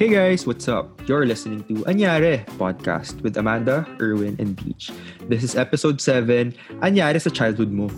Hey 0.00 0.08
guys, 0.08 0.48
what's 0.48 0.64
up? 0.64 0.88
You're 1.04 1.28
listening 1.28 1.60
to 1.68 1.84
Anyare 1.84 2.48
podcast 2.56 3.20
with 3.20 3.36
Amanda, 3.36 3.84
Erwin, 4.00 4.32
and 4.40 4.56
Beach. 4.56 4.88
This 5.28 5.44
is 5.44 5.60
episode 5.60 6.00
7, 6.00 6.56
Anyare 6.80 7.20
sa 7.20 7.28
childhood 7.28 7.68
mo. 7.68 7.92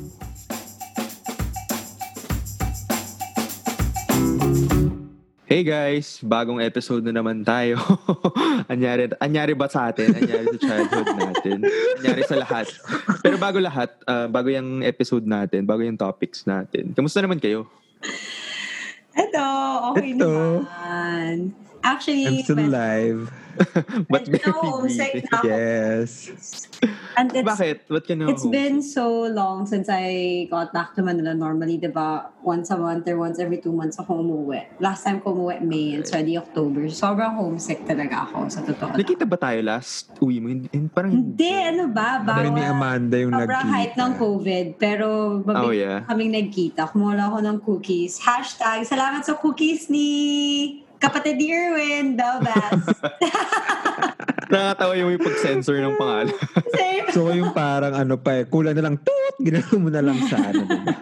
Hey 5.46 5.62
guys, 5.62 6.18
bagong 6.26 6.58
episode 6.58 7.06
na 7.06 7.14
naman 7.14 7.46
tayo. 7.46 7.78
anyari, 8.74 9.06
anyari 9.22 9.54
ba 9.54 9.70
sa 9.70 9.94
atin? 9.94 10.10
Anyari 10.10 10.58
sa 10.58 10.60
childhood 10.74 11.06
natin? 11.06 11.56
Anyari 12.02 12.22
sa 12.26 12.34
lahat. 12.34 12.66
Pero 13.22 13.38
bago 13.38 13.62
lahat, 13.62 13.94
uh, 14.10 14.26
bago 14.26 14.50
yung 14.50 14.82
episode 14.82 15.22
natin, 15.22 15.70
bago 15.70 15.86
yung 15.86 15.94
topics 15.94 16.50
natin, 16.50 16.98
kamusta 16.98 17.22
naman 17.22 17.38
kayo? 17.38 17.70
Ito, 19.14 19.46
okay 19.94 20.18
Ito. 20.18 20.26
naman. 20.66 21.62
Actually, 21.82 22.26
I'm 22.26 22.42
still 22.42 22.58
alive. 22.58 23.30
But 24.08 24.24
very 24.32 24.48
homesick 24.48 25.28
na 25.28 25.44
ako. 25.44 25.44
Yes. 25.44 26.08
And 27.20 27.28
it's, 27.36 27.44
Bakit? 27.44 27.76
Ka 27.84 28.14
na 28.16 28.32
it's 28.32 28.48
been 28.48 28.80
so 28.80 29.28
long 29.28 29.68
since 29.68 29.92
I 29.92 30.48
got 30.48 30.72
back 30.72 30.96
to 30.96 31.04
Manila. 31.04 31.36
Normally, 31.36 31.76
di 31.76 31.92
ba, 31.92 32.32
once 32.40 32.72
a 32.72 32.78
month 32.80 33.04
or 33.12 33.20
once 33.20 33.36
every 33.36 33.60
two 33.60 33.76
months 33.76 34.00
ako 34.00 34.24
umuwi. 34.24 34.64
Last 34.80 35.04
time 35.04 35.20
ko 35.20 35.36
umuwi, 35.36 35.60
May. 35.60 36.00
It's 36.00 36.16
already 36.16 36.40
October. 36.40 36.88
Sobrang 36.88 37.36
homesick 37.36 37.84
talaga 37.84 38.24
ako, 38.24 38.48
sa 38.48 38.64
totoo. 38.64 38.96
lang. 38.96 39.04
Nakita 39.04 39.28
ba 39.28 39.36
tayo 39.36 39.60
last 39.60 40.08
uwi 40.16 40.40
mo? 40.40 40.48
Parang 40.88 41.12
Hindi, 41.12 41.52
ano 41.52 41.92
ba? 41.92 42.24
Ni 42.24 42.48
Bawal. 42.48 42.72
Amanda 42.72 43.16
yung 43.20 43.36
Sobrang 43.36 43.68
nagkita. 43.68 43.74
height 43.76 43.94
ng 44.00 44.12
COVID. 44.16 44.66
Pero 44.80 45.06
babig 45.44 45.60
Oh, 45.60 45.72
yeah. 45.76 46.08
kaming 46.08 46.32
nagkita. 46.32 46.88
Kumuha 46.88 47.20
ako 47.20 47.38
ng 47.44 47.56
cookies. 47.60 48.16
Hashtag, 48.16 48.88
salamat 48.88 49.28
sa 49.28 49.36
cookies 49.36 49.92
ni 49.92 50.08
kapatid 51.02 51.34
ni 51.36 51.50
Erwin, 51.50 52.14
the 52.14 52.30
best. 52.40 52.86
Nakakatawa 54.52 54.92
yung 54.94 55.08
may 55.10 55.20
pag-censor 55.20 55.80
ng 55.80 55.96
pangalan. 55.96 56.28
Same. 56.70 57.06
So 57.10 57.32
yung 57.32 57.50
parang 57.50 57.96
ano 57.96 58.14
pa 58.16 58.38
eh, 58.38 58.44
kulang 58.46 58.76
na 58.76 58.84
lang, 58.84 58.96
toot! 59.00 59.34
Ginano 59.40 59.74
mo 59.80 59.88
na 59.88 60.02
lang 60.04 60.18
sa 60.28 60.38
ano. 60.38 60.62
diba? 60.62 60.94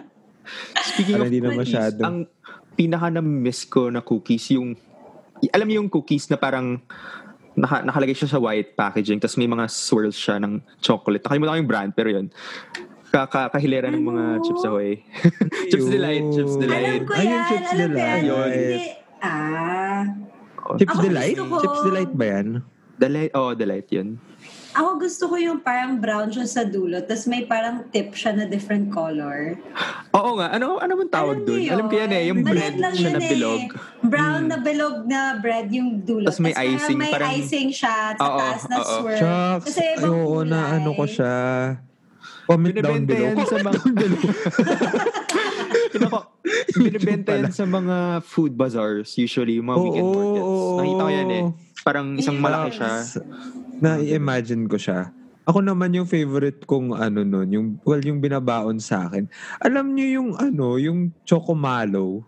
Speaking 0.81 1.15
Para 1.15 1.23
of 1.23 1.27
hindi 1.29 1.41
na 1.43 1.51
masyado. 1.53 1.99
ang 2.01 2.17
pinaka 2.73 3.07
na-miss 3.11 3.67
ko 3.67 3.91
na 3.91 3.99
cookies, 4.01 4.55
yung, 4.55 4.73
alam 5.51 5.65
niyo 5.67 5.83
yung 5.83 5.91
cookies 5.91 6.31
na 6.31 6.39
parang 6.39 6.79
naka, 7.51 7.83
nakalagay 7.83 8.15
siya 8.15 8.31
sa 8.31 8.39
white 8.39 8.73
packaging 8.73 9.19
tapos 9.19 9.35
may 9.35 9.47
mga 9.47 9.67
swirls 9.67 10.15
siya 10.15 10.39
ng 10.39 10.63
chocolate. 10.79 11.21
Nakalimutan 11.21 11.51
ko 11.51 11.59
yung 11.59 11.69
brand, 11.69 11.91
pero 11.91 12.09
yun. 12.09 12.27
Kaka, 13.11 13.51
kahilera 13.51 13.91
ng 13.91 13.99
mga? 13.99 14.23
Chips 14.39 14.63
Ahoy. 14.63 15.03
Chips. 15.71 15.91
Delight, 15.91 16.23
Chips 16.31 16.55
Alam 16.55 16.63
Delight. 16.63 17.03
ko 17.03 17.11
Ayun, 17.11 17.27
yan. 17.27 17.43
Chips 17.43 17.69
alam 17.69 17.89
ko 17.91 17.99
yan. 17.99 18.23
Ah. 19.21 20.03
Chips 20.75 20.91
Ako 20.91 21.01
Delight? 21.01 21.35
ko- 21.37 21.59
Chips 21.59 21.79
Delight 21.83 22.11
ba 22.11 22.25
yan? 22.27 22.47
Delight, 22.95 23.31
oh, 23.33 23.51
Delight 23.53 23.87
yun. 23.89 24.07
Ako 24.71 24.97
gusto 24.97 25.27
ko 25.27 25.35
yung 25.35 25.59
parang 25.59 25.99
brown 25.99 26.31
siya 26.31 26.47
sa 26.47 26.63
dulo, 26.63 26.95
tapos 27.03 27.27
may 27.27 27.43
parang 27.43 27.83
tip 27.91 28.13
siya 28.13 28.31
na 28.31 28.47
different 28.47 28.87
color. 28.87 29.59
Oo 30.11 30.39
nga, 30.39 30.47
ano 30.49 30.79
ano 30.79 30.93
man 30.95 31.09
tawag 31.11 31.37
Alam 31.37 31.43
doon? 31.43 31.59
Alam 31.67 31.85
ko 31.85 31.95
yan 31.97 32.09
eh, 32.09 32.23
yung 32.31 32.39
bread 32.39 32.75
lang 32.79 32.93
siya 32.95 33.03
yun 33.03 33.11
na 33.11 33.21
bilog. 33.21 33.59
Eh. 33.59 33.67
Brown 34.01 34.41
na 34.47 34.57
bilog 34.57 34.95
na 35.03 35.35
bread 35.35 35.67
yung 35.69 35.99
dulo. 35.99 36.23
Tas 36.23 36.39
may 36.39 36.55
parang 36.55 36.71
icing, 36.71 36.95
May 36.95 37.11
parang- 37.11 37.31
icing 37.35 37.69
siya, 37.69 38.15
sa 38.15 38.23
Oo, 38.23 38.37
taas 38.39 38.63
na 38.63 38.75
oo. 38.77 38.87
swirl. 38.95 39.19
Shucks. 39.19 39.65
Kasi 39.67 39.81
ibang 39.99 40.13
Oo 40.15 40.37
na 40.41 40.59
kulay. 40.61 40.75
ano 40.79 40.89
ko 40.95 41.05
siya. 41.05 41.35
Comment 42.41 42.73
down 42.73 43.03
below. 43.03 43.31
sa 43.43 43.55
mga... 43.59 43.75
Pinaka- 45.91 46.30
Binibenta 46.77 47.31
yan 47.31 47.49
sa 47.49 47.63
mga 47.63 47.95
food 48.21 48.53
bazaars, 48.53 49.13
usually, 49.15 49.57
yung 49.57 49.67
mga 49.67 49.79
weekend 49.79 50.03
Oo, 50.03 50.13
markets. 50.13 50.43
oo, 50.43 50.77
Nakita 50.77 51.01
ko 51.01 51.11
yan 51.11 51.29
eh. 51.31 51.43
Parang 51.81 52.07
isang 52.15 52.37
Yes. 52.37 52.43
malaki 52.43 52.69
siya. 52.73 52.91
Na-imagine 53.77 54.63
ko 54.65 54.77
siya. 54.77 54.99
Ako 55.41 55.59
naman 55.59 55.89
yung 55.91 56.05
favorite 56.05 56.63
kong 56.63 56.93
ano 56.93 57.21
nun, 57.21 57.49
yung, 57.49 57.65
well, 57.81 57.99
yung 57.99 58.19
binabaon 58.19 58.77
sa 58.77 59.07
akin. 59.07 59.25
Alam 59.57 59.91
niyo 59.91 60.21
yung 60.21 60.29
ano, 60.35 60.77
yung 60.77 61.09
Chocomalo. 61.23 62.21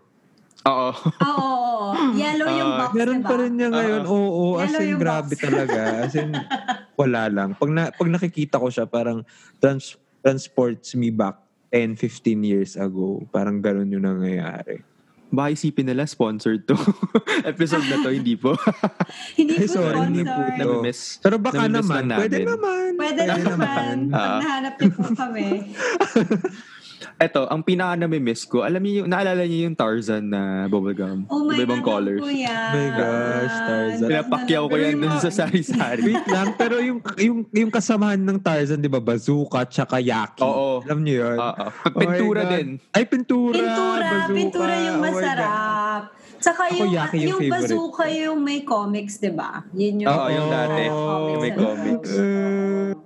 Oo. 0.63 0.91
Oo, 0.95 0.95
oo, 1.27 1.51
oo. 1.83 2.15
Yellow 2.15 2.47
yung 2.49 2.71
Ah, 2.73 2.79
box, 2.79 2.91
Meron 2.95 3.19
diba? 3.19 3.29
pa 3.29 3.35
rin 3.37 3.53
niya 3.53 3.69
ngayon. 3.69 4.03
Oo, 4.07 4.57
as 4.57 4.71
Yellow 4.71 4.81
in 4.81 4.89
yung 4.89 5.01
grabe 5.01 5.29
box. 5.29 5.43
talaga. 5.43 5.79
As 6.01 6.13
in, 6.15 6.31
wala 6.95 7.21
lang. 7.27 7.49
Pag, 7.53 7.69
na, 7.69 7.91
pag 7.91 8.09
nakikita 8.09 8.57
ko 8.57 8.67
siya, 8.67 8.87
parang 8.87 9.21
trans, 9.59 9.93
transports 10.23 10.95
me 10.95 11.11
back 11.11 11.42
10, 11.73 11.97
15 11.97 12.45
years 12.45 12.77
ago. 12.77 13.25
Parang 13.33 13.57
ganun 13.57 13.89
yung 13.89 14.05
nangyayari. 14.05 14.85
Baka 15.33 15.57
isipin 15.57 15.89
nila, 15.89 16.05
sponsored 16.05 16.69
to. 16.69 16.77
Episode 17.51 17.89
na 17.89 18.05
to, 18.05 18.13
hindi 18.13 18.37
po. 18.37 18.53
Hindi 19.39 19.65
po 19.65 19.81
sorry, 19.81 19.97
hindi 20.05 20.21
po 20.21 20.29
sponsor. 20.29 20.61
Namimiss. 20.61 21.01
Pero 21.25 21.35
baka 21.41 21.65
naman, 21.65 22.05
pwede 22.05 22.45
naman. 22.45 22.89
Pwede 22.93 23.21
naman. 23.25 23.95
Ah. 24.13 24.21
Pag 24.21 24.33
nahanap 24.45 24.73
niyo 24.77 24.91
po 24.93 25.03
kami. 25.17 25.73
Eto, 27.23 27.47
ang 27.47 27.63
pinaka 27.63 27.95
namimiss 27.95 28.43
ko, 28.43 28.67
alam 28.67 28.83
niyo 28.83 29.07
naalala 29.07 29.47
niyo 29.47 29.71
yung 29.71 29.79
Tarzan 29.79 30.27
na 30.27 30.67
bubblegum? 30.67 31.23
Oh 31.31 31.47
my 31.47 31.55
Iba-ibang 31.55 31.79
God, 31.79 32.03
colors. 32.03 32.19
yan. 32.35 32.71
My 32.75 32.87
gosh, 32.91 33.55
Tarzan. 33.63 34.07
Pinapakyaw 34.11 34.63
ko 34.67 34.75
yan 34.75 34.95
dun 34.99 35.15
sa 35.23 35.31
sari-sari. 35.31 36.03
Wait 36.03 36.27
lang, 36.27 36.51
pero 36.59 36.83
yung, 36.83 36.99
yung, 37.15 37.47
yung 37.47 37.71
kasamahan 37.71 38.19
ng 38.19 38.43
Tarzan, 38.43 38.83
di 38.83 38.91
ba, 38.91 38.99
bazooka 38.99 39.63
tsaka 39.63 40.03
yaki. 40.03 40.43
Oo. 40.43 40.83
Alam 40.83 40.99
niyo 40.99 41.23
yun? 41.23 41.37
Oo. 41.39 41.63
Oh 41.63 41.71
my 41.87 41.95
Pintura 41.95 42.41
God. 42.43 42.51
din. 42.51 42.67
Ay, 42.91 43.03
pintura. 43.07 43.55
Pintura, 43.55 44.03
bazooka. 44.03 44.35
pintura 44.35 44.73
yung 44.75 44.97
Oh 44.99 45.03
masarap. 45.07 46.01
Tsaka 46.43 46.61
Ako, 46.67 46.75
yung, 46.75 46.91
Yaki 46.91 47.17
yung 47.23 47.39
yung, 47.39 47.41
bazooka 47.47 48.03
yung 48.11 48.39
may 48.43 48.67
comics, 48.67 49.15
di 49.15 49.31
ba? 49.31 49.63
Yun 49.71 50.03
yung, 50.03 50.11
Oo, 50.11 50.27
yung 50.27 50.47
dati. 50.51 50.83
Yung 50.91 51.39
may 51.39 51.53
comics. 51.55 52.11
loob. 52.11 53.02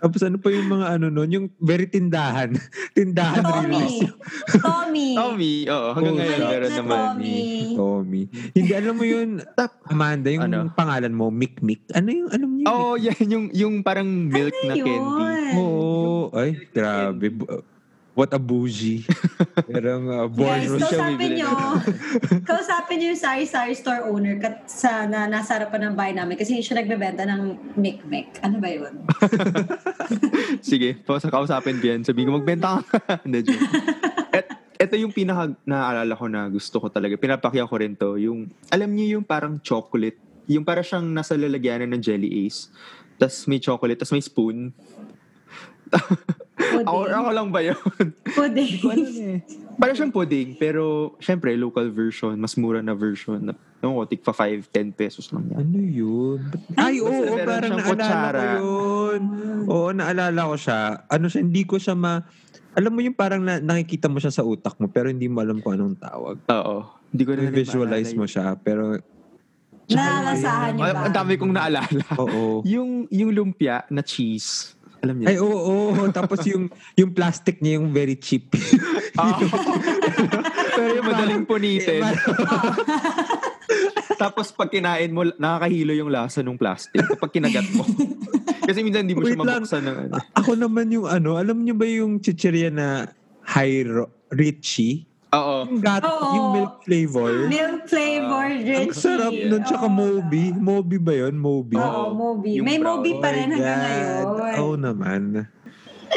Tapos 0.00 0.20
ano 0.24 0.36
pa 0.40 0.48
yung 0.48 0.68
mga 0.68 0.86
ano 0.96 1.06
nun, 1.12 1.28
yung 1.28 1.46
very 1.60 1.84
tindahan. 1.84 2.56
tindahan 2.98 3.44
release. 3.44 4.08
Tommy. 4.56 4.60
Tommy. 4.64 5.08
Tommy, 5.14 5.54
oo. 5.68 5.88
Hanggang 5.92 6.14
Oo, 6.16 6.20
ngayon, 6.20 6.40
meron 6.40 6.68
na 6.68 6.78
naman. 6.80 6.98
Tommy. 6.98 7.38
Tommy. 7.76 8.22
Hindi, 8.56 8.72
alam 8.72 8.94
mo 8.96 9.04
yun, 9.04 9.28
Amanda, 9.86 10.28
yung 10.32 10.44
Ano? 10.48 10.58
pangalan 10.72 11.12
mo, 11.12 11.28
Mick 11.28 11.60
Mick. 11.60 11.84
Ano 11.92 12.08
yung, 12.08 12.30
alam 12.32 12.50
niyo? 12.56 12.64
Oo, 12.66 12.84
oh, 12.92 12.94
yan. 13.04 13.22
Yung, 13.28 13.46
yung 13.52 13.74
parang 13.84 14.08
milk 14.08 14.56
na 14.64 14.74
Ano 14.74 14.84
candy. 14.84 14.96
yun? 14.96 15.54
Oo. 15.60 16.20
Ay, 16.32 16.50
grabe. 16.72 17.26
What 18.20 18.36
a 18.36 18.40
bougie. 18.42 19.00
Pero 19.64 19.96
uh, 19.96 20.28
Guys, 20.28 20.68
boardroom 20.68 20.80
siya. 20.84 21.00
kausapin 21.00 21.30
nyo. 21.40 21.50
kausapin 22.52 22.94
nyo 23.00 23.06
yung 23.16 23.22
sari-sari 23.24 23.72
store 23.72 24.12
owner 24.12 24.36
kat 24.36 24.68
sa, 24.68 25.08
na 25.08 25.24
nasa 25.24 25.56
harapan 25.56 25.88
ng 25.88 25.94
bahay 25.96 26.12
namin 26.12 26.36
kasi 26.36 26.60
siya 26.60 26.84
nagbebenta 26.84 27.24
ng 27.24 27.56
Mick. 27.80 28.28
Ano 28.44 28.60
ba 28.60 28.68
yun? 28.68 29.08
Sige, 30.68 31.00
po 31.00 31.16
sa 31.16 31.32
kausapin 31.32 31.80
ko 31.80 31.96
yan. 31.96 32.04
Sabi 32.04 32.28
ko, 32.28 32.36
magbenta 32.36 32.84
ka. 32.84 33.00
Hindi. 33.24 33.56
Et, 34.36 34.46
ito 34.76 34.94
yung 35.00 35.16
pinaka 35.16 35.56
naaalala 35.64 36.12
ko 36.12 36.28
na 36.28 36.44
gusto 36.52 36.76
ko 36.76 36.92
talaga. 36.92 37.16
Pinapakya 37.16 37.64
ko 37.64 37.74
rin 37.80 37.96
to. 37.96 38.20
Yung, 38.20 38.52
alam 38.68 38.92
niyo 38.92 39.16
yung 39.16 39.24
parang 39.24 39.56
chocolate. 39.64 40.20
Yung 40.44 40.68
para 40.68 40.84
siyang 40.84 41.08
nasa 41.08 41.40
lalagyanan 41.40 41.88
ng 41.96 42.04
Jelly 42.04 42.44
Ace. 42.44 42.68
Tapos 43.16 43.48
may 43.48 43.64
chocolate, 43.64 43.96
tapos 43.96 44.12
may 44.12 44.20
spoon. 44.20 44.76
Pudding. 46.60 46.86
Ako, 46.86 46.98
ako 47.08 47.30
lang 47.32 47.48
ba 47.48 47.60
yun? 47.64 47.80
Pudding. 48.36 48.72
Para 49.80 49.96
siyang 49.96 50.12
pudding, 50.12 50.60
pero 50.60 51.16
syempre, 51.24 51.56
local 51.56 51.88
version, 51.88 52.36
mas 52.36 52.52
mura 52.60 52.84
na 52.84 52.92
version. 52.92 53.40
Ewan 53.80 53.96
ko, 53.96 54.04
tig 54.04 54.20
pa 54.20 54.36
5, 54.36 54.68
10 54.68 54.92
pesos 54.92 55.32
lang 55.32 55.48
yan. 55.48 55.58
Ano 55.64 55.78
yun? 55.80 56.40
Ay, 56.76 57.00
oo, 57.00 57.08
oo, 57.08 57.32
meron 57.32 57.48
parang 57.48 57.72
naalala 57.72 57.88
kutsara. 57.88 58.40
ko 58.44 58.44
yun. 58.60 59.22
Oo, 59.64 59.88
naalala 59.96 60.40
ko 60.52 60.56
siya. 60.60 60.80
Ano 61.08 61.32
siya, 61.32 61.40
hindi 61.40 61.62
ko 61.64 61.80
siya 61.80 61.96
ma... 61.96 62.20
Alam 62.76 62.92
mo 62.92 63.00
yung 63.00 63.16
parang 63.16 63.40
na, 63.40 63.56
nakikita 63.56 64.12
mo 64.12 64.20
siya 64.20 64.30
sa 64.30 64.44
utak 64.46 64.78
mo 64.78 64.86
pero 64.86 65.10
hindi 65.10 65.26
mo 65.26 65.40
alam 65.40 65.58
kung 65.58 65.74
anong 65.74 65.96
tawag. 65.96 66.36
Oo. 66.44 66.76
Hindi 67.10 67.22
ko 67.26 67.30
na 67.34 67.50
visualize 67.50 68.12
mo 68.14 68.28
siya 68.28 68.54
pero 68.60 69.00
Nalalasahan 69.90 70.78
Ay, 70.78 70.92
ba? 70.94 71.02
Ang 71.10 71.14
dami 71.14 71.32
kong 71.34 71.54
naalala. 71.54 72.04
oo. 72.14 72.62
yung 72.78 73.10
yung 73.10 73.30
lumpia 73.34 73.82
na 73.90 74.06
cheese. 74.06 74.78
Alam 75.00 75.14
niyo? 75.20 75.26
Ay, 75.28 75.36
oo, 75.40 75.50
oo. 75.50 76.04
Tapos 76.16 76.44
yung 76.44 76.68
yung 76.96 77.10
plastic 77.16 77.60
niya 77.64 77.80
yung 77.80 77.92
very 77.92 78.16
cheap. 78.20 78.50
Pero 80.76 80.88
yung 80.96 81.06
madaling 81.08 81.44
punitin. 81.48 82.04
Tapos 84.20 84.52
pag 84.52 84.68
kinain 84.68 85.08
mo, 85.08 85.24
nakakahilo 85.24 85.96
yung 85.96 86.12
lasa 86.12 86.44
ng 86.44 86.60
plastic 86.60 87.00
kapag 87.00 87.40
kinagat 87.40 87.64
mo. 87.72 87.88
Kasi 88.68 88.84
minsan 88.84 89.08
hindi 89.08 89.16
mo 89.16 89.24
siya 89.24 89.34
Wait 89.34 89.40
lang. 89.40 89.64
mabuksan 89.64 89.82
ng 89.82 89.96
ano. 90.06 90.14
Ako 90.36 90.50
naman 90.54 90.86
yung 90.92 91.08
ano, 91.08 91.40
alam 91.40 91.64
niyo 91.64 91.74
ba 91.74 91.88
yung 91.88 92.20
chicheria 92.20 92.70
na 92.70 93.08
Hyro, 93.50 94.28
Richie? 94.30 95.09
Oo. 95.30 95.56
Yung, 95.64 95.78
gat, 95.78 96.02
Oo. 96.02 96.26
yung 96.34 96.48
milk 96.52 96.74
flavor. 96.82 97.32
Milk 97.46 97.86
flavor, 97.86 98.44
Ang 98.44 98.62
Richie. 98.62 98.98
sarap 98.98 99.30
nun. 99.30 99.62
Tsaka 99.62 99.86
Oo. 99.86 99.92
Moby. 99.92 100.44
Moby 100.52 100.96
ba 100.98 101.12
yun? 101.16 101.34
Moby. 101.38 101.78
Oo, 101.78 102.10
Moby. 102.12 102.58
Yung 102.58 102.66
May 102.66 102.78
brown. 102.78 102.98
Moby 102.98 103.12
pa 103.16 103.28
rin 103.30 103.46
Oh 103.46 103.54
hanggang 103.54 103.78
God. 103.78 103.86
ngayon. 103.86 104.24
Oo 104.58 104.74
naman. 104.74 105.20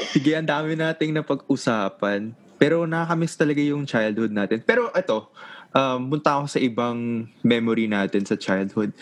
Sige, 0.10 0.34
ang 0.34 0.50
dami 0.50 0.74
nating 0.74 1.14
napag-usapan. 1.14 2.34
Pero 2.58 2.90
nakakamiss 2.90 3.38
talaga 3.38 3.62
yung 3.62 3.86
childhood 3.86 4.34
natin. 4.34 4.66
Pero 4.66 4.90
ito, 4.90 5.30
um, 5.70 6.00
punta 6.10 6.34
ako 6.34 6.46
sa 6.48 6.58
ibang 6.58 6.98
memory 7.42 7.86
natin 7.86 8.24
sa 8.24 8.34
childhood. 8.34 8.98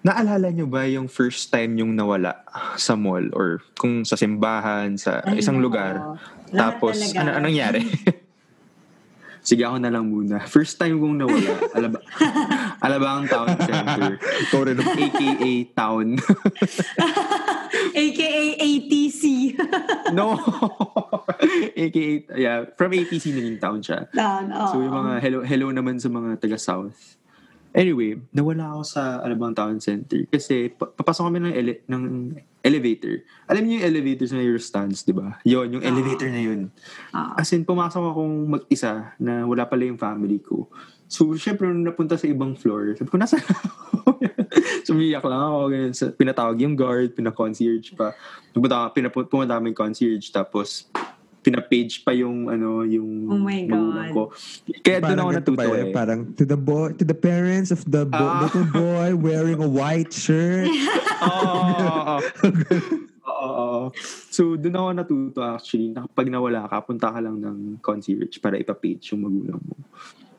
Naalala 0.00 0.48
nyo 0.48 0.64
ba 0.64 0.88
yung 0.88 1.12
first 1.12 1.52
time 1.52 1.76
yung 1.76 1.92
nawala 1.92 2.40
sa 2.74 2.96
mall 2.96 3.28
or 3.36 3.60
kung 3.76 4.00
sa 4.00 4.16
simbahan, 4.16 4.96
sa 4.96 5.20
Ay, 5.20 5.44
isang 5.44 5.60
oo. 5.60 5.64
lugar? 5.68 6.16
Lahat 6.48 6.80
Tapos, 6.80 6.96
talaga. 6.96 7.16
ano, 7.20 7.30
anong 7.34 7.44
nangyari? 7.44 7.80
Sige, 9.40 9.64
ako 9.64 9.80
na 9.80 9.88
lang 9.88 10.06
muna. 10.06 10.44
First 10.44 10.76
time 10.76 11.00
kong 11.00 11.16
nawala, 11.16 11.52
Alaba, 11.76 11.98
Alabang 12.78 13.24
Town 13.24 13.48
Center. 13.56 14.20
Ikaw 14.20 14.60
rin. 14.68 14.76
AKA 14.78 15.52
Town. 15.72 16.06
AKA 17.90 18.44
ATC. 18.60 19.22
no! 20.18 20.36
AKA, 21.74 22.12
yeah, 22.36 22.68
from 22.76 22.92
ATC 22.92 23.32
naging 23.32 23.58
town 23.58 23.80
siya. 23.80 24.06
Down, 24.12 24.52
oo. 24.52 24.68
So 24.68 24.76
yung 24.82 24.94
mga 24.94 25.12
hello 25.22 25.38
hello 25.42 25.66
naman 25.72 25.96
sa 25.96 26.12
mga 26.12 26.38
taga 26.38 26.58
South. 26.60 27.16
Anyway, 27.70 28.18
nawala 28.34 28.74
ako 28.74 28.82
sa 28.82 29.22
Alabang 29.22 29.54
Town 29.54 29.78
Center 29.78 30.26
kasi 30.26 30.74
pa- 30.74 30.90
papasok 30.90 31.30
kami 31.30 31.38
ng, 31.38 31.54
ele- 31.54 31.82
ng 31.86 32.02
elevator. 32.60 33.24
Alam 33.48 33.62
niyo 33.64 33.72
yung 33.80 33.88
elevator 33.88 34.26
sa 34.28 34.36
Eurostands, 34.36 35.02
di 35.02 35.12
ba? 35.12 35.40
Yon, 35.42 35.80
yung 35.80 35.84
Ah. 35.84 35.90
elevator 35.90 36.28
na 36.28 36.42
yun. 36.42 36.60
Ah. 37.10 37.34
As 37.36 37.50
in, 37.50 37.64
pumasok 37.64 38.04
akong 38.04 38.34
mag-isa 38.48 39.16
na 39.16 39.44
wala 39.44 39.64
pala 39.64 39.88
yung 39.88 39.96
family 39.96 40.38
ko. 40.38 40.68
So, 41.10 41.26
syempre, 41.34 41.66
nung 41.66 41.82
napunta 41.82 42.14
sa 42.14 42.28
ibang 42.28 42.54
floor, 42.54 42.94
sabi 42.94 43.10
ko, 43.10 43.18
nasa 43.18 43.40
Sumiyak 44.86 45.24
lang 45.24 45.42
ako. 45.42 45.58
Ganyan. 45.70 45.92
Pinatawag 46.14 46.56
yung 46.58 46.74
guard, 46.74 47.14
pina-concierge 47.14 47.94
pa. 47.94 48.14
Pumunta, 48.50 48.90
pinapu- 48.90 49.26
pumunta 49.26 49.56
kami 49.56 49.72
concierge, 49.72 50.30
tapos 50.30 50.86
pina-page 51.40 52.00
pa 52.00 52.12
yung 52.12 52.46
ano 52.46 52.82
yung 52.82 53.26
Oh 53.26 53.38
my 53.38 53.64
magulang 53.64 54.12
God. 54.12 54.12
ko. 54.12 54.22
Kaya 54.80 54.98
doon 55.00 55.18
ako 55.18 55.30
natuto 55.32 55.70
eh. 55.72 55.88
Parang 55.90 56.20
to 56.32 56.44
the 56.44 56.54
boy, 56.54 56.92
to 56.92 57.02
the 57.02 57.16
parents 57.16 57.68
of 57.68 57.80
the 57.84 58.04
bo- 58.04 58.20
Ah. 58.20 58.44
little 58.44 58.68
boy 58.68 59.08
wearing 59.14 59.56
a 59.56 59.66
white 59.66 60.12
shirt. 60.12 60.68
Oo, 61.20 62.20
oo, 63.24 63.48
oo. 63.48 63.80
So, 64.28 64.54
doon 64.54 64.74
ako 64.74 64.88
natuto 64.94 65.40
actually. 65.40 65.90
Na 65.90 66.04
kapag 66.04 66.28
nawala 66.28 66.64
ka, 66.64 66.80
punta 66.82 67.08
ka 67.08 67.18
lang 67.18 67.36
ng 67.36 67.58
concierge 67.80 68.36
para 68.36 68.54
ipapage 68.54 69.10
yung 69.10 69.24
magulang 69.24 69.58
mo. 69.58 69.76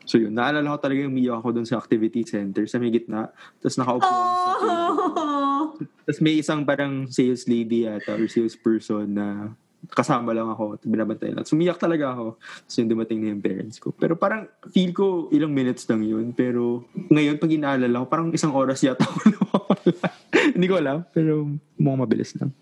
So 0.02 0.18
yun, 0.18 0.34
naalala 0.34 0.66
ko 0.68 0.78
talaga 0.80 0.98
yung 1.00 1.14
umiyak 1.14 1.38
ako 1.38 1.48
doon 1.52 1.64
sa 1.64 1.78
activity 1.78 2.22
center 2.22 2.66
sa 2.66 2.76
may 2.76 2.90
gitna. 2.90 3.30
Tapos 3.58 3.76
nakaupo 3.76 4.02
ako 4.02 4.18
sa 4.18 4.50
table. 4.52 4.66
Oh! 4.66 5.64
Tapos 6.02 6.18
may 6.20 6.34
isang 6.36 6.62
parang 6.62 7.06
sales 7.06 7.46
lady 7.46 7.86
yata 7.86 8.12
or 8.12 8.26
sales 8.26 8.54
person 8.54 9.06
na 9.08 9.54
kasama 9.90 10.30
lang 10.30 10.46
ako. 10.46 10.78
Binabantay 10.86 11.34
lang. 11.34 11.42
Sumiyak 11.42 11.80
talaga 11.82 12.14
ako. 12.14 12.38
Tapos 12.38 12.76
yung 12.78 12.90
dumating 12.90 13.18
na 13.18 13.34
yung 13.34 13.42
parents 13.42 13.82
ko. 13.82 13.90
Pero 13.90 14.14
parang 14.14 14.46
feel 14.70 14.94
ko 14.94 15.26
ilang 15.34 15.50
minutes 15.50 15.88
lang 15.90 16.06
yun. 16.06 16.30
Pero 16.30 16.86
ngayon 17.10 17.42
pag 17.42 17.50
inaalala 17.50 18.02
ko, 18.02 18.06
parang 18.06 18.28
isang 18.30 18.54
oras 18.54 18.78
yata 18.86 19.02
ako. 19.02 19.74
Hindi 20.54 20.66
ko 20.70 20.76
alam. 20.78 21.02
Pero 21.10 21.50
mukhang 21.78 22.02
mabilis 22.06 22.32
lang. 22.38 22.54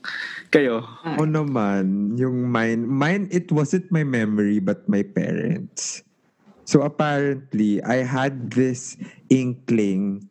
Kayo? 0.48 0.80
O 1.20 1.28
naman, 1.28 2.16
yung 2.16 2.48
mine, 2.48 2.88
mine, 2.88 3.28
it 3.28 3.52
wasn't 3.52 3.84
my 3.92 4.02
memory 4.02 4.58
but 4.58 4.88
my 4.88 5.04
parents. 5.04 6.02
So 6.64 6.86
apparently, 6.86 7.82
I 7.82 8.06
had 8.06 8.54
this 8.54 8.94
inkling 9.26 10.30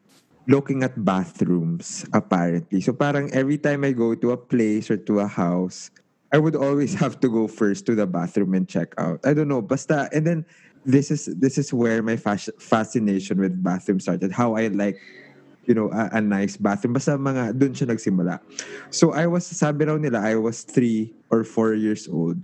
looking 0.50 0.82
at 0.82 0.98
bathrooms, 0.98 2.10
apparently. 2.10 2.82
So 2.82 2.92
parang 2.92 3.30
every 3.32 3.62
time 3.62 3.86
I 3.86 3.94
go 3.94 4.18
to 4.18 4.34
a 4.34 4.40
place 4.40 4.90
or 4.90 4.98
to 5.06 5.22
a 5.22 5.30
house, 5.30 5.94
I 6.32 6.38
would 6.38 6.56
always 6.56 6.94
have 7.02 7.20
to 7.22 7.30
go 7.30 7.48
first 7.48 7.86
to 7.88 7.96
the 7.96 8.06
bathroom 8.06 8.54
and 8.54 8.68
check 8.68 8.94
out. 8.98 9.20
I 9.26 9.34
don't 9.34 9.48
know, 9.48 9.62
basta, 9.62 10.10
and 10.14 10.26
then 10.26 10.46
this 10.86 11.12
is 11.12 11.26
this 11.38 11.58
is 11.58 11.74
where 11.74 12.02
my 12.02 12.16
fas- 12.16 12.54
fascination 12.60 13.40
with 13.40 13.58
bathroom 13.62 14.00
started. 14.00 14.32
How 14.32 14.56
I 14.56 14.68
like 14.72 14.98
you 15.70 15.78
know, 15.78 15.94
a, 15.94 16.18
a 16.18 16.22
nice 16.22 16.58
bathroom. 16.58 16.98
Basta 16.98 17.14
mga, 17.14 17.54
dun 17.54 17.78
siya 17.78 17.94
nagsimula. 17.94 18.42
So 18.90 19.14
I 19.14 19.30
was, 19.30 19.46
sabi 19.46 19.86
raw 19.86 20.02
nila, 20.02 20.18
I 20.18 20.34
was 20.34 20.66
three 20.66 21.14
or 21.30 21.46
four 21.46 21.78
years 21.78 22.10
old. 22.10 22.42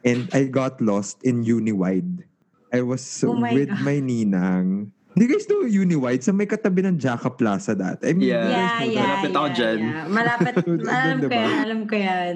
And 0.00 0.32
I 0.32 0.48
got 0.48 0.80
lost 0.80 1.20
in 1.28 1.44
Uniwide. 1.44 2.24
I 2.72 2.80
was 2.80 3.04
Oh 3.20 3.36
my 3.36 3.52
with 3.52 3.68
God. 3.68 3.84
my 3.84 4.00
ninang. 4.00 4.88
Do 5.12 5.20
you 5.20 5.28
guys 5.28 5.44
know 5.44 5.60
Uniwide? 5.68 6.24
Sa 6.24 6.32
may 6.32 6.48
katabi 6.48 6.88
ng 6.88 6.96
Jaka 6.96 7.28
Plaza 7.36 7.76
dati. 7.76 8.08
I 8.08 8.12
mean, 8.16 8.32
Yeah. 8.32 8.48
Yeah, 8.48 8.72
yeah, 8.80 9.00
Malapit 9.04 9.32
ako 9.36 9.44
yeah, 9.44 9.56
dyan. 9.60 9.78
yeah. 9.84 10.04
Malapit. 10.08 10.52
Doon, 10.64 10.80
alam 10.88 11.16
ko 11.20 11.24
diba? 11.28 11.36
yan, 11.36 11.56
alam 11.68 11.80
ko 11.84 11.94
yan. 12.00 12.34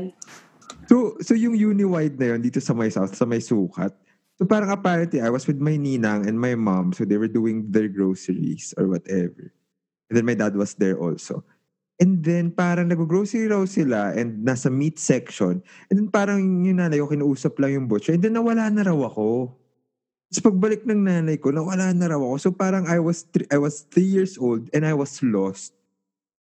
So, 0.88 1.20
so 1.20 1.36
yung 1.36 1.52
Uniwide 1.52 2.16
na 2.16 2.34
yun, 2.34 2.40
dito 2.40 2.64
sa 2.64 2.72
may 2.72 2.88
south, 2.88 3.12
sa 3.12 3.28
may 3.28 3.44
sukat. 3.44 3.92
So 4.40 4.48
parang 4.48 4.72
apparently, 4.72 5.20
I 5.20 5.28
was 5.28 5.44
with 5.44 5.60
my 5.60 5.76
ninang 5.76 6.24
and 6.24 6.40
my 6.40 6.56
mom. 6.56 6.96
So 6.96 7.04
they 7.04 7.20
were 7.20 7.28
doing 7.28 7.68
their 7.68 7.92
groceries 7.92 8.72
or 8.80 8.88
whatever. 8.88 9.52
And 10.08 10.14
then 10.16 10.24
my 10.24 10.38
dad 10.38 10.56
was 10.56 10.72
there 10.78 10.96
also. 10.96 11.44
And 11.98 12.22
then 12.22 12.54
parang 12.54 12.88
nag-grocery 12.88 13.50
raw 13.50 13.66
sila 13.66 14.14
and 14.14 14.46
nasa 14.46 14.70
meat 14.70 15.02
section. 15.02 15.60
And 15.90 15.94
then 15.98 16.08
parang 16.08 16.40
yung 16.62 16.78
nanay 16.78 17.02
ko, 17.02 17.10
kinuusap 17.10 17.58
lang 17.58 17.74
yung 17.74 17.86
butcher. 17.90 18.14
And 18.14 18.22
then 18.22 18.38
nawala 18.38 18.70
na 18.70 18.86
raw 18.86 18.96
ako. 19.10 19.58
Tapos 20.30 20.42
pagbalik 20.46 20.86
ng 20.86 21.02
nanay 21.04 21.36
ko, 21.42 21.50
nawala 21.50 21.90
na 21.90 22.14
raw 22.14 22.22
ako. 22.22 22.36
So 22.38 22.48
parang 22.54 22.86
I 22.86 23.02
was 23.02 23.26
three, 23.26 23.50
I 23.50 23.58
was 23.58 23.82
three 23.90 24.06
years 24.06 24.38
old 24.38 24.70
and 24.70 24.86
I 24.86 24.94
was 24.94 25.18
lost. 25.26 25.74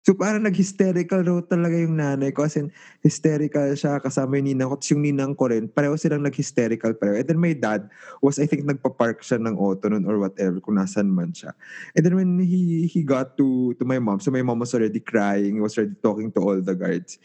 So 0.06 0.14
parang 0.14 0.46
nag-hysterical 0.46 1.26
raw 1.26 1.42
talaga 1.42 1.74
yung 1.82 1.98
nanay 1.98 2.30
ko. 2.30 2.46
As 2.46 2.54
in, 2.54 2.70
hysterical 3.02 3.74
siya 3.74 3.98
kasama 3.98 4.38
yung 4.38 4.54
ninang 4.54 4.70
ko. 4.70 4.78
Tapos 4.78 4.94
yung 4.94 5.02
ninang 5.02 5.34
ko 5.34 5.50
rin, 5.50 5.66
pareho 5.66 5.98
silang 5.98 6.22
nag-hysterical 6.22 6.94
pareho. 6.94 7.18
And 7.18 7.26
then 7.26 7.42
my 7.42 7.58
dad 7.58 7.90
was, 8.22 8.38
I 8.38 8.46
think, 8.46 8.62
nagpa-park 8.62 9.26
siya 9.26 9.42
ng 9.42 9.58
auto 9.58 9.90
nun 9.90 10.06
or 10.06 10.22
whatever, 10.22 10.62
kung 10.62 10.78
nasan 10.78 11.10
man 11.10 11.34
siya. 11.34 11.58
And 11.98 12.06
then 12.06 12.14
when 12.14 12.38
he 12.38 12.86
he 12.86 13.02
got 13.02 13.34
to 13.42 13.74
to 13.74 13.84
my 13.84 13.98
mom, 13.98 14.22
so 14.22 14.30
my 14.30 14.46
mom 14.46 14.62
was 14.62 14.78
already 14.78 15.02
crying, 15.02 15.58
was 15.58 15.74
already 15.74 15.98
talking 15.98 16.30
to 16.30 16.38
all 16.38 16.58
the 16.62 16.78
guards. 16.78 17.18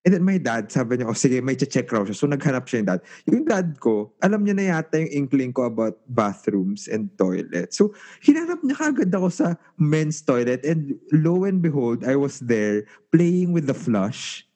And 0.00 0.16
then 0.16 0.24
my 0.24 0.40
dad, 0.40 0.72
sabi 0.72 0.96
niya, 0.96 1.12
oh 1.12 1.16
sige, 1.16 1.44
may 1.44 1.52
check 1.52 1.92
raw 1.92 2.00
siya. 2.00 2.16
So 2.16 2.24
naghanap 2.24 2.64
siya 2.64 2.80
yung 2.80 2.88
dad. 2.88 3.00
Yung 3.28 3.44
dad 3.44 3.68
ko, 3.78 4.16
alam 4.24 4.40
niya 4.40 4.56
na 4.56 4.64
yata 4.72 4.96
yung 4.96 5.28
inkling 5.28 5.52
ko 5.52 5.68
about 5.68 6.00
bathrooms 6.08 6.88
and 6.88 7.12
toilets. 7.20 7.76
So 7.76 7.92
hinanap 8.24 8.64
niya 8.64 8.80
kagad 8.80 9.12
ako 9.12 9.28
sa 9.28 9.60
men's 9.76 10.24
toilet 10.24 10.64
and 10.64 10.96
lo 11.12 11.44
and 11.44 11.60
behold, 11.60 12.00
I 12.00 12.16
was 12.16 12.40
there 12.40 12.88
playing 13.12 13.52
with 13.52 13.68
the 13.68 13.76
flush. 13.76 14.48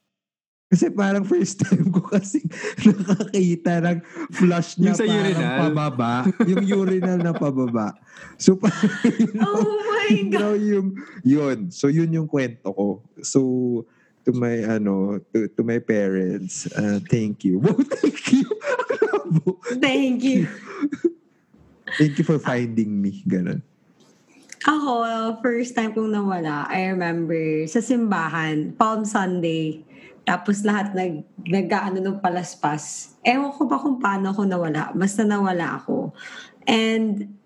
Kasi 0.72 0.88
parang 0.90 1.28
first 1.28 1.60
time 1.60 1.92
ko 1.92 2.00
kasi 2.00 2.40
nakakita 2.88 3.84
ng 3.84 3.98
flush 4.32 4.80
Yung 4.80 4.90
na 4.90 4.96
sa 4.96 5.04
parang 5.04 5.20
urinal? 5.22 5.56
pababa. 5.60 6.12
yung 6.48 6.64
urinal 6.66 7.18
na 7.20 7.32
pababa. 7.36 7.92
So 8.40 8.56
parang 8.64 8.90
yun 9.12 9.44
Oh 9.44 9.60
my 9.92 10.08
God. 10.32 10.40
raw 10.40 10.54
yung 10.56 10.88
yun. 11.20 11.58
So 11.68 11.92
yun 11.92 12.10
yung 12.10 12.26
kwento 12.26 12.72
ko. 12.72 13.04
So 13.20 13.38
to 14.24 14.32
my 14.32 14.64
ano 14.64 15.20
to, 15.32 15.48
to 15.54 15.62
my 15.62 15.78
parents, 15.78 16.66
uh, 16.72 17.00
thank 17.08 17.44
you. 17.44 17.60
Wow, 17.60 17.76
thank 18.00 18.32
you. 18.32 18.44
Thank 19.80 20.20
you. 20.24 20.48
thank 21.96 22.18
you 22.18 22.24
for 22.24 22.38
finding 22.40 23.00
me. 23.00 23.24
Ganun. 23.28 23.62
Ako, 24.64 25.04
first 25.44 25.76
time 25.76 25.92
kong 25.92 26.08
nawala, 26.08 26.64
I 26.72 26.88
remember 26.88 27.68
sa 27.68 27.84
simbahan, 27.84 28.72
Palm 28.80 29.04
Sunday. 29.04 29.84
Tapos 30.24 30.64
lahat 30.64 30.96
nag, 30.96 31.20
nag-ano 31.44 32.00
ng 32.00 32.16
palaspas. 32.16 33.12
Ewan 33.20 33.52
ko 33.52 33.68
ba 33.68 33.76
kung 33.76 34.00
paano 34.00 34.32
ako 34.32 34.48
nawala. 34.48 34.88
Basta 34.96 35.20
nawala 35.20 35.76
ako. 35.76 36.16
And 36.64 37.36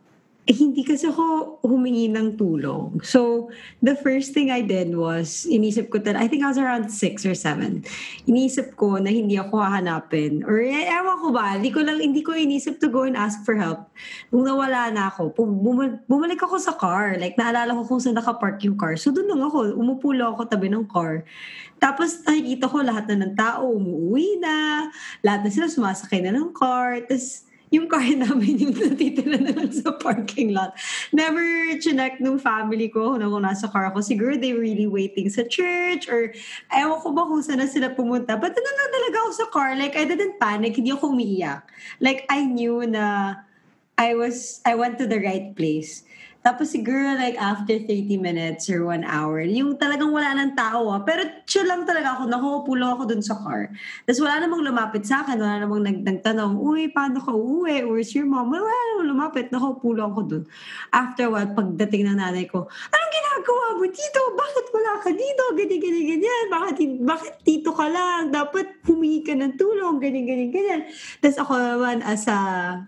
hindi 0.48 0.80
kasi 0.80 1.04
ako 1.12 1.60
humingi 1.60 2.08
ng 2.08 2.40
tulong. 2.40 3.04
So, 3.04 3.52
the 3.84 3.92
first 4.00 4.32
thing 4.32 4.48
I 4.48 4.64
did 4.64 4.96
was, 4.96 5.44
inisip 5.44 5.92
ko 5.92 6.00
talaga, 6.00 6.24
I 6.24 6.28
think 6.32 6.40
I 6.40 6.48
was 6.48 6.56
around 6.56 6.88
six 6.88 7.28
or 7.28 7.36
seven. 7.36 7.84
Inisip 8.24 8.72
ko 8.80 8.96
na 8.96 9.12
hindi 9.12 9.36
ako 9.36 9.60
hahanapin. 9.60 10.48
Or 10.48 10.56
eh, 10.56 10.88
ewan 10.88 11.20
ko 11.20 11.28
ba, 11.36 11.60
hindi 11.60 11.68
ko 11.68 11.84
lang, 11.84 12.00
hindi 12.00 12.24
ko 12.24 12.32
inisip 12.32 12.80
to 12.80 12.88
go 12.88 13.04
and 13.04 13.12
ask 13.12 13.44
for 13.44 13.60
help. 13.60 13.92
Nung 14.32 14.48
nawala 14.48 14.88
na 14.88 15.12
ako, 15.12 15.36
pum- 15.36 16.00
bumalik, 16.08 16.40
ako 16.40 16.56
sa 16.56 16.72
car. 16.72 17.20
Like, 17.20 17.36
naalala 17.36 17.76
ko 17.76 17.84
kung 17.84 18.00
saan 18.00 18.16
nakapark 18.16 18.56
yung 18.64 18.80
car. 18.80 18.96
So, 18.96 19.12
doon 19.12 19.28
lang 19.28 19.44
ako. 19.44 19.76
Umupo 19.76 20.16
lang 20.16 20.32
ako 20.32 20.48
tabi 20.48 20.72
ng 20.72 20.88
car. 20.88 21.28
Tapos, 21.76 22.24
nakikita 22.24 22.72
ko 22.72 22.80
lahat 22.80 23.04
na 23.12 23.28
ng 23.28 23.34
tao 23.36 23.68
umuwi 23.68 24.40
na. 24.40 24.88
Lahat 25.20 25.44
na 25.44 25.52
sila 25.52 25.68
sumasakay 25.68 26.24
na 26.24 26.32
ng 26.32 26.56
car. 26.56 27.04
Tapos, 27.04 27.47
yung 27.68 27.86
car 27.88 28.04
namin 28.04 28.60
yung 28.64 28.74
natitira 28.74 29.36
na 29.36 29.52
lang 29.52 29.72
sa 29.72 29.92
parking 29.96 30.56
lot. 30.56 30.72
Never 31.12 31.44
chinek 31.80 32.20
nung 32.20 32.40
family 32.40 32.88
ko 32.88 33.20
na 33.20 33.28
kung 33.28 33.44
nasa 33.44 33.68
car 33.68 33.92
ako. 33.92 34.00
Siguro 34.00 34.40
they 34.40 34.56
were 34.56 34.64
really 34.64 34.88
waiting 34.88 35.28
sa 35.28 35.44
church 35.44 36.08
or 36.08 36.32
ewan 36.72 37.00
ko 37.04 37.08
ba 37.12 37.28
kung 37.28 37.44
saan 37.44 37.60
na 37.60 37.68
sila 37.68 37.92
pumunta. 37.92 38.40
But 38.40 38.56
ano 38.56 38.70
lang 38.72 38.90
talaga 38.92 39.16
ako 39.24 39.30
sa 39.36 39.46
car. 39.52 39.70
Like, 39.76 39.94
I 39.96 40.08
didn't 40.08 40.40
panic. 40.40 40.80
Hindi 40.80 40.96
ako 40.96 41.12
umiiyak. 41.12 41.62
Like, 42.00 42.24
I 42.32 42.48
knew 42.48 42.84
na 42.88 43.36
I 43.98 44.14
was, 44.14 44.62
I 44.64 44.78
went 44.78 44.96
to 45.02 45.06
the 45.10 45.20
right 45.20 45.52
place. 45.52 46.07
Tapos 46.48 46.72
siguro 46.72 47.12
like 47.20 47.36
after 47.36 47.76
30 47.76 48.16
minutes 48.16 48.72
or 48.72 48.88
one 48.88 49.04
hour, 49.04 49.44
yung 49.44 49.76
talagang 49.76 50.08
wala 50.08 50.32
ng 50.32 50.56
tao 50.56 50.88
ah. 50.88 51.04
Pero 51.04 51.28
chill 51.44 51.68
lang 51.68 51.84
talaga 51.84 52.16
ako, 52.16 52.24
nakukupo 52.24 52.72
lang 52.72 52.96
ako 52.96 53.04
dun 53.04 53.20
sa 53.20 53.36
car. 53.36 53.68
Tapos 54.08 54.16
wala 54.24 54.40
namang 54.40 54.64
lumapit 54.64 55.04
sa 55.04 55.20
akin, 55.20 55.36
wala 55.36 55.60
namang 55.60 55.84
nag 55.84 55.98
nagtanong, 56.08 56.56
uy, 56.56 56.88
paano 56.88 57.20
ka 57.20 57.36
uwi? 57.36 57.84
Where's 57.84 58.16
your 58.16 58.24
mom? 58.24 58.48
Wala 58.48 58.64
namang 58.64 59.12
lumapit, 59.12 59.52
nakukupo 59.52 59.92
lang 59.92 60.08
ako 60.16 60.22
dun. 60.24 60.44
After 60.88 61.28
what, 61.28 61.52
pagdating 61.52 62.08
ng 62.08 62.16
nanay 62.16 62.48
ko, 62.48 62.64
anong 62.64 63.12
ginagawa 63.12 63.64
mo 63.76 63.84
dito? 63.84 64.20
Bakit 64.32 64.64
wala 64.72 64.92
ka 65.04 65.10
dito? 65.12 65.42
Ganyan, 65.52 65.80
ganyan, 65.84 66.04
ganyan. 66.16 66.44
Bakit, 66.48 66.76
bakit 67.04 67.34
dito 67.44 67.76
ka 67.76 67.86
lang? 67.92 68.32
Dapat 68.32 68.88
humingi 68.88 69.20
ka 69.20 69.36
ng 69.36 69.52
tulong, 69.60 70.00
ganyan, 70.00 70.24
ganyan, 70.24 70.48
ganyan. 70.48 70.80
Tapos 71.20 71.36
ako 71.44 71.52
naman 71.60 72.00
as 72.08 72.24
a 72.24 72.40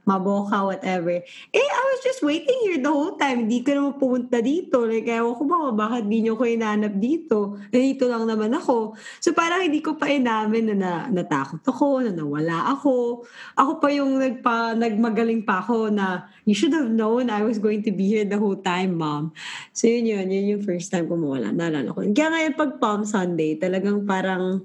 maboka, 0.09 0.64
whatever. 0.64 1.21
Eh, 1.52 1.69
I 1.69 1.83
was 1.93 2.00
just 2.00 2.25
waiting 2.25 2.57
here 2.64 2.81
the 2.81 2.88
whole 2.88 3.21
time. 3.21 3.50
Hindi 3.50 3.66
ka 3.66 3.75
naman 3.75 3.99
pumunta 3.99 4.38
dito. 4.38 4.87
Like, 4.87 5.11
ewan 5.11 5.35
ko 5.35 5.42
ba 5.42 5.75
bakit 5.75 6.07
di 6.07 6.23
nyo 6.23 6.38
ko 6.38 6.47
inanap 6.47 6.95
dito. 7.02 7.59
Eh, 7.75 7.83
dito 7.83 8.07
lang 8.07 8.23
naman 8.23 8.54
ako. 8.54 8.95
So, 9.19 9.35
parang 9.35 9.66
hindi 9.66 9.83
ko 9.83 9.99
pa 9.99 10.07
inamin 10.07 10.71
na, 10.71 10.75
na 10.78 10.92
natakot 11.11 11.59
ako, 11.66 12.07
na 12.07 12.14
nawala 12.14 12.71
ako. 12.78 13.26
Ako 13.59 13.83
pa 13.83 13.90
yung 13.90 14.23
nagpa, 14.23 14.78
nagmagaling 14.78 15.42
pa 15.42 15.66
ako 15.66 15.90
na 15.90 16.30
you 16.47 16.54
should 16.54 16.71
have 16.71 16.95
known 16.95 17.26
I 17.26 17.42
was 17.42 17.59
going 17.59 17.83
to 17.83 17.90
be 17.90 18.07
here 18.07 18.23
the 18.23 18.38
whole 18.38 18.62
time, 18.62 18.95
mom. 18.95 19.35
So, 19.75 19.90
yun 19.90 20.07
yun. 20.07 20.30
Yun 20.30 20.47
yung 20.54 20.62
first 20.62 20.95
time 20.95 21.11
ko 21.11 21.19
mawala. 21.19 21.50
Naalala 21.50 21.90
ko. 21.90 22.07
Kaya 22.07 22.30
ngayon 22.30 22.54
pag 22.54 22.78
Palm 22.78 23.02
Sunday, 23.02 23.59
talagang 23.59 24.07
parang 24.07 24.62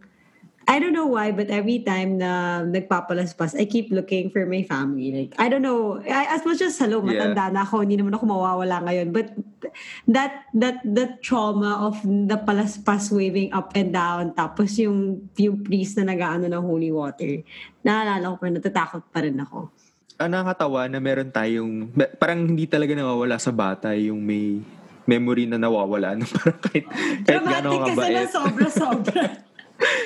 I 0.65 0.81
don't 0.81 0.97
know 0.97 1.05
why, 1.05 1.29
but 1.29 1.53
every 1.53 1.77
time 1.79 2.17
na 2.17 2.65
nagpapalaspas, 2.65 3.53
I 3.53 3.69
keep 3.69 3.93
looking 3.93 4.33
for 4.33 4.49
my 4.49 4.65
family. 4.65 5.13
Like, 5.13 5.31
I 5.37 5.45
don't 5.45 5.61
know. 5.61 6.01
I, 6.01 6.25
as 6.33 6.41
much 6.41 6.57
as, 6.59 6.73
hello, 6.81 7.05
Yeah. 7.05 7.21
matanda 7.21 7.53
na 7.53 7.61
ako, 7.61 7.85
hindi 7.85 8.01
naman 8.01 8.17
ako 8.17 8.25
mawawala 8.25 8.81
ngayon. 8.81 9.13
But 9.13 9.29
that, 10.09 10.49
that, 10.57 10.81
that 10.81 11.21
trauma 11.21 11.85
of 11.85 12.01
the 12.01 12.41
palaspas 12.41 13.13
waving 13.13 13.53
up 13.53 13.77
and 13.77 13.93
down, 13.93 14.33
tapos 14.33 14.73
yung, 14.81 15.29
yung 15.37 15.61
priest 15.61 16.01
na 16.01 16.09
nag-ano 16.09 16.49
ng 16.49 16.63
holy 16.65 16.89
water, 16.89 17.45
naalala 17.85 18.33
ko 18.33 18.35
pa, 18.41 18.49
natatakot 18.49 19.03
pa 19.13 19.21
rin 19.21 19.37
ako. 19.37 19.69
Ang 20.17 20.31
nakakatawa 20.33 20.89
na 20.89 20.97
meron 20.97 21.29
tayong, 21.29 21.93
parang 22.17 22.41
hindi 22.41 22.65
talaga 22.65 22.97
nawawala 22.97 23.37
sa 23.37 23.53
bata 23.53 23.93
yung 23.93 24.17
may 24.17 24.65
memory 25.05 25.45
na 25.45 25.61
nawawala. 25.61 26.17
No? 26.17 26.25
Parang 26.33 26.57
kahit, 26.57 26.85
kahit 27.21 27.21
Dramatic 27.45 27.61
gano'n 27.61 27.81
kasi 27.85 27.93
na 27.93 28.09
kabait. 28.25 28.33
sobra-sobra. 28.33 29.23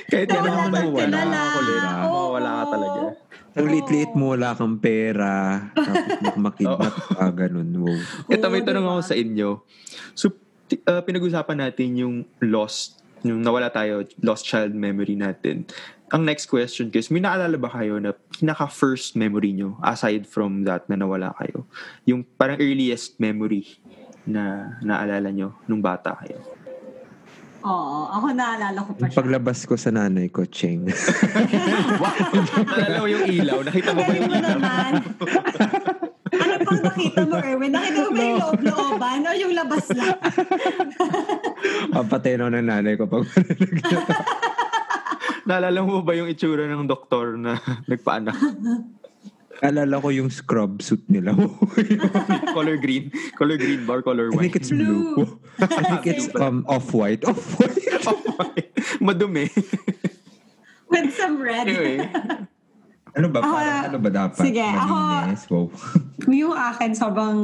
kahit 0.09 0.27
gano'n 0.29 0.73
Nawala 0.73 0.81
ka 0.89 1.05
na 1.05 1.21
lang. 1.25 1.49
Mawala, 1.53 1.91
Oo. 2.05 2.13
mawala 2.13 2.49
ka 2.49 2.65
talaga. 2.73 3.01
Ang 3.59 3.67
liit-liit 3.73 4.13
mo, 4.13 4.37
wala 4.37 4.53
kang 4.53 4.77
pera. 4.77 5.33
Tapos 5.73 6.37
makidnap 6.47 6.95
ka, 6.95 7.25
ganun. 7.33 7.69
Wow. 7.75 7.97
Ito 8.29 8.45
may 8.47 8.61
tanong 8.61 8.85
diba? 8.85 8.93
ako 8.97 9.01
sa 9.03 9.15
inyo. 9.17 9.49
So, 10.13 10.25
uh, 10.85 11.01
pinag-usapan 11.01 11.57
natin 11.57 11.97
yung 11.97 12.15
lost, 12.45 13.01
yung 13.25 13.41
nawala 13.41 13.73
tayo, 13.73 14.05
lost 14.21 14.45
child 14.45 14.77
memory 14.77 15.17
natin. 15.17 15.65
Ang 16.09 16.25
next 16.25 16.49
question 16.49 16.89
guys, 16.89 17.13
may 17.13 17.21
naalala 17.21 17.53
ba 17.61 17.69
kayo 17.69 18.01
na 18.01 18.17
pinaka-first 18.17 19.13
memory 19.13 19.53
nyo 19.53 19.77
aside 19.85 20.25
from 20.25 20.65
that 20.65 20.89
na 20.89 20.97
nawala 20.97 21.37
kayo? 21.37 21.69
Yung 22.09 22.25
parang 22.25 22.57
earliest 22.57 23.21
memory 23.21 23.77
na 24.25 24.73
naalala 24.81 25.29
nyo 25.29 25.53
nung 25.69 25.81
bata 25.85 26.17
kayo? 26.17 26.41
Oo, 27.59 27.97
ako 28.07 28.25
naalala 28.31 28.79
ko 28.79 28.91
pa 28.95 29.05
siya. 29.11 29.17
paglabas 29.19 29.59
ko 29.67 29.75
sa 29.75 29.91
nanay 29.91 30.31
ko, 30.31 30.47
Cheng. 30.47 30.87
naalala 32.69 32.97
mo 33.03 33.07
yung 33.11 33.25
ilaw? 33.27 33.59
Nakita 33.67 33.89
mo 33.91 34.01
ba 34.07 34.13
yung 34.15 34.31
ilaw? 34.31 34.49
naman. 34.55 34.91
ano 36.43 36.53
pang 36.63 36.81
nakita 36.85 37.21
mo, 37.27 37.35
Erwin? 37.41 37.71
Nakita 37.75 37.99
mo 37.99 38.09
ba 38.15 38.23
yung 38.23 38.39
loob-looban 38.39 39.19
o 39.27 39.29
yung 39.35 39.53
labas 39.57 39.85
lang? 39.91 40.17
Papatay 41.95 42.39
na 42.39 42.47
ako 42.47 42.51
ng 42.55 42.67
nanay 42.67 42.93
ko 42.95 43.03
pag 43.09 43.23
Naalala 45.49 45.79
mo 45.81 46.05
ba 46.05 46.13
yung 46.13 46.29
itsura 46.29 46.69
ng 46.69 46.85
doktor 46.85 47.33
na 47.33 47.57
nagpaanak? 47.89 48.37
Alala 49.59 49.99
ko 49.99 50.07
yung 50.07 50.31
scrub 50.31 50.79
suit 50.79 51.03
nila. 51.11 51.35
color 52.55 52.79
green. 52.79 53.11
Color 53.35 53.57
green 53.59 53.83
bar, 53.83 53.99
color 53.99 54.31
I 54.31 54.47
think 54.47 54.55
white. 54.55 54.55
it's 54.55 54.71
blue. 54.71 55.15
Blue. 55.19 55.29
I 55.59 55.83
think 55.83 56.03
it's 56.07 56.27
um, 56.39 56.63
off-white. 56.63 57.23
Off-white. 57.27 58.71
Madumi. 59.03 59.51
With 60.87 61.11
some 61.11 61.43
red. 61.43 61.67
anyway. 61.67 62.07
Ano 63.19 63.27
ba? 63.27 63.43
Ako, 63.43 63.51
Parang 63.51 63.83
ano 63.91 63.97
ba 63.99 64.09
dapat? 64.09 64.39
sige, 64.39 64.63
ako- 64.63 64.95
Malinis. 64.95 65.43
Wow. 65.51 65.65
yung 66.39 66.55
akin, 66.55 66.89
sobrang... 66.95 67.37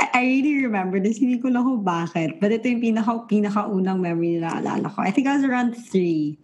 I 0.00 0.04
I 0.16 0.22
really 0.24 0.64
remember 0.64 0.96
this. 0.96 1.20
Hindi 1.20 1.36
ko 1.40 1.52
lang 1.52 1.64
kung 1.64 1.84
bakit. 1.84 2.40
But 2.40 2.52
ito 2.52 2.68
yung 2.68 2.80
pinaka, 2.80 3.28
pinakaunang 3.28 4.00
memory 4.00 4.40
na 4.40 4.60
naalala 4.60 4.88
ko. 4.88 5.04
I 5.04 5.12
think 5.12 5.28
I 5.28 5.36
was 5.36 5.44
around 5.44 5.76
three. 5.76 6.40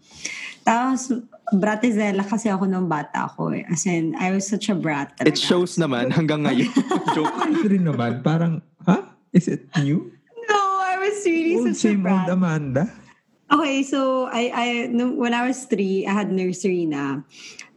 Tapos, 0.64 1.08
bratizela 1.52 2.24
kasi 2.24 2.48
ako 2.48 2.64
nung 2.66 2.88
bata 2.88 3.28
ko 3.36 3.52
eh. 3.52 3.64
As 3.68 3.84
in, 3.84 4.16
I 4.16 4.32
was 4.32 4.48
such 4.48 4.72
a 4.72 4.76
brat 4.76 5.16
talaga. 5.16 5.32
It 5.32 5.38
shows 5.38 5.76
naman 5.76 6.10
hanggang 6.10 6.48
ngayon. 6.48 6.72
Joke. 7.16 7.32
Ito 7.48 7.66
rin 7.68 7.84
naman, 7.84 8.24
parang, 8.24 8.64
ha? 8.88 9.12
Is 9.32 9.48
it 9.48 9.68
new? 9.80 10.12
No, 10.48 10.60
I 10.84 10.96
was 11.00 11.24
really 11.24 11.56
Old 11.56 11.72
such 11.72 11.92
a 11.92 11.96
same 11.96 12.04
old 12.04 12.08
brat. 12.08 12.28
Amanda? 12.28 12.84
Okay, 13.52 13.84
so 13.84 14.28
I 14.32 14.48
I 14.48 14.66
nung, 14.88 15.20
when 15.20 15.36
I 15.36 15.44
was 15.44 15.68
three, 15.68 16.08
I 16.08 16.12
had 16.12 16.32
nursery 16.32 16.88
na. 16.88 17.20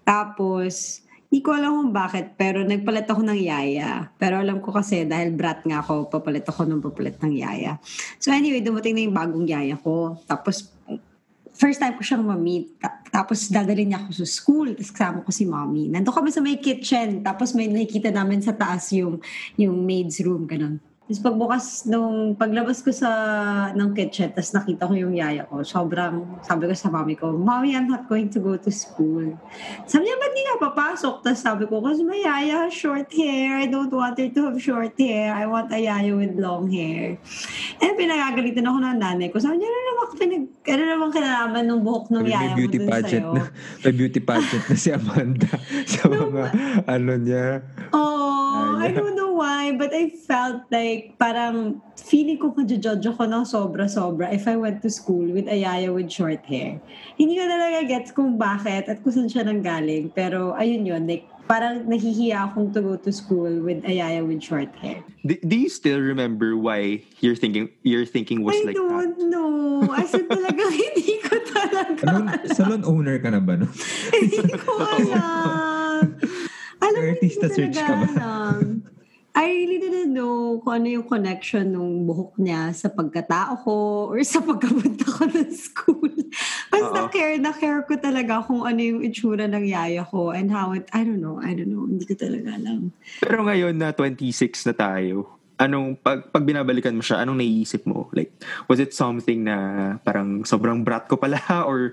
Tapos 0.08 1.03
hindi 1.27 1.44
ko 1.44 1.51
alam 1.51 1.75
kung 1.75 1.91
bakit, 1.91 2.39
pero 2.39 2.63
nagpalit 2.63 3.12
ako 3.12 3.20
ng 3.27 3.36
yaya. 3.36 4.08
Pero 4.15 4.39
alam 4.39 4.63
ko 4.63 4.72
kasi 4.72 5.03
dahil 5.03 5.36
brat 5.36 5.67
nga 5.67 5.84
ako, 5.84 6.08
papalit 6.08 6.48
ako 6.48 6.63
ng 6.63 6.79
papalit 6.79 7.20
ng 7.20 7.34
yaya. 7.36 7.75
So 8.24 8.32
anyway, 8.32 8.63
dumating 8.63 8.96
na 8.96 9.03
yung 9.03 9.12
bagong 9.12 9.44
yaya 9.44 9.75
ko. 9.75 10.15
Tapos 10.32 10.75
first 11.56 11.80
time 11.80 11.96
ko 11.96 12.04
siyang 12.04 12.28
ma-meet. 12.28 12.78
Ta- 12.78 13.02
Tapos 13.10 13.48
dadalhin 13.48 13.96
niya 13.96 14.04
ako 14.04 14.12
sa 14.12 14.28
school. 14.28 14.68
Tapos 14.76 14.92
kasama 14.92 15.20
ko 15.24 15.32
si 15.32 15.48
mommy. 15.48 15.88
Nandun 15.88 16.12
kami 16.12 16.30
sa 16.30 16.44
may 16.44 16.60
kitchen. 16.60 17.24
Tapos 17.24 17.56
may 17.56 17.72
nakikita 17.72 18.12
namin 18.12 18.44
sa 18.44 18.52
taas 18.52 18.92
yung, 18.92 19.24
yung 19.56 19.80
maid's 19.88 20.20
room. 20.20 20.44
Ganun. 20.46 20.84
Tapos 21.06 21.22
pagbukas 21.22 21.86
nung 21.86 22.34
paglabas 22.34 22.82
ko 22.82 22.90
sa 22.90 23.14
ng 23.78 23.94
kitchen, 23.94 24.34
tapos 24.34 24.58
nakita 24.58 24.90
ko 24.90 24.98
yung 24.98 25.14
yaya 25.14 25.46
ko, 25.46 25.62
sobrang, 25.62 26.42
sabi 26.42 26.66
ko 26.66 26.74
sa 26.74 26.90
mami 26.90 27.14
ko, 27.14 27.30
Mommy, 27.30 27.78
I'm 27.78 27.86
not 27.86 28.10
going 28.10 28.26
to 28.34 28.42
go 28.42 28.58
to 28.58 28.72
school. 28.74 29.38
Sabi 29.86 30.10
niya, 30.10 30.18
ba't 30.18 30.34
di 30.34 30.42
ka 30.42 30.56
papasok? 30.66 31.22
Tapos 31.22 31.42
sabi 31.46 31.70
ko, 31.70 31.78
kasi 31.86 32.02
my 32.02 32.18
yaya 32.18 32.66
has 32.66 32.74
short 32.74 33.06
hair. 33.14 33.54
I 33.54 33.70
don't 33.70 33.94
want 33.94 34.18
her 34.18 34.34
to 34.34 34.42
have 34.50 34.58
short 34.58 34.98
hair. 34.98 35.30
I 35.30 35.46
want 35.46 35.70
a 35.70 35.78
yaya 35.78 36.10
with 36.18 36.42
long 36.42 36.74
hair. 36.74 37.22
And 37.86 37.94
pinagagalitan 37.94 38.66
ako 38.66 38.78
ng 38.82 38.98
nanay 38.98 39.30
ko. 39.30 39.38
Sabi 39.38 39.62
niya, 39.62 39.70
ano 39.70 39.82
naman, 39.86 40.08
pinag, 40.18 40.46
ano 40.74 40.84
naman 40.90 41.08
kinalaman 41.14 41.64
ng 41.70 41.80
buhok 41.86 42.06
ng 42.18 42.26
yaya 42.26 42.50
mo 42.50 42.58
beauty 42.58 42.78
dun 42.82 42.90
pageant 42.90 43.26
sa'yo? 43.30 43.38
na, 43.38 43.44
may 43.86 43.94
beauty 43.94 44.22
pageant 44.26 44.66
na 44.66 44.74
si 44.74 44.90
Amanda 44.90 45.54
sa 45.94 46.10
mga, 46.10 46.44
ano 46.90 47.12
niya. 47.22 47.62
Oh, 47.94 48.82
I 48.82 48.90
don't 48.90 49.14
know 49.14 49.38
why, 49.38 49.76
but 49.78 49.94
I 49.94 50.10
felt 50.10 50.66
like 50.72 50.95
parang 51.16 51.80
feeling 51.96 52.38
ko 52.38 52.52
judge 52.64 53.06
ako 53.08 53.24
ng 53.25 53.44
sobra-sobra 53.48 54.32
if 54.32 54.46
I 54.46 54.56
went 54.60 54.84
to 54.84 54.90
school 54.92 55.24
with 55.32 55.48
a 55.48 55.58
yaya 55.58 55.90
with 55.92 56.12
short 56.12 56.44
hair. 56.46 56.78
Hindi 57.16 57.40
ko 57.40 57.44
talaga 57.48 57.78
gets 57.88 58.12
kung 58.12 58.36
bakit 58.38 58.88
at 58.92 59.02
kung 59.02 59.14
saan 59.16 59.30
siya 59.32 59.48
nanggaling. 59.48 60.12
Pero 60.12 60.54
ayun 60.56 60.84
yun, 60.86 61.04
like 61.08 61.25
parang 61.46 61.86
nahihiya 61.86 62.50
akong 62.52 62.74
to 62.74 62.82
go 62.82 62.98
to 62.98 63.12
school 63.14 63.50
with 63.62 63.86
a 63.86 63.94
yaya 63.94 64.25
with 64.25 64.42
short 64.42 64.74
hair. 64.82 65.06
Do, 65.22 65.38
do 65.46 65.56
you 65.56 65.70
still 65.70 66.02
remember 66.02 66.58
why 66.58 67.06
your 67.22 67.38
thinking 67.38 67.70
your 67.86 68.06
thinking 68.06 68.42
was 68.42 68.58
I 68.58 68.74
like 68.74 68.78
that? 68.78 68.90
don't 68.90 69.20
know. 69.30 69.86
As 69.94 70.10
in 70.14 70.25
talaga, 70.25 70.64
hindi 70.82 71.14
ko 71.22 71.36
talaga 71.46 72.02
Salon, 72.02 72.25
salon 72.54 72.82
owner 72.86 73.18
ka 73.22 73.30
na 73.30 73.42
ba? 73.42 73.62
No? 73.62 73.70
Hindi 74.14 74.42
ko 74.58 74.72
alam. 74.98 76.18
Alam 76.82 77.02
mo, 77.02 77.10
hindi 77.14 77.14
Artista 77.18 77.46
ko 77.46 77.54
search 77.54 77.78
talaga 77.78 77.86
ka 77.86 77.94
ba? 77.94 78.06
alam. 78.10 78.66
I 79.36 79.51
really 79.51 79.84
didn't 79.84 80.15
know 80.15 80.63
kung 80.63 80.80
ano 80.80 80.88
yung 80.96 81.08
connection 81.12 81.75
ng 81.75 82.08
buhok 82.08 82.39
niya 82.39 82.72
sa 82.72 82.88
pagkatao 82.88 83.68
ko 83.68 83.75
or 84.15 84.24
sa 84.24 84.39
pagkapunta 84.39 85.04
ko 85.04 85.27
ng 85.27 85.51
school. 85.51 86.13
Basta 86.72 87.00
Oo. 87.04 87.12
care 87.12 87.36
na 87.36 87.51
care 87.51 87.84
ko 87.84 88.00
talaga 88.00 88.48
kung 88.48 88.63
ano 88.63 88.80
yung 88.80 89.04
itsura 89.04 89.44
ng 89.51 89.68
yaya 89.68 90.08
ko 90.08 90.32
and 90.32 90.56
how 90.56 90.72
it, 90.72 90.88
I 90.96 91.04
don't 91.04 91.20
know, 91.20 91.44
I 91.44 91.51
don't 91.51 91.68
know, 91.68 91.84
hindi 91.84 92.08
ko 92.08 92.15
talaga 92.15 92.56
alam. 92.56 92.96
Pero 93.20 93.44
ngayon 93.44 93.75
na 93.75 93.92
26 93.92 94.72
na 94.72 94.74
tayo, 94.74 95.36
anong 95.60 96.00
pag, 96.00 96.32
pag 96.32 96.44
binabalikan 96.48 96.96
mo 96.96 97.04
siya, 97.04 97.24
anong 97.24 97.44
naiisip 97.44 97.84
mo? 97.84 98.08
Like, 98.15 98.32
was 98.72 98.80
it 98.80 98.96
something 98.96 99.44
na 99.44 99.56
parang 100.04 100.48
sobrang 100.48 100.84
brat 100.88 101.12
ko 101.12 101.20
pala 101.20 101.44
or 101.70 101.92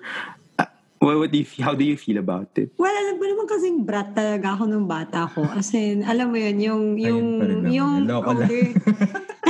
uh, 1.02 1.06
what, 1.06 1.18
what 1.18 1.30
do 1.34 1.38
you, 1.38 1.46
how 1.58 1.74
do 1.74 1.84
you 1.84 1.96
feel 1.96 2.18
about 2.18 2.54
it? 2.54 2.70
Well, 2.78 2.94
alam 2.94 3.18
mo 3.18 3.26
naman 3.26 3.46
kasing 3.50 3.82
brat 3.82 4.14
talaga 4.14 4.54
ako 4.54 4.70
nung 4.70 4.86
bata 4.86 5.26
ko. 5.26 5.42
As 5.50 5.74
in, 5.74 6.06
alam 6.06 6.30
mo 6.30 6.38
yun, 6.38 6.56
yung, 6.62 6.82
yung, 6.98 7.22
Ayun 7.26 7.40
pa 7.40 7.44
rin 7.50 7.58
naman. 7.58 7.72
yung 7.74 7.94
Loko 8.06 8.30
older... 8.30 8.66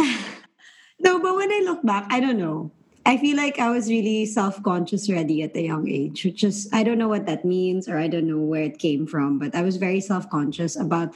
no, 1.05 1.21
but 1.21 1.37
when 1.37 1.53
I 1.53 1.61
look 1.69 1.85
back, 1.85 2.09
I 2.09 2.19
don't 2.25 2.41
know. 2.41 2.73
I 3.05 3.19
feel 3.19 3.37
like 3.37 3.59
I 3.59 3.69
was 3.69 3.91
really 3.91 4.25
self-conscious 4.27 5.11
already 5.11 5.43
at 5.43 5.57
a 5.57 5.63
young 5.63 5.91
age, 5.91 6.25
which 6.25 6.45
is 6.45 6.71
I 6.73 6.87
don't 6.87 6.99
know 6.99 7.09
what 7.09 7.27
that 7.27 7.45
means 7.45 7.89
or 7.89 7.99
I 7.99 8.07
don't 8.07 8.31
know 8.31 8.39
where 8.39 8.63
it 8.63 8.79
came 8.79 9.11
from, 9.11 9.43
but 9.43 9.59
I 9.59 9.63
was 9.63 9.75
very 9.75 9.99
self-conscious 9.99 10.79
about 10.79 11.11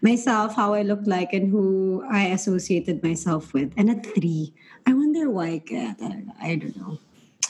myself, 0.00 0.56
how 0.56 0.72
I 0.72 0.80
looked 0.80 1.06
like, 1.06 1.34
and 1.34 1.52
who 1.52 2.02
I 2.08 2.32
associated 2.32 3.04
myself 3.04 3.52
with. 3.52 3.76
And 3.76 3.90
at 3.90 4.08
three, 4.16 4.54
I 4.88 4.94
wonder 4.96 5.28
why. 5.28 5.60
I 6.40 6.56
don't 6.56 6.76
know. 6.80 6.96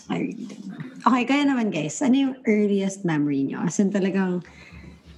I 0.08 0.16
really 0.24 0.46
don't 0.48 0.64
know. 0.66 0.80
Okay, 1.04 1.24
kaya 1.28 1.42
naman 1.44 1.68
guys, 1.68 2.00
ano 2.00 2.16
yung 2.16 2.34
earliest 2.48 3.04
memory 3.04 3.44
nyo? 3.44 3.60
As 3.62 3.76
in 3.78 3.92
talagang 3.92 4.40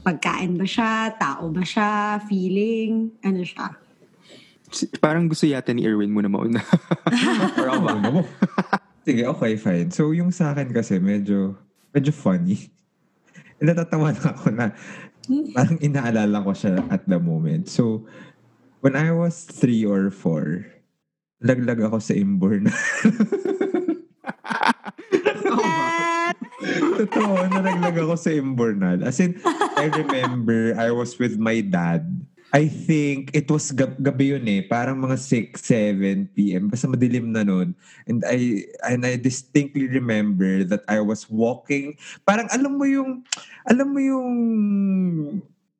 pagkain 0.02 0.58
ba 0.58 0.66
siya? 0.66 1.14
Tao 1.14 1.48
ba 1.50 1.62
siya? 1.62 2.18
Feeling? 2.26 3.14
Ano 3.22 3.42
siya? 3.46 3.74
Si- 4.70 4.90
Parang 4.98 5.26
gusto 5.26 5.46
yata 5.46 5.70
ni 5.74 5.86
Erwin 5.86 6.10
mo 6.10 6.22
na 6.22 6.30
mauna. 6.30 6.62
Ba? 7.58 7.98
Ano 7.98 8.08
mo? 8.10 8.22
Sige, 9.02 9.26
okay, 9.26 9.58
fine. 9.58 9.88
So, 9.90 10.14
yung 10.14 10.30
sa 10.30 10.54
akin 10.54 10.70
kasi, 10.70 11.02
medyo, 11.02 11.58
medyo 11.90 12.14
funny. 12.14 12.70
Natatawa 13.64 14.14
na 14.14 14.26
ako 14.30 14.46
na 14.54 14.66
parang 15.54 15.78
inaalala 15.82 16.38
ko 16.42 16.52
siya 16.54 16.82
at 16.88 17.02
the 17.06 17.18
moment. 17.18 17.66
So, 17.66 18.06
when 18.80 18.94
I 18.94 19.10
was 19.12 19.42
three 19.44 19.82
or 19.82 20.08
four, 20.10 20.66
laglag 21.42 21.82
ako 21.82 21.98
sa 21.98 22.14
Imborn. 22.14 22.70
Totoo, 27.00 27.32
nalaglag 27.48 27.96
ako 27.96 28.14
sa 28.20 28.28
Imbornal. 28.28 29.00
As 29.00 29.16
in, 29.24 29.40
I 29.80 29.88
remember 29.88 30.76
I 30.76 30.92
was 30.92 31.16
with 31.16 31.40
my 31.40 31.64
dad. 31.64 32.04
I 32.50 32.66
think 32.66 33.30
it 33.30 33.46
was 33.46 33.70
gab- 33.70 33.96
gabi 34.02 34.34
yun 34.34 34.44
eh. 34.50 34.60
Parang 34.66 34.98
mga 34.98 35.16
6, 35.16 35.54
7 35.62 36.34
p.m. 36.34 36.66
Basta 36.66 36.90
madilim 36.90 37.30
na 37.30 37.46
nun. 37.46 37.78
And 38.10 38.26
I, 38.26 38.66
and 38.84 39.06
I 39.06 39.14
distinctly 39.16 39.86
remember 39.86 40.66
that 40.66 40.82
I 40.90 40.98
was 40.98 41.30
walking. 41.30 41.94
Parang 42.26 42.50
alam 42.50 42.74
mo 42.74 42.84
yung, 42.84 43.22
alam 43.64 43.86
mo 43.94 44.00
yung, 44.02 44.28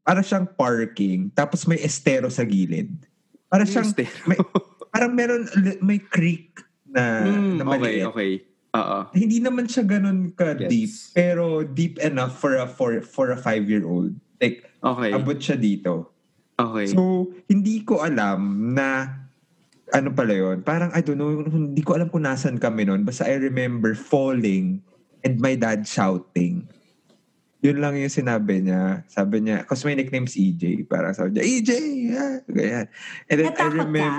para 0.07 0.23
siyang 0.23 0.47
parking. 0.47 1.35
Tapos 1.35 1.67
may 1.67 1.83
estero 1.83 2.31
sa 2.31 2.47
gilid. 2.47 2.95
Para 3.51 3.67
siyang, 3.67 3.91
may, 4.31 4.39
parang 4.95 5.13
meron, 5.13 5.51
may 5.83 5.99
creek 5.99 6.55
na, 6.87 7.27
Mm, 7.27 7.55
na 7.59 7.63
okay, 7.67 7.71
maliit 7.77 8.07
okay. 8.09 8.33
Oo. 8.71 8.99
hindi 9.11 9.43
naman 9.43 9.67
siya 9.67 9.83
ganun 9.83 10.31
ka 10.31 10.55
Yes. 10.55 10.71
deep 10.71 10.93
pero 11.11 11.67
deep 11.67 11.99
enough 11.99 12.39
for 12.39 12.55
a 12.55 12.71
for 12.71 13.03
for 13.03 13.35
a 13.35 13.39
five 13.39 13.67
year 13.67 13.83
old 13.83 14.15
like 14.39 14.63
Okay. 14.81 15.11
abot 15.11 15.37
siya 15.37 15.59
dito 15.59 16.15
Okay. 16.55 16.87
so 16.87 17.27
hindi 17.51 17.83
ko 17.83 17.99
alam 18.05 18.73
na 18.77 19.11
ano 19.91 20.15
pala 20.15 20.31
yon 20.31 20.63
parang 20.63 20.95
I 20.95 21.03
don't 21.03 21.19
know 21.19 21.35
hindi 21.43 21.83
ko 21.83 21.99
alam 21.99 22.07
kung 22.07 22.23
nasan 22.23 22.63
kami 22.63 22.87
noon 22.87 23.03
basta 23.03 23.27
I 23.27 23.43
remember 23.43 23.99
falling 23.99 24.87
and 25.27 25.43
my 25.43 25.59
dad 25.59 25.83
shouting 25.83 26.71
yun 27.61 27.77
lang 27.83 27.99
yung 27.99 28.09
sinabi 28.09 28.63
niya 28.63 29.03
sabi 29.11 29.43
niya 29.43 29.67
kasi 29.67 29.85
may 29.85 29.99
nickname 29.99 30.31
si 30.31 30.55
EJ 30.55 30.87
parang 30.87 31.11
sabi 31.13 31.37
niya 31.37 31.45
EJ 31.45 31.71
ah, 32.15 32.37
ganyan 32.47 32.87
and 33.27 33.37
then 33.37 33.51
I 33.51 33.67
Natakot 33.67 33.89
ka? 33.91 34.11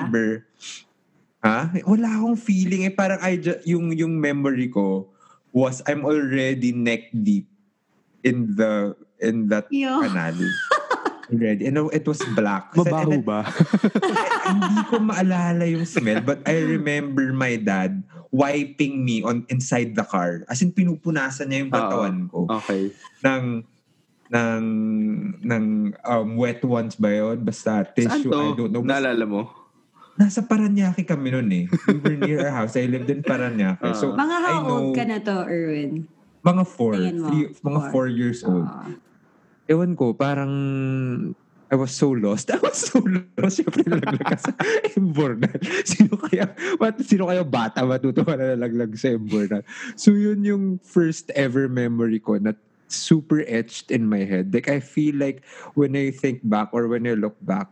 Ha? 1.41 1.73
Wala 1.83 2.07
akong 2.15 2.37
feeling 2.37 2.85
eh 2.85 2.93
parang 2.93 3.17
I 3.17 3.35
ju- 3.35 3.61
yung 3.65 3.89
yung 3.91 4.13
memory 4.15 4.69
ko 4.69 5.09
was 5.49 5.81
I'm 5.83 6.05
already 6.05 6.69
neck 6.69 7.09
deep 7.11 7.49
in 8.21 8.53
the 8.53 8.93
in 9.17 9.49
that 9.49 9.65
Yo. 9.69 9.99
canal. 9.99 10.37
Already. 11.31 11.63
And 11.65 11.79
it 11.89 12.03
was 12.03 12.19
black. 12.35 12.75
And 12.75 12.83
Mabaho 12.83 13.17
ba? 13.23 13.41
hindi 14.51 14.77
ko 14.85 14.99
maalala 14.99 15.63
yung 15.65 15.87
smell 15.87 16.19
but 16.19 16.43
I 16.43 16.59
remember 16.59 17.31
my 17.31 17.55
dad 17.55 18.03
wiping 18.29 19.01
me 19.01 19.23
on 19.23 19.47
inside 19.47 19.95
the 19.95 20.03
car. 20.03 20.43
As 20.45 20.61
in 20.61 20.71
pinupunasan 20.71 21.49
niya 21.49 21.59
yung 21.63 21.73
katawan 21.73 22.17
ko 22.27 22.45
Okay. 22.51 22.91
ng 23.23 23.63
ng 24.29 24.65
ng 25.41 25.65
um, 26.05 26.27
wet 26.35 26.61
ones 26.63 26.95
ba 26.95 27.09
yun? 27.09 27.41
Basta 27.41 27.83
Saan 27.83 27.91
tissue, 27.91 28.29
I 28.29 28.51
to? 28.51 28.55
don't 28.57 28.71
know. 28.71 28.83
Basta- 28.83 28.91
Naalala 29.01 29.25
mo? 29.25 29.41
Nasa 30.21 30.45
Paranaque 30.45 31.01
kami 31.01 31.33
noon 31.33 31.49
eh. 31.49 31.65
We 31.89 31.97
were 31.97 32.13
near 32.21 32.45
our 32.45 32.53
house. 32.61 32.77
I 32.77 32.85
lived 32.85 33.09
in 33.09 33.25
Paranaque. 33.25 33.81
Ah. 33.81 33.97
so, 33.97 34.13
Mga 34.13 34.37
I 34.37 34.45
how 34.45 34.61
know, 34.61 34.69
old 34.77 34.93
ka 34.93 35.03
na 35.09 35.17
to, 35.17 35.49
Erwin? 35.49 36.05
Mga 36.45 36.63
four. 36.69 36.93
Three, 36.93 37.49
mga 37.57 37.81
Four. 37.81 37.89
four 37.89 38.05
years 38.05 38.45
old. 38.45 38.69
Ah. 38.69 38.85
Ewan 39.65 39.97
ko, 39.97 40.13
parang 40.13 40.53
I 41.71 41.75
was 41.79 41.89
so 41.89 42.13
lost. 42.13 42.51
I 42.53 42.61
was 42.61 42.77
so 42.91 43.01
lost. 43.01 43.57
Siyempre, 43.57 43.81
nalaglag 43.87 44.27
ka 44.29 44.37
sa 44.37 44.53
Imbornal. 44.99 45.57
Sino 45.87 46.13
kaya, 46.21 46.53
what, 46.77 47.01
sino 47.01 47.25
kaya 47.25 47.41
bata 47.41 47.81
matutuwa 47.81 48.37
na 48.37 48.53
nalaglag 48.53 48.93
sa 48.99 49.17
Imbornal? 49.17 49.65
So, 49.97 50.13
yun 50.13 50.45
yung 50.45 50.63
first 50.85 51.33
ever 51.33 51.65
memory 51.65 52.21
ko 52.21 52.37
na 52.37 52.53
super 52.91 53.41
etched 53.47 53.89
in 53.89 54.05
my 54.05 54.27
head. 54.27 54.53
Like, 54.53 54.67
I 54.67 54.83
feel 54.83 55.15
like 55.15 55.47
when 55.73 55.95
I 55.95 56.11
think 56.11 56.43
back 56.43 56.75
or 56.75 56.91
when 56.91 57.07
I 57.07 57.15
look 57.15 57.39
back, 57.39 57.71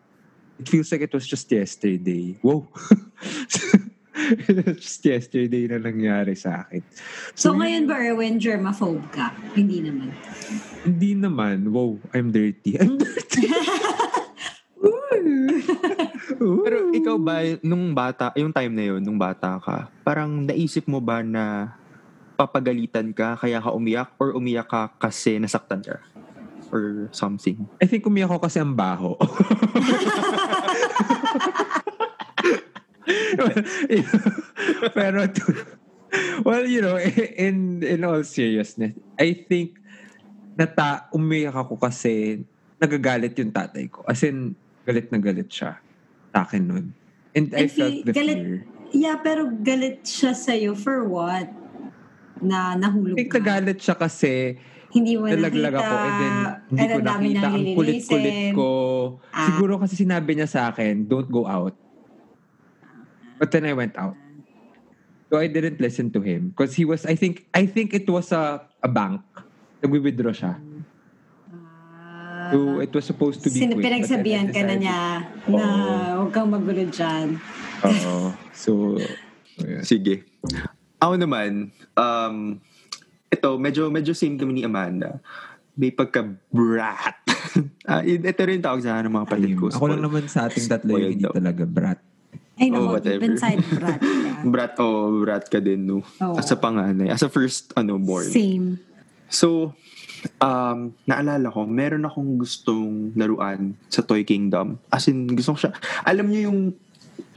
it 0.59 0.67
feels 0.67 0.91
like 0.91 1.01
it 1.01 1.13
was 1.13 1.25
just 1.25 1.47
yesterday. 1.51 2.35
Whoa. 2.43 2.67
just 4.75 5.01
yesterday 5.01 5.65
na 5.71 5.79
nangyari 5.79 6.35
sa 6.35 6.67
akin. 6.67 6.83
So, 7.33 7.55
yun- 7.55 7.59
ngayon 7.63 7.83
ba, 7.87 7.95
Erwin, 7.97 8.35
germaphobe 8.37 9.07
ka? 9.09 9.31
Hindi 9.55 9.79
naman. 9.81 10.11
Hindi 10.83 11.11
naman. 11.15 11.71
Wow, 11.71 11.97
I'm 12.11 12.29
dirty. 12.35 12.75
I'm 12.77 12.99
dirty. 12.99 13.47
Pero 16.39 16.95
ikaw 16.95 17.17
ba, 17.19 17.43
nung 17.59 17.91
bata, 17.91 18.31
yung 18.39 18.55
time 18.55 18.71
na 18.71 18.83
yun, 18.95 19.01
nung 19.03 19.19
bata 19.19 19.59
ka, 19.59 19.91
parang 20.07 20.47
naisip 20.47 20.87
mo 20.87 21.03
ba 21.03 21.19
na 21.19 21.75
papagalitan 22.39 23.11
ka 23.11 23.35
kaya 23.35 23.59
ka 23.59 23.75
umiyak 23.75 24.15
or 24.15 24.31
umiyak 24.31 24.71
ka 24.71 24.87
kasi 24.95 25.35
nasaktan 25.35 25.83
ka? 25.83 25.99
Or 26.69 27.09
something? 27.11 27.65
I 27.81 27.89
think 27.89 28.05
umiyak 28.05 28.29
ako 28.29 28.45
kasi 28.45 28.61
ang 28.61 28.77
baho. 28.77 29.17
Pero, 34.93 35.25
to- 35.27 35.65
well, 36.45 36.65
you 36.65 36.81
know, 36.81 36.97
in 36.99 37.81
in 37.83 38.03
all 38.03 38.23
seriousness, 38.23 38.93
I 39.17 39.33
think 39.47 39.77
nata 40.57 41.07
umiyak 41.15 41.55
ako 41.55 41.79
kasi 41.79 42.43
nagagalit 42.79 43.35
yung 43.39 43.51
tatay 43.51 43.89
ko. 43.89 44.03
As 44.07 44.21
in, 44.23 44.55
galit 44.85 45.11
na 45.11 45.19
galit 45.19 45.49
siya 45.51 45.77
sa 46.31 46.45
akin 46.45 46.63
nun. 46.65 46.85
And 47.35 47.53
I 47.53 47.65
And 47.67 47.71
felt 47.71 47.93
feel- 47.93 48.05
the 48.05 48.13
galit- 48.13 48.41
fear. 48.41 48.57
Yeah, 48.89 49.21
pero 49.21 49.45
galit 49.53 50.01
siya 50.01 50.33
sa'yo 50.33 50.73
for 50.73 51.05
what? 51.05 51.45
Na 52.41 52.73
nahulog 52.73 53.13
I 53.13 53.17
think 53.21 53.29
ka. 53.29 53.37
nagalit 53.37 53.77
siya 53.77 53.93
kasi 53.93 54.57
Hindi 54.89 55.13
mo 55.15 55.29
nalaglag 55.29 55.69
nakita. 55.69 55.85
ako 55.85 55.95
and 55.95 56.15
then 56.17 56.35
hindi 56.65 56.81
and 56.81 56.89
ko 56.89 56.99
nakita 56.99 57.45
ang 57.45 57.65
kulit-kulit 57.77 58.37
ko. 58.57 58.69
Ah. 59.29 59.45
Siguro 59.45 59.77
kasi 59.77 59.93
sinabi 59.93 60.33
niya 60.33 60.49
sa 60.49 60.73
akin, 60.73 61.05
don't 61.05 61.29
go 61.29 61.45
out. 61.45 61.77
But 63.37 63.53
then 63.53 63.69
I 63.69 63.73
went 63.73 63.93
out. 63.95 64.17
So 65.29 65.37
I 65.37 65.45
didn't 65.45 65.77
listen 65.77 66.09
to 66.17 66.25
him 66.25 66.51
because 66.51 66.73
he 66.73 66.83
was 66.83 67.05
I 67.05 67.13
think 67.13 67.45
I 67.53 67.69
think 67.69 67.93
it 67.93 68.09
was 68.09 68.33
a 68.33 68.65
a 68.81 68.89
bank. 68.89 69.21
Nagwi-withdraw 69.79 70.33
siya. 70.33 70.57
So 72.49 72.81
it 72.81 72.89
was 72.89 73.05
supposed 73.05 73.45
to 73.45 73.53
be 73.53 73.61
Sin- 73.61 73.77
quick. 73.77 73.85
pinagsabihan 73.85 74.49
ka 74.49 74.65
na 74.65 74.73
niya 74.73 74.99
na 75.45 75.53
Oo. 75.53 76.25
huwag 76.25 76.31
kang 76.33 76.49
magulo 76.49 76.81
dyan. 76.89 77.37
Oo. 77.85 78.33
So, 78.57 78.97
yun. 79.61 79.85
Sige. 79.85 80.25
Ako 80.97 81.13
naman, 81.15 81.69
um, 81.93 82.57
ito, 83.29 83.49
medyo, 83.55 83.87
medyo 83.87 84.11
same 84.11 84.35
kami 84.35 84.59
ni 84.59 84.63
Amanda. 84.63 85.21
May 85.73 85.89
pagka-brat. 85.89 87.17
Ah, 87.81 88.05
ito 88.05 88.41
rin 88.45 88.61
tawag 88.61 88.85
sa 88.85 89.01
ng 89.01 89.09
mga 89.09 89.25
kapatid 89.25 89.53
ko. 89.57 89.73
Ako 89.73 89.89
lang 89.89 90.05
naman 90.05 90.29
sa 90.29 90.45
ating 90.45 90.69
tatlo 90.69 91.01
yung 91.01 91.17
hindi 91.17 91.25
talaga 91.25 91.65
brat. 91.65 91.97
Ay, 92.53 92.69
Oh, 92.69 92.75
naku, 92.75 92.77
deep 92.77 92.93
whatever. 92.93 93.23
inside 93.25 93.61
brat 93.65 93.97
ka. 94.05 94.43
Brat, 94.45 94.73
oh, 94.77 95.01
brat 95.17 95.45
ka 95.49 95.57
din, 95.57 95.81
no? 95.81 96.05
Oo. 96.21 96.37
As 96.37 96.51
a 96.51 96.57
panganay. 96.59 97.09
As 97.09 97.25
a 97.25 97.31
first, 97.31 97.73
ano, 97.73 97.97
born. 97.97 98.29
Same. 98.29 98.77
So, 99.25 99.73
um, 100.37 100.93
naalala 101.07 101.49
ko, 101.49 101.65
meron 101.65 102.05
akong 102.05 102.37
gustong 102.37 103.17
laruan 103.17 103.73
sa 103.87 104.05
Toy 104.05 104.21
Kingdom. 104.21 104.77
As 104.87 105.09
in, 105.09 105.25
gusto 105.31 105.57
ko 105.57 105.65
siya. 105.65 105.71
Alam 106.05 106.29
niyo 106.29 106.53
yung 106.53 106.59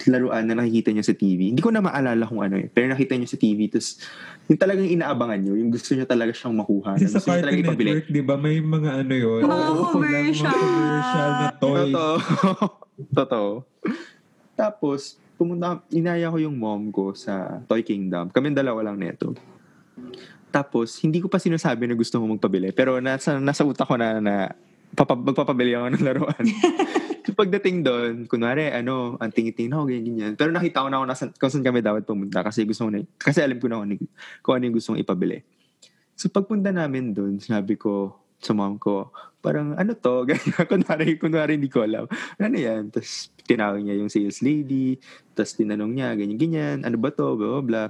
laruan 0.09 0.45
na 0.47 0.59
nakikita 0.59 0.90
niyo 0.90 1.05
sa 1.07 1.14
TV. 1.14 1.55
Hindi 1.55 1.62
ko 1.62 1.71
na 1.71 1.83
maalala 1.85 2.25
kung 2.27 2.42
ano 2.42 2.59
eh. 2.59 2.66
Pero 2.71 2.90
nakita 2.90 3.14
niyo 3.14 3.29
sa 3.31 3.38
TV. 3.38 3.71
Tapos, 3.71 4.03
yung 4.51 4.59
talagang 4.59 4.88
inaabangan 4.90 5.38
niyo, 5.38 5.55
yung 5.59 5.71
gusto 5.71 5.95
niyo 5.95 6.05
talaga 6.05 6.33
siyang 6.35 6.57
makuha. 6.59 6.99
Kasi 6.99 7.09
sa 7.09 7.23
Cartoon. 7.23 7.79
Network, 7.79 8.07
di 8.11 8.23
ba, 8.23 8.35
may 8.35 8.59
mga 8.59 8.90
ano 9.07 9.14
yun? 9.14 9.40
Mga 9.47 9.66
Oo, 9.71 9.85
commercial. 9.95 10.51
Mga 10.51 10.59
commercial 10.59 11.31
na 11.31 11.49
toys. 11.57 11.95
Totoo. 11.95 12.14
Totoo. 13.18 13.51
Tapos, 14.59 15.01
pumunta, 15.38 15.83
inaya 15.90 16.31
ko 16.31 16.38
yung 16.38 16.57
mom 16.59 16.90
ko 16.95 17.14
sa 17.14 17.62
Toy 17.66 17.83
Kingdom. 17.83 18.31
Kami 18.31 18.55
dalawa 18.55 18.90
lang 18.90 18.99
neto. 18.99 19.35
Tapos, 20.53 21.01
hindi 21.01 21.18
ko 21.18 21.33
pa 21.33 21.40
sinasabi 21.40 21.88
na 21.88 21.97
gusto 21.97 22.21
ko 22.21 22.25
magpabili. 22.29 22.71
Pero 22.77 23.01
nasa, 23.01 23.40
nasa 23.40 23.64
utak 23.64 23.88
ko 23.88 23.97
na 23.97 24.21
na 24.21 24.53
papa, 24.92 25.16
magpapabili 25.16 25.73
ako 25.73 25.87
ng 25.97 26.05
laruan. 26.05 26.45
pagdating 27.40 27.83
doon, 27.83 28.12
kunwari, 28.29 28.71
ano, 28.71 29.16
ang 29.18 29.33
tingin-tingin 29.33 29.73
ako, 29.75 29.85
ganyan, 29.88 30.05
ganyan. 30.05 30.33
Pero 30.37 30.51
nakita 30.53 30.85
ko 30.85 30.88
na 30.88 30.97
ako 31.01 31.07
nasa, 31.09 31.25
kung 31.35 31.51
saan 31.51 31.64
kami 31.64 31.81
dapat 31.81 32.03
pumunta 32.05 32.45
kasi 32.45 32.64
gusto 32.68 32.88
ko 32.88 32.90
na, 32.92 33.03
kasi 33.18 33.40
alam 33.40 33.59
ko 33.59 33.66
na 33.68 33.81
kung, 33.81 33.87
ano- 33.88 34.11
kung 34.40 34.53
ano 34.59 34.62
yung 34.68 34.77
gustong 34.77 35.01
ipabili. 35.01 35.42
So 36.14 36.29
pagpunta 36.29 36.71
namin 36.71 37.16
doon, 37.16 37.40
sinabi 37.40 37.75
ko 37.81 38.23
sa 38.42 38.53
mom 38.53 38.77
ko, 38.77 39.14
parang 39.42 39.75
ano 39.79 39.95
to, 39.95 40.23
ganyan, 40.29 40.66
kunwari, 40.66 41.18
kunwari 41.18 41.59
hindi 41.59 41.71
ko 41.71 41.83
alam. 41.83 42.07
Ano 42.38 42.57
yan? 42.59 42.90
Tapos 42.90 43.31
tinawag 43.47 43.83
niya 43.83 43.99
yung 43.99 44.11
sales 44.11 44.42
lady, 44.42 44.99
tapos 45.35 45.59
tinanong 45.59 45.92
niya, 45.95 46.09
ganyan, 46.14 46.38
ganyan, 46.38 46.77
ano 46.87 46.97
ba 46.99 47.11
to, 47.11 47.35
blah, 47.35 47.59
blah, 47.59 47.64
blah. 47.64 47.88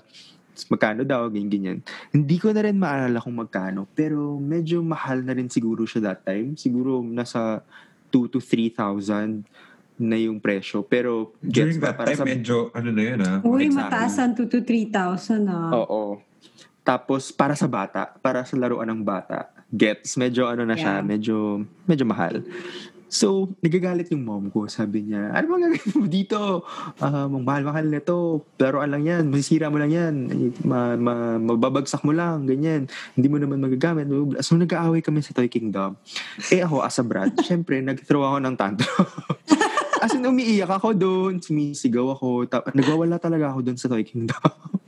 Tapos 0.53 0.67
magkano 0.69 1.01
daw, 1.09 1.33
ganyan, 1.33 1.51
ganyan. 1.53 1.79
Hindi 2.13 2.37
ko 2.37 2.53
na 2.53 2.61
rin 2.65 2.77
maalala 2.77 3.21
kung 3.25 3.37
magkano, 3.41 3.89
pero 3.97 4.37
medyo 4.37 4.85
mahal 4.85 5.25
na 5.25 5.33
rin 5.33 5.49
siguro 5.49 5.89
siya 5.89 6.13
that 6.13 6.29
time. 6.29 6.57
Siguro 6.61 7.01
nasa 7.01 7.65
2 8.13 8.29
to 8.29 8.39
3,000 8.39 9.41
na 9.97 10.17
yung 10.19 10.37
presyo. 10.37 10.85
Pero 10.85 11.33
During 11.41 11.81
that 11.81 11.97
time, 11.97 12.21
medyo, 12.27 12.69
ano 12.75 12.89
na 12.93 13.03
yun 13.03 13.21
ah. 13.23 13.39
Uy, 13.41 13.67
Exactly. 13.67 13.77
mataas 13.81 14.15
ang 14.21 14.33
2 14.37 14.45
to 14.47 14.59
3,000 14.61 15.49
ah. 15.49 15.71
Oo. 15.81 16.21
Tapos 16.83 17.31
para 17.31 17.55
sa 17.55 17.71
bata, 17.71 18.11
para 18.19 18.43
sa 18.43 18.59
laruan 18.59 18.91
ng 18.91 19.01
bata, 19.01 19.49
gets 19.71 20.19
medyo 20.19 20.45
ano 20.45 20.67
na 20.67 20.75
siya, 20.75 20.99
Yeah. 21.01 21.07
medyo 21.07 21.37
medyo 21.87 22.05
mahal. 22.05 22.43
So, 23.13 23.53
nagagalit 23.61 24.09
yung 24.09 24.25
mom 24.25 24.49
ko. 24.49 24.65
Sabi 24.73 25.05
niya, 25.05 25.37
ano 25.37 25.53
bang 25.53 25.77
mo 25.77 26.09
dito? 26.09 26.65
Ang 26.97 27.45
mahal-mahal 27.45 27.85
na 27.85 28.01
to. 28.01 28.41
Laruan 28.57 28.89
lang 28.89 29.05
yan. 29.05 29.29
Masisira 29.29 29.69
mo 29.69 29.77
lang 29.77 29.93
yan. 29.93 30.15
Ma, 30.65 30.97
ma, 30.97 31.37
mababagsak 31.37 32.09
mo 32.09 32.17
lang. 32.17 32.49
Ganyan. 32.49 32.89
Hindi 33.13 33.29
mo 33.29 33.37
naman 33.37 33.61
magagamit. 33.61 34.09
So, 34.41 34.57
nag-aaway 34.57 35.05
kami 35.05 35.21
sa 35.21 35.37
Toy 35.37 35.53
Kingdom. 35.53 36.01
Eh 36.49 36.65
ako, 36.65 36.81
as 36.81 36.97
a 36.97 37.05
brat, 37.05 37.37
syempre, 37.49 37.85
nag-throw 37.85 38.25
ako 38.25 38.39
ng 38.49 38.57
tantrum. 38.57 39.07
As 40.03 40.19
in, 40.19 40.27
umiiyak 40.27 40.67
ako 40.67 40.99
doon. 40.99 41.39
Sumisigaw 41.39 42.19
ako. 42.19 42.51
Ta- 42.51 42.67
nagwawala 42.75 43.23
talaga 43.23 43.55
ako 43.55 43.63
doon 43.63 43.79
sa 43.79 43.87
Toy 43.87 44.03
Kingdom. 44.03 44.35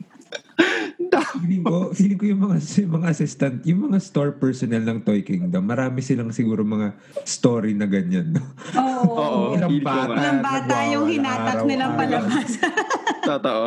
Feeling 1.35 1.63
ko, 1.67 1.91
feeling 1.91 2.19
ko 2.19 2.25
yung 2.31 2.41
mga, 2.47 2.57
yung 2.79 2.93
mga 2.95 3.07
assistant, 3.11 3.55
yung 3.67 3.81
mga 3.91 3.97
store 3.99 4.31
personnel 4.39 4.83
ng 4.87 4.99
Toy 5.03 5.21
Kingdom, 5.21 5.63
marami 5.67 5.99
silang 5.99 6.31
siguro 6.31 6.63
mga 6.63 6.95
story 7.27 7.75
na 7.75 7.85
ganyan. 7.85 8.39
No? 8.39 8.41
Oo. 8.79 9.03
Oo. 9.15 9.41
Ilang 9.59 9.83
bata. 9.83 10.15
Ilang 10.15 10.41
bata 10.41 10.75
yung 10.91 11.05
hinatak 11.11 11.59
nilang 11.67 11.93
palabas. 11.99 12.49
Totoo. 13.29 13.63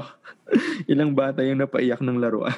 Ilang 0.88 1.12
bata 1.12 1.44
yung 1.44 1.60
napaiyak 1.60 2.00
ng 2.00 2.18
laruan. 2.18 2.56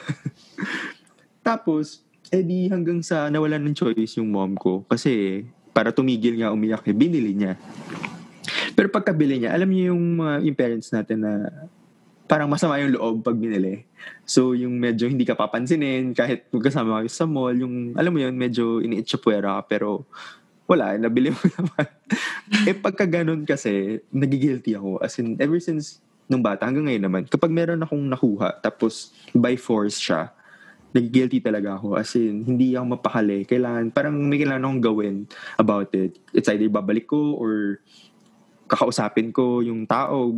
Tapos, 1.47 2.07
edi 2.31 2.71
hanggang 2.71 3.03
sa 3.03 3.27
nawalan 3.27 3.71
ng 3.71 3.75
choice 3.75 4.23
yung 4.23 4.31
mom 4.31 4.55
ko. 4.55 4.87
Kasi 4.87 5.43
para 5.75 5.90
tumigil 5.90 6.38
nga 6.38 6.55
umiyak, 6.55 6.87
eh, 6.87 6.95
binili 6.95 7.35
niya. 7.35 7.59
Pero 8.79 8.90
pagkabili 8.90 9.43
niya, 9.43 9.51
alam 9.55 9.71
niyo 9.71 9.95
yung, 9.95 10.23
mga 10.23 10.35
yung 10.47 10.57
parents 10.57 10.88
natin 10.95 11.19
na 11.27 11.33
parang 12.31 12.47
masama 12.47 12.79
yung 12.79 12.95
loob 12.95 13.27
pag 13.27 13.35
binili. 13.35 13.83
So, 14.23 14.55
yung 14.55 14.79
medyo 14.79 15.11
hindi 15.11 15.27
ka 15.27 15.35
papansinin, 15.35 16.14
kahit 16.14 16.47
magkasama 16.55 17.03
kayo 17.03 17.11
sa 17.11 17.27
mall, 17.27 17.59
yung, 17.59 17.99
alam 17.99 18.14
mo 18.14 18.23
yun, 18.23 18.38
medyo 18.38 18.79
iniitsapwera 18.79 19.59
ka, 19.59 19.66
pero 19.66 20.07
wala, 20.71 20.95
nabili 20.95 21.35
mo 21.35 21.43
naman. 21.59 21.90
eh, 22.71 22.77
pagka 22.79 23.11
ganun 23.11 23.43
kasi, 23.43 23.99
nagigilty 24.14 24.79
ako. 24.79 25.03
As 25.03 25.19
in, 25.19 25.35
ever 25.43 25.59
since 25.59 25.99
nung 26.31 26.47
bata, 26.47 26.71
hanggang 26.71 26.87
ngayon 26.87 27.05
naman, 27.11 27.23
kapag 27.27 27.51
meron 27.51 27.83
akong 27.83 28.07
nakuha, 28.07 28.62
tapos 28.62 29.11
by 29.35 29.59
force 29.59 29.99
siya, 29.99 30.31
nagigilty 30.95 31.43
talaga 31.43 31.83
ako. 31.83 31.99
As 31.99 32.14
in, 32.14 32.47
hindi 32.47 32.79
ako 32.79 32.95
mapakali. 32.95 33.43
Kailangan, 33.43 33.90
parang 33.90 34.14
may 34.14 34.38
kailangan 34.38 34.71
akong 34.71 34.83
gawin 34.87 35.16
about 35.59 35.90
it. 35.99 36.14
It's 36.31 36.47
either 36.47 36.71
babalik 36.71 37.11
ko 37.11 37.35
or 37.35 37.83
kakausapin 38.71 39.35
ko 39.35 39.66
yung 39.66 39.83
tao, 39.90 40.31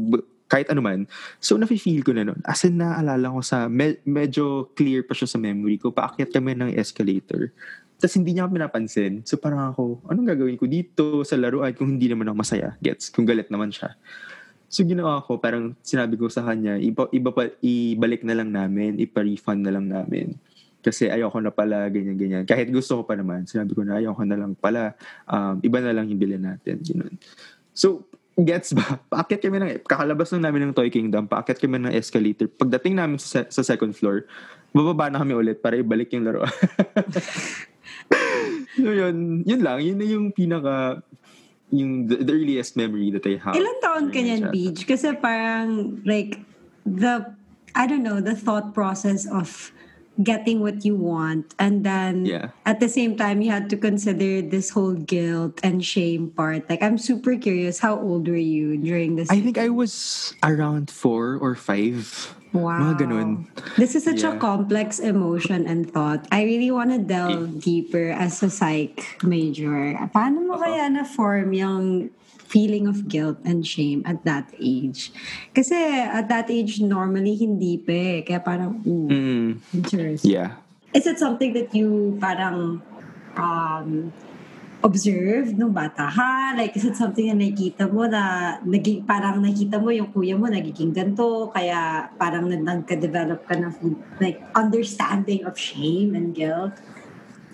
kahit 0.52 0.68
ano 0.68 0.84
man. 0.84 1.08
So, 1.40 1.56
nafe-feel 1.56 2.04
ko 2.04 2.12
na 2.12 2.28
nun. 2.28 2.36
As 2.44 2.60
in, 2.68 2.76
naaalala 2.76 3.32
ko 3.32 3.40
sa, 3.40 3.72
me- 3.72 4.04
medyo 4.04 4.68
clear 4.76 5.00
pa 5.00 5.16
siya 5.16 5.24
sa 5.24 5.40
memory 5.40 5.80
ko. 5.80 5.88
Paakyat 5.88 6.28
kami 6.28 6.52
ng 6.52 6.76
escalator. 6.76 7.48
Tapos 7.96 8.20
hindi 8.20 8.36
niya 8.36 8.44
ako 8.44 8.60
pinapansin. 8.60 9.24
So, 9.24 9.40
parang 9.40 9.72
ako, 9.72 10.04
anong 10.12 10.28
gagawin 10.36 10.60
ko 10.60 10.68
dito 10.68 11.24
sa 11.24 11.40
laruan 11.40 11.72
kung 11.72 11.96
hindi 11.96 12.12
naman 12.12 12.28
ako 12.28 12.36
masaya? 12.36 12.76
Gets? 12.84 13.08
Kung 13.08 13.24
galit 13.24 13.48
naman 13.48 13.72
siya. 13.72 13.96
So, 14.68 14.84
ginawa 14.84 15.24
ko, 15.24 15.40
parang 15.40 15.72
sinabi 15.80 16.20
ko 16.20 16.28
sa 16.28 16.44
kanya, 16.44 16.76
iba, 16.76 17.08
iba 17.16 17.32
pa, 17.32 17.48
ibalik 17.64 18.20
na 18.20 18.36
lang 18.36 18.52
namin, 18.52 19.00
ipa-refund 19.00 19.64
na 19.64 19.72
lang 19.72 19.88
namin. 19.88 20.36
Kasi 20.84 21.08
ayoko 21.08 21.38
na 21.40 21.54
pala, 21.54 21.88
ganyan-ganyan. 21.88 22.44
Kahit 22.44 22.68
gusto 22.68 23.00
ko 23.00 23.02
pa 23.08 23.16
naman, 23.16 23.48
sinabi 23.48 23.72
ko 23.72 23.86
na 23.86 24.02
ayoko 24.02 24.20
na 24.26 24.36
lang 24.36 24.52
pala, 24.58 24.98
um, 25.30 25.62
iba 25.62 25.78
na 25.80 25.94
lang 25.94 26.10
yung 26.10 26.20
bilhin 26.20 26.44
natin. 26.44 26.82
Ganun. 26.82 27.16
So, 27.72 28.04
gets 28.38 28.72
ba? 28.72 29.00
Paakyat 29.12 29.40
kami 29.44 29.56
ng, 29.60 29.70
kakalabas 29.84 30.32
lang 30.32 30.48
namin 30.48 30.70
ng 30.70 30.74
Toy 30.76 30.88
Kingdom, 30.88 31.28
paakyat 31.28 31.60
kami 31.60 31.76
ng 31.82 31.92
escalator. 31.92 32.48
Pagdating 32.48 32.96
namin 32.96 33.20
sa, 33.20 33.44
sa 33.48 33.60
second 33.60 33.92
floor, 33.92 34.24
bababa 34.72 35.12
na 35.12 35.20
kami 35.20 35.36
ulit 35.36 35.60
para 35.60 35.76
ibalik 35.76 36.12
yung 36.16 36.24
laruan. 36.24 36.52
so 38.80 38.88
yun, 38.88 39.44
yun 39.44 39.60
lang. 39.60 39.84
Yun 39.84 39.98
na 40.00 40.06
yung 40.08 40.26
pinaka, 40.32 41.04
yung 41.68 42.08
the, 42.08 42.24
the 42.24 42.32
earliest 42.32 42.76
memory 42.76 43.12
that 43.12 43.24
I 43.28 43.36
have. 43.36 43.56
Ilan 43.56 43.76
taon 43.84 44.06
ka 44.08 44.20
niyan. 44.20 44.48
Beach? 44.48 44.88
Kasi 44.88 45.12
parang, 45.20 46.00
like, 46.08 46.40
the, 46.88 47.28
I 47.76 47.84
don't 47.84 48.04
know, 48.04 48.20
the 48.20 48.36
thought 48.36 48.72
process 48.72 49.28
of 49.28 49.72
getting 50.20 50.60
what 50.60 50.84
you 50.84 50.92
want 50.94 51.54
and 51.58 51.84
then 51.88 52.26
Yeah. 52.28 52.52
at 52.68 52.80
the 52.84 52.88
same 52.88 53.16
time 53.16 53.40
you 53.40 53.48
had 53.50 53.70
to 53.72 53.80
consider 53.80 54.42
this 54.44 54.68
whole 54.68 54.92
guilt 54.92 55.56
and 55.64 55.80
shame 55.80 56.28
part 56.36 56.68
like 56.68 56.82
i'm 56.84 56.98
super 57.00 57.32
curious 57.40 57.80
how 57.80 57.96
old 57.96 58.28
were 58.28 58.36
you 58.36 58.76
during 58.76 59.16
this 59.16 59.30
I 59.32 59.40
think 59.40 59.56
I 59.56 59.72
was 59.72 60.34
around 60.44 60.90
four 60.92 61.40
or 61.40 61.54
five. 61.56 62.04
Wow 62.52 62.92
Mga 62.92 62.94
ganun. 63.08 63.28
this 63.76 63.96
is 63.96 64.04
such 64.04 64.22
a 64.22 64.32
Yeah. 64.32 64.40
complex 64.40 65.00
emotion 65.00 65.64
and 65.64 65.88
thought 65.88 66.24
i 66.30 66.44
really 66.44 66.70
want 66.70 66.92
to 66.92 67.00
delve 67.00 67.60
deeper 67.60 68.12
as 68.12 68.40
a 68.44 68.50
psych 68.52 69.00
major 69.24 69.96
paano 70.12 70.44
mo 70.46 70.60
kaya 70.60 70.88
na 70.88 71.02
form 71.04 71.52
yung 71.52 72.12
feeling 72.52 72.84
of 72.84 73.08
guilt 73.08 73.40
and 73.48 73.64
shame 73.64 74.04
at 74.04 74.20
that 74.28 74.44
age 74.60 75.08
kasi 75.56 75.72
at 76.04 76.28
that 76.28 76.52
age 76.52 76.84
normally 76.84 77.32
hindi 77.32 77.80
pa 77.80 77.92
eh. 77.96 78.18
kaya 78.20 78.40
parang 78.44 78.84
ooh, 78.84 79.08
Mm, 79.08 79.48
interesting 79.72 80.36
yeah. 80.36 80.60
Is 80.92 81.08
it 81.08 81.16
something 81.16 81.56
that 81.56 81.72
you 81.72 82.20
parang 82.20 82.84
um, 83.40 84.12
observed 84.82 85.54
nung 85.54 85.70
bata 85.70 86.10
ha? 86.10 86.52
Like, 86.58 86.74
is 86.74 86.84
it 86.84 86.98
something 86.98 87.30
na 87.30 87.38
nakikita 87.38 87.86
mo 87.86 88.04
na 88.10 88.58
naging, 88.66 89.06
parang 89.06 89.38
nakita 89.38 89.78
mo 89.78 89.94
yung 89.94 90.10
kuya 90.10 90.34
mo 90.34 90.50
nagiging 90.50 90.90
ganito, 90.90 91.48
kaya 91.54 92.10
parang 92.18 92.50
nag- 92.50 92.66
nagka-develop 92.66 93.46
ka 93.46 93.54
ng 93.54 93.72
like, 94.18 94.42
understanding 94.58 95.46
of 95.46 95.54
shame 95.54 96.18
and 96.18 96.34
guilt? 96.34 96.74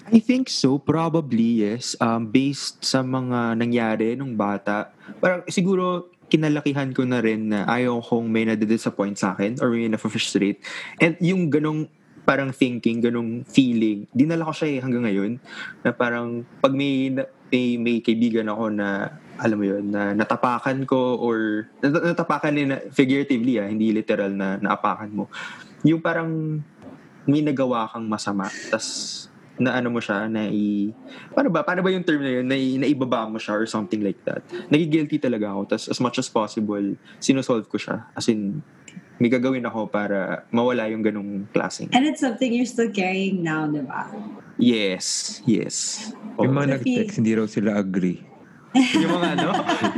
I 0.09 0.25
think 0.25 0.49
so. 0.49 0.81
Probably, 0.81 1.69
yes. 1.69 1.93
Um, 2.01 2.33
based 2.33 2.81
sa 2.81 3.05
mga 3.05 3.61
nangyari 3.61 4.17
nung 4.17 4.41
bata. 4.41 4.89
Parang 5.21 5.45
siguro 5.53 6.09
kinalakihan 6.33 6.93
ko 6.97 7.05
na 7.05 7.21
rin 7.21 7.53
na 7.53 7.65
ayaw 7.69 8.01
kong 8.05 8.29
may 8.29 8.45
nade-disappoint 8.49 9.17
sa 9.21 9.37
akin 9.37 9.61
or 9.61 9.73
may 9.73 9.89
na-frustrate. 9.89 10.61
And 11.01 11.17
yung 11.21 11.49
ganong 11.53 11.93
parang 12.29 12.53
thinking, 12.53 13.01
ganong 13.01 13.49
feeling, 13.49 14.05
dinala 14.13 14.45
ko 14.45 14.53
siya 14.53 14.69
eh 14.77 14.79
hanggang 14.85 15.09
ngayon. 15.09 15.41
Na 15.81 15.97
parang 15.97 16.45
pag 16.61 16.77
may, 16.77 17.09
may, 17.49 17.81
may 17.81 18.05
kaibigan 18.05 18.53
ako 18.53 18.69
na 18.69 19.17
alam 19.41 19.57
mo 19.57 19.65
yun, 19.65 19.89
na 19.89 20.13
natapakan 20.13 20.85
ko 20.85 21.17
or 21.17 21.71
nat- 21.81 22.13
natapakan 22.13 22.53
din 22.53 22.69
na 22.69 22.85
figuratively 22.93 23.57
ah, 23.57 23.65
hindi 23.65 23.97
literal 23.97 24.29
na 24.37 24.61
naapakan 24.61 25.09
mo. 25.09 25.25
Yung 25.89 26.05
parang 26.05 26.61
may 27.25 27.41
nagawa 27.41 27.89
kang 27.89 28.05
masama, 28.05 28.53
tas 28.69 29.25
na 29.59 29.75
ano 29.75 29.91
mo 29.91 29.99
siya, 29.99 30.31
na 30.31 30.47
i... 30.47 30.95
Paano 31.35 31.51
ba? 31.51 31.67
Paano 31.67 31.83
ba 31.83 31.91
yung 31.91 32.07
term 32.07 32.23
na 32.23 32.31
yun? 32.31 32.47
Na, 32.47 32.55
i- 32.55 32.79
naibaba 32.79 33.27
mo 33.27 33.43
siya 33.43 33.59
or 33.59 33.67
something 33.67 34.05
like 34.05 34.23
that. 34.23 34.45
Nagigilty 34.71 35.19
talaga 35.19 35.51
ako. 35.51 35.75
Tas 35.75 35.91
as 35.91 35.99
much 35.99 36.23
as 36.23 36.31
possible, 36.31 36.95
sinusolve 37.19 37.67
ko 37.67 37.75
siya. 37.75 38.07
As 38.15 38.31
in, 38.31 38.63
may 39.19 39.31
gagawin 39.31 39.67
ako 39.67 39.91
para 39.91 40.47
mawala 40.55 40.87
yung 40.91 41.03
ganong 41.03 41.51
klaseng. 41.51 41.91
And 41.91 42.07
it's 42.07 42.23
something 42.23 42.55
you're 42.55 42.71
still 42.71 42.91
carrying 42.95 43.43
now, 43.43 43.67
di 43.67 43.83
ba? 43.83 44.07
Yes. 44.59 45.39
Yes. 45.43 46.09
Oo. 46.39 46.47
Yung 46.47 46.55
mga 46.55 46.79
nag-text, 46.79 47.19
hindi 47.19 47.35
raw 47.35 47.47
sila 47.51 47.79
agree. 47.79 48.23
yung 49.03 49.13
mga 49.19 49.29
ano? 49.35 49.49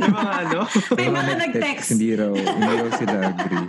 yung 0.01 0.15
mga 0.15 0.33
ano? 0.47 0.59
May 0.97 1.05
Yung 1.05 1.17
mga 1.17 1.33
nag-text. 1.37 1.87
Hindi 1.93 2.09
raw, 2.17 2.33
hindi 2.33 2.73
raw 2.73 2.89
sila 2.97 3.15
agree. 3.29 3.67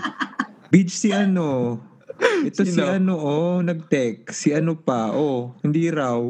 Beach 0.73 0.93
si 0.97 1.13
ano, 1.13 1.77
ito 2.43 2.65
si 2.65 2.73
Sino? 2.73 2.89
ano, 2.89 3.13
oh, 3.21 3.57
nag-text. 3.61 4.33
Si 4.33 4.49
ano 4.57 4.79
pa, 4.79 5.13
oh, 5.13 5.59
hindi 5.61 5.93
raw. 5.93 6.17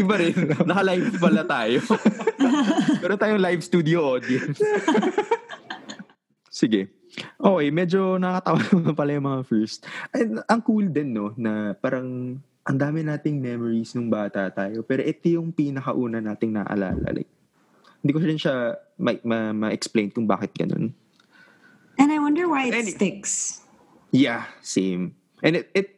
Iba 0.00 0.14
rin. 0.16 0.56
Naka-live 0.64 1.20
pala 1.20 1.44
tayo. 1.44 1.80
Pero 3.02 3.18
tayong 3.18 3.42
live 3.42 3.62
studio 3.62 4.16
audience. 4.16 4.62
Sige. 6.58 6.90
Okay, 7.38 7.70
medyo 7.70 8.18
nakakatawa 8.18 8.58
naman 8.74 8.94
pala 8.98 9.10
yung 9.14 9.26
mga 9.30 9.42
first. 9.46 9.86
And 10.10 10.42
ang 10.50 10.60
cool 10.66 10.90
din, 10.90 11.14
no, 11.14 11.30
na 11.38 11.78
parang 11.78 12.34
ang 12.66 12.76
dami 12.76 13.06
nating 13.06 13.38
memories 13.38 13.94
nung 13.94 14.10
bata 14.10 14.50
tayo. 14.50 14.82
Pero 14.82 15.06
ito 15.06 15.30
yung 15.30 15.54
pinakauna 15.54 16.18
nating 16.18 16.58
naalala. 16.58 16.98
Like, 17.14 17.30
Hindi 17.98 18.10
ko 18.10 18.18
rin 18.18 18.38
siya 18.38 18.74
ma- 18.98 19.22
ma- 19.22 19.54
ma-explain 19.54 20.10
kung 20.10 20.26
bakit 20.26 20.50
ganun. 20.54 20.90
And 21.98 22.10
I 22.10 22.18
wonder 22.18 22.46
why 22.46 22.70
it 22.70 22.74
Any- 22.74 22.94
sticks. 22.94 23.62
Yeah, 24.10 24.50
same. 24.60 25.14
And 25.42 25.58
it, 25.58 25.70
it 25.74 25.88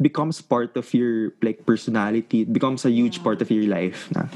becomes 0.00 0.40
part 0.40 0.76
of 0.76 0.88
your 0.92 1.32
like 1.40 1.64
personality. 1.64 2.42
It 2.44 2.52
becomes 2.52 2.84
a 2.84 2.90
huge 2.90 3.22
part 3.22 3.40
of 3.40 3.48
your 3.48 3.64
life. 3.68 4.08
Na. 4.12 4.26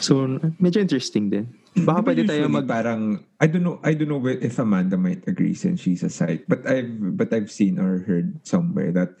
So, 0.00 0.40
medyo 0.56 0.80
interesting 0.80 1.30
din. 1.30 1.52
Baka 1.84 2.00
pwede 2.08 2.24
tayo 2.24 2.48
mag... 2.48 2.64
parang 2.64 3.20
I 3.36 3.46
don't 3.46 3.60
know 3.60 3.76
I 3.84 3.92
don't 3.92 4.08
know 4.08 4.22
if 4.24 4.56
Amanda 4.56 4.96
might 4.96 5.28
agree 5.28 5.52
since 5.52 5.84
she's 5.84 6.00
a 6.00 6.08
psych 6.08 6.48
but 6.48 6.64
I've 6.64 6.88
but 7.20 7.28
I've 7.36 7.52
seen 7.52 7.76
or 7.76 8.00
heard 8.08 8.40
somewhere 8.48 8.92
that 8.96 9.12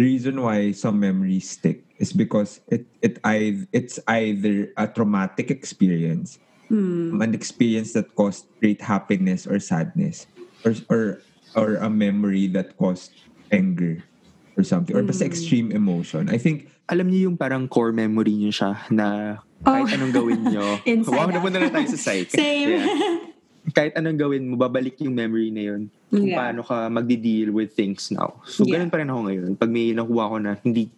the 0.00 0.04
reason 0.08 0.40
why 0.40 0.72
some 0.72 0.96
memories 0.96 1.44
stick 1.44 1.84
is 2.00 2.16
because 2.16 2.64
it 2.72 2.88
it 3.04 3.20
I 3.20 3.68
it's 3.76 4.00
either 4.08 4.72
a 4.80 4.88
traumatic 4.88 5.52
experience 5.52 6.40
hmm. 6.72 7.20
an 7.20 7.36
experience 7.36 7.92
that 7.92 8.16
caused 8.16 8.48
great 8.64 8.80
happiness 8.80 9.44
or 9.44 9.60
sadness 9.60 10.24
or 10.64 10.72
or 10.88 11.02
or 11.52 11.76
a 11.84 11.90
memory 11.92 12.48
that 12.56 12.80
caused 12.80 13.12
anger 13.52 14.00
or 14.56 14.64
something 14.64 14.96
or 14.96 15.04
basta 15.04 15.28
hmm. 15.28 15.32
extreme 15.36 15.68
emotion. 15.68 16.32
I 16.32 16.40
think 16.40 16.72
Alam 16.90 17.06
niyo 17.06 17.30
yung 17.30 17.38
parang 17.38 17.70
core 17.70 17.94
memory 17.94 18.34
niyo 18.34 18.50
siya 18.50 18.82
na 18.90 19.38
kahit 19.62 19.86
Oh. 19.86 19.94
anong 19.94 20.10
gawin 20.12 20.40
niyo. 20.42 20.64
Wow, 21.06 21.30
napunta 21.30 21.62
na 21.62 21.70
tayo 21.70 21.86
sa 21.86 21.98
psych. 22.00 22.34
Same. 22.34 22.82
Yeah. 22.82 23.30
Kahit 23.70 23.94
anong 23.94 24.18
gawin 24.18 24.42
mo, 24.44 24.58
babalik 24.58 24.98
yung 24.98 25.14
memory 25.14 25.54
na 25.54 25.62
yun. 25.70 25.82
Kung 26.10 26.26
Yeah. 26.26 26.34
paano 26.34 26.66
ka 26.66 26.90
magdi-deal 26.90 27.54
with 27.54 27.70
things 27.70 28.10
now. 28.10 28.42
So, 28.42 28.66
Yeah. 28.66 28.80
ganun 28.80 28.90
pa 28.90 28.98
rin 28.98 29.06
ako 29.06 29.20
ngayon. 29.22 29.50
Pag 29.54 29.70
may 29.70 29.94
nakuha 29.94 30.24
ko 30.26 30.36
na 30.40 30.58
hindi, 30.58 30.90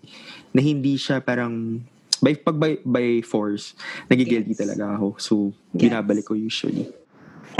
na 0.50 0.60
hindi 0.62 0.96
siya 0.96 1.20
parang, 1.20 1.84
by, 2.18 2.32
pag 2.40 2.56
by, 2.56 2.72
by 2.80 3.06
force, 3.20 3.76
nagigilty 4.08 4.56
Yes. 4.56 4.60
talaga 4.64 4.96
ako. 4.96 5.06
So, 5.20 5.32
Yes. 5.74 5.84
binabalik 5.84 6.24
ko 6.24 6.32
usually. 6.32 6.88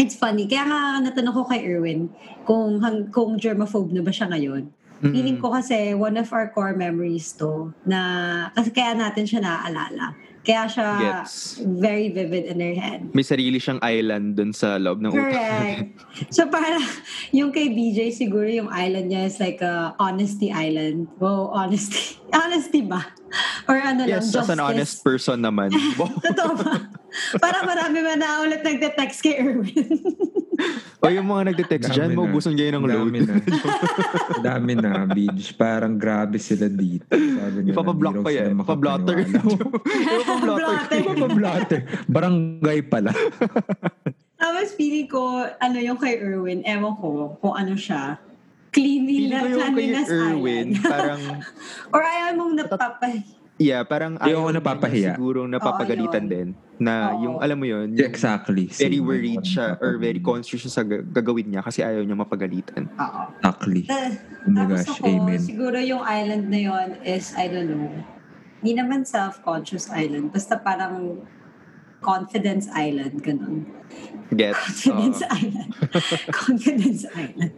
It's 0.01 0.17
funny. 0.17 0.49
Kaya 0.49 0.65
nga 0.65 0.81
natanong 1.05 1.37
ko 1.37 1.43
kay 1.45 1.61
Erwin 1.61 2.09
kung, 2.49 2.81
hang, 2.81 3.13
kung 3.13 3.37
germaphobe 3.37 3.93
na 3.93 4.01
ba 4.01 4.09
siya 4.09 4.33
ngayon. 4.33 4.73
Mm-mm. 5.03 5.11
Feeling 5.11 5.39
ko 5.43 5.51
kasi 5.51 5.99
one 5.99 6.15
of 6.15 6.31
our 6.31 6.55
core 6.55 6.79
memories 6.79 7.35
to 7.35 7.75
na 7.83 8.49
kasi 8.55 8.71
kaya 8.71 8.95
natin 8.95 9.27
siya 9.27 9.43
naaalala. 9.43 10.15
Kaya 10.43 10.67
siya 10.67 10.87
Gets. 10.99 11.63
very 11.79 12.11
vivid 12.11 12.51
in 12.51 12.59
our 12.59 12.75
head. 12.75 13.15
May 13.15 13.23
sarili 13.23 13.63
siyang 13.63 13.79
island 13.79 14.35
dun 14.35 14.51
sa 14.51 14.75
loob 14.75 14.99
ng 14.99 15.15
utak. 15.15 15.31
Correct. 15.31 15.91
so 16.35 16.51
para 16.51 16.79
yung 17.39 17.55
kay 17.55 17.71
BJ 17.71 18.11
siguro 18.11 18.51
yung 18.51 18.67
island 18.71 19.11
niya 19.11 19.31
is 19.31 19.39
like 19.39 19.63
a 19.63 19.95
honesty 20.03 20.51
island. 20.51 21.07
Wow, 21.23 21.55
honesty. 21.55 22.19
honesty 22.35 22.83
ba? 22.83 23.07
Or 23.71 23.77
ano 23.77 24.05
lang, 24.05 24.21
Yes, 24.21 24.35
as 24.35 24.49
an 24.49 24.61
honest 24.61 25.01
person 25.01 25.41
naman. 25.41 25.73
Totoo 26.27 26.53
ba? 26.55 26.73
Para 27.37 27.61
marami 27.63 28.01
man 28.01 28.19
na 28.19 28.41
ulit 28.41 28.61
nagte-text 28.61 29.21
kay 29.21 29.37
Erwin. 29.37 29.85
o 30.99 31.09
yung 31.09 31.29
mga 31.29 31.53
nagte-text 31.53 31.93
dyan, 31.93 32.13
na. 32.13 32.17
maubusan 32.17 32.57
kayo 32.57 32.73
ng 32.73 32.85
load. 32.85 33.09
Dami 33.09 33.19
na. 33.21 33.35
Dami 34.41 34.73
na, 34.77 34.91
Beach. 35.07 35.53
Parang 35.55 35.97
grabe 35.97 36.37
sila 36.37 36.69
dito. 36.69 37.05
Sabi 37.09 37.59
nila, 37.63 37.73
Ipapablock 37.73 38.17
pa 38.21 38.31
yan. 38.33 38.57
sila 38.57 38.65
Pablotter. 38.65 39.17
makapaniwala. 39.21 40.11
Ipapablotter. 40.17 40.99
Ipapablotter. 41.05 41.81
Barangay 42.09 42.79
pala. 42.87 43.13
Tapos 44.37 44.75
feeling 44.75 45.07
ko, 45.07 45.21
ano 45.47 45.79
yung 45.79 46.01
kay 46.01 46.19
Erwin, 46.19 46.65
ewan 46.65 46.97
ko 46.97 47.37
kung 47.39 47.55
ano 47.55 47.77
siya. 47.77 48.17
Ko 48.73 48.81
yung 48.81 49.05
kay 49.05 49.45
cleanliness 49.69 50.09
Erwin, 50.09 50.67
island. 50.73 50.83
parang, 50.83 51.21
Or 51.95 52.01
ayaw 52.01 52.29
mong 52.35 52.53
napapay. 52.57 53.15
yeah, 53.61 53.85
parang 53.85 54.17
ako 54.17 54.25
ayaw 54.25 54.41
napapahiya. 54.51 55.13
niya 55.13 55.15
Siguro 55.15 55.45
napapagalitan 55.45 56.25
Oo, 56.25 56.33
din. 56.33 56.49
Na 56.79 57.13
Oo. 57.13 57.21
yung, 57.21 57.35
alam 57.39 57.55
mo 57.55 57.65
yun, 57.65 57.93
Yeah, 57.93 58.09
yung 58.09 58.11
exactly. 58.11 58.67
very 58.67 58.97
Same. 58.97 59.05
worried 59.05 59.45
siya 59.45 59.77
or 59.77 60.01
very 60.01 60.19
conscious 60.19 60.59
siya 60.59 60.73
sa 60.73 60.83
ga- 60.83 61.05
gagawin 61.05 61.47
niya 61.47 61.61
kasi 61.61 61.81
ayaw 61.81 62.01
niya 62.01 62.17
mapagalitan. 62.17 62.89
Oo. 62.91 63.23
Exactly. 63.37 63.83
Ta- 63.85 64.31
Oh 64.43 64.51
my 64.51 64.67
gosh, 64.67 64.91
ako, 64.91 65.07
amen. 65.07 65.39
siguro 65.39 65.79
yung 65.79 66.03
island 66.03 66.51
na 66.51 66.59
yon 66.59 66.89
is, 67.03 67.31
I 67.37 67.47
don't 67.47 67.71
know, 67.71 67.87
hindi 68.59 68.73
naman 68.75 69.05
self-conscious 69.05 69.87
island. 69.89 70.33
Basta 70.33 70.57
parang 70.57 71.23
confidence 72.01 72.67
island, 72.69 73.21
ganun. 73.21 73.63
Gets? 74.33 74.59
Confidence 74.83 75.21
Oo. 75.21 75.31
island. 75.31 75.71
confidence 76.41 77.03
island. 77.13 77.55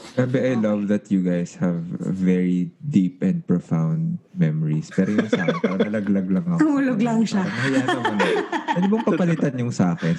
Sabi, 0.00 0.40
I 0.40 0.54
love 0.58 0.88
that 0.88 1.12
you 1.12 1.22
guys 1.22 1.54
have 1.60 1.84
very 2.00 2.72
deep 2.88 3.22
and 3.22 3.46
profound 3.46 4.18
memories. 4.34 4.90
Pero 4.90 5.12
yung 5.14 5.28
sa 5.30 5.44
akin, 5.46 5.60
parang 5.60 5.86
nalaglag 5.86 6.28
lang 6.32 6.44
ako. 6.48 6.58
Tumulog 6.58 6.98
lang 6.98 7.20
siya. 7.22 7.44
Hayaan 7.44 7.86
naman. 7.86 8.34
Ano 8.70 8.84
bang 8.90 9.04
papalitan 9.06 9.54
yung 9.60 9.72
sa 9.72 9.94
akin? 9.94 10.16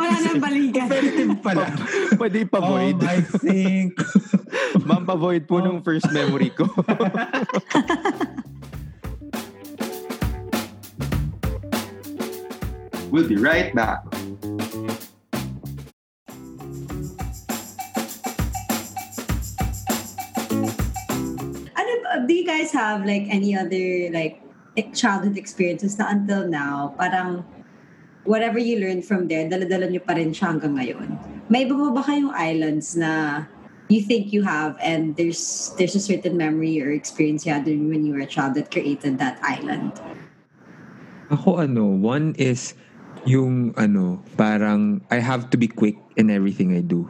Wala 0.00 0.14
nang 0.22 0.40
balikan. 0.40 0.86
Competitive 0.88 1.34
pala. 1.42 1.66
Pwede 2.14 2.46
pa-void. 2.48 2.98
Um, 3.02 3.10
I 3.10 3.18
think. 3.42 3.98
Ma'am, 4.86 5.04
pa-void 5.04 5.44
po 5.44 5.58
nung 5.60 5.82
first 5.82 6.06
memory 6.14 6.54
ko. 6.54 6.64
we'll 13.10 13.28
be 13.28 13.36
right 13.36 13.74
back. 13.74 14.04
Do 22.28 22.36
you 22.36 22.44
guys 22.44 22.70
have 22.76 23.08
like 23.08 23.24
any 23.32 23.56
other 23.56 24.12
like 24.12 24.44
childhood 24.92 25.40
experiences 25.40 25.96
na 25.96 26.12
until 26.12 26.44
now, 26.46 26.92
parang 27.00 27.42
whatever 28.28 28.60
you 28.60 28.76
learned 28.78 29.02
from 29.08 29.26
there, 29.26 29.48
dala-dala 29.48 29.88
nyo 29.88 30.04
pa 30.04 30.12
rin 30.12 30.36
siya 30.36 30.52
hanggang 30.52 30.76
ngayon? 30.76 31.16
May 31.48 31.64
iba 31.64 31.74
ba 31.74 32.04
kayong 32.04 32.36
islands 32.36 32.92
na 32.92 33.42
you 33.88 34.04
think 34.04 34.36
you 34.36 34.44
have 34.44 34.76
and 34.84 35.16
there's 35.16 35.72
there's 35.80 35.96
a 35.96 36.04
certain 36.04 36.36
memory 36.36 36.76
or 36.84 36.92
experience 36.92 37.48
you 37.48 37.56
had 37.56 37.64
when 37.64 38.04
you 38.04 38.12
were 38.12 38.20
a 38.20 38.28
child 38.28 38.52
that 38.60 38.68
created 38.68 39.16
that 39.16 39.40
island? 39.40 39.96
Ako 41.32 41.64
ano, 41.64 41.88
one 41.96 42.36
is 42.36 42.76
yung 43.24 43.72
ano, 43.80 44.20
parang 44.36 45.00
I 45.08 45.24
have 45.24 45.48
to 45.50 45.56
be 45.56 45.66
quick 45.66 45.96
in 46.20 46.28
everything 46.28 46.76
I 46.76 46.84
do. 46.84 47.08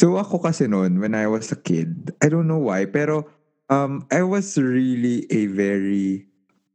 So 0.00 0.16
ako 0.16 0.48
kasi 0.48 0.64
noon, 0.64 0.96
when 1.04 1.12
I 1.12 1.28
was 1.28 1.52
a 1.52 1.58
kid, 1.60 2.16
I 2.24 2.32
don't 2.32 2.48
know 2.48 2.62
why, 2.62 2.88
pero 2.88 3.37
um, 3.68 4.06
I 4.10 4.22
was 4.22 4.56
really 4.58 5.26
a 5.30 5.46
very 5.46 6.26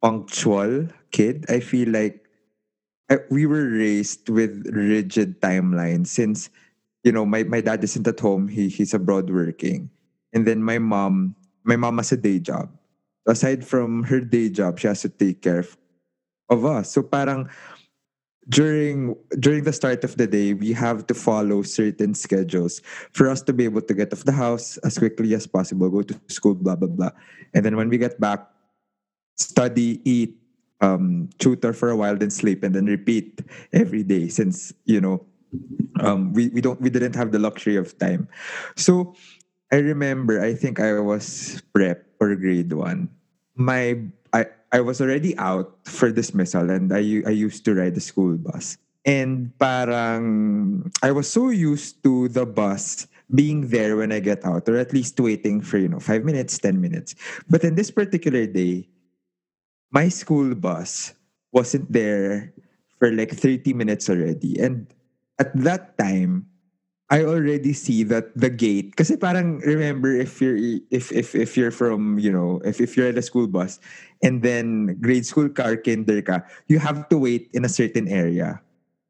punctual 0.01 0.87
kid. 1.11 1.45
I 1.49 1.59
feel 1.59 1.89
like 1.89 2.25
I, 3.09 3.19
we 3.29 3.45
were 3.45 3.69
raised 3.69 4.29
with 4.29 4.67
rigid 4.73 5.41
timelines 5.41 6.07
since, 6.07 6.49
you 7.03 7.11
know, 7.11 7.25
my, 7.25 7.43
my 7.43 7.61
dad 7.61 7.83
isn't 7.83 8.07
at 8.07 8.19
home. 8.19 8.47
He, 8.47 8.69
he's 8.69 8.93
abroad 8.93 9.29
working. 9.29 9.89
And 10.33 10.47
then 10.47 10.63
my 10.63 10.79
mom, 10.79 11.35
my 11.63 11.75
mom 11.75 11.97
has 11.97 12.11
a 12.11 12.17
day 12.17 12.39
job. 12.39 12.69
Aside 13.27 13.65
from 13.65 14.03
her 14.03 14.19
day 14.19 14.49
job, 14.49 14.79
she 14.79 14.87
has 14.87 15.01
to 15.01 15.09
take 15.09 15.41
care 15.41 15.59
of 15.59 15.77
of 16.49 16.65
us. 16.65 16.91
So 16.91 17.01
parang 17.03 17.49
during 18.49 19.15
during 19.39 19.63
the 19.63 19.73
start 19.73 20.03
of 20.03 20.17
the 20.17 20.27
day, 20.27 20.53
we 20.53 20.73
have 20.73 21.07
to 21.07 21.13
follow 21.13 21.61
certain 21.63 22.13
schedules 22.13 22.81
for 23.11 23.29
us 23.29 23.41
to 23.43 23.53
be 23.53 23.63
able 23.63 23.81
to 23.81 23.93
get 23.93 24.11
off 24.11 24.23
the 24.23 24.35
house 24.35 24.77
as 24.83 24.97
quickly 24.97 25.33
as 25.33 25.47
possible, 25.47 25.89
go 25.89 26.01
to 26.01 26.15
school, 26.27 26.55
blah 26.55 26.75
blah 26.75 26.89
blah. 26.89 27.11
And 27.53 27.65
then 27.65 27.75
when 27.75 27.89
we 27.89 27.97
get 27.97 28.19
back, 28.19 28.43
study, 29.37 30.01
eat, 30.03 30.35
um, 30.81 31.29
tutor 31.39 31.71
for 31.71 31.89
a 31.89 31.95
while, 31.95 32.17
then 32.17 32.29
sleep, 32.29 32.63
and 32.63 32.75
then 32.75 32.85
repeat 32.85 33.39
every 33.71 34.03
day 34.03 34.27
since 34.27 34.73
you 34.85 34.99
know 34.99 35.23
um, 36.01 36.33
we, 36.33 36.49
we 36.49 36.61
don't 36.61 36.81
we 36.81 36.89
didn't 36.89 37.15
have 37.15 37.31
the 37.31 37.39
luxury 37.39 37.75
of 37.75 37.97
time. 37.97 38.27
So 38.75 39.15
I 39.71 39.77
remember 39.77 40.41
I 40.41 40.53
think 40.53 40.79
I 40.79 40.99
was 40.99 41.61
prep 41.73 42.05
or 42.19 42.35
grade 42.35 42.73
one. 42.73 43.09
My 43.55 44.01
I 44.73 44.81
was 44.81 44.99
already 44.99 45.37
out 45.37 45.77
for 45.85 46.11
dismissal 46.11 46.69
and 46.69 46.91
I, 46.91 47.21
I 47.29 47.33
used 47.37 47.63
to 47.65 47.75
ride 47.75 47.93
the 47.93 48.01
school 48.01 48.35
bus. 48.37 48.77
And 49.05 49.53
parang 49.59 50.91
I 51.03 51.11
was 51.11 51.29
so 51.29 51.49
used 51.49 52.01
to 52.03 52.27
the 52.29 52.45
bus 52.45 53.07
being 53.33 53.69
there 53.69 53.97
when 53.97 54.11
I 54.11 54.19
get 54.19 54.43
out 54.43 54.67
or 54.67 54.77
at 54.77 54.93
least 54.93 55.19
waiting 55.19 55.61
for 55.61 55.77
you 55.77 55.87
know 55.87 55.99
5 55.99 56.25
minutes 56.25 56.57
10 56.57 56.81
minutes. 56.81 57.13
But 57.47 57.63
in 57.63 57.75
this 57.75 57.91
particular 57.91 58.47
day 58.47 58.89
my 59.93 60.09
school 60.09 60.55
bus 60.55 61.13
wasn't 61.53 61.91
there 61.93 62.51
for 62.97 63.11
like 63.13 63.31
30 63.31 63.77
minutes 63.77 64.09
already. 64.09 64.57
And 64.57 64.89
at 65.37 65.53
that 65.61 65.97
time, 65.97 66.49
I 67.11 67.27
already 67.27 67.73
see 67.73 68.03
that 68.09 68.31
the 68.33 68.49
gate 68.49 68.95
kasi 68.95 69.19
parang 69.19 69.59
remember 69.67 70.15
if 70.15 70.39
you're 70.39 70.57
if 70.89 71.11
if 71.11 71.35
if 71.35 71.59
you're 71.59 71.73
from 71.73 72.17
you 72.17 72.31
know 72.31 72.63
if 72.63 72.79
if 72.79 72.95
you're 72.95 73.11
at 73.11 73.19
a 73.19 73.25
school 73.25 73.45
bus 73.45 73.77
and 74.23 74.41
then 74.41 74.95
grade 75.03 75.27
school 75.27 75.51
car 75.51 75.75
kinder 75.75 76.23
ka 76.23 76.41
you 76.71 76.79
have 76.79 77.05
to 77.11 77.19
wait 77.19 77.51
in 77.51 77.67
a 77.67 77.71
certain 77.71 78.07
area 78.07 78.57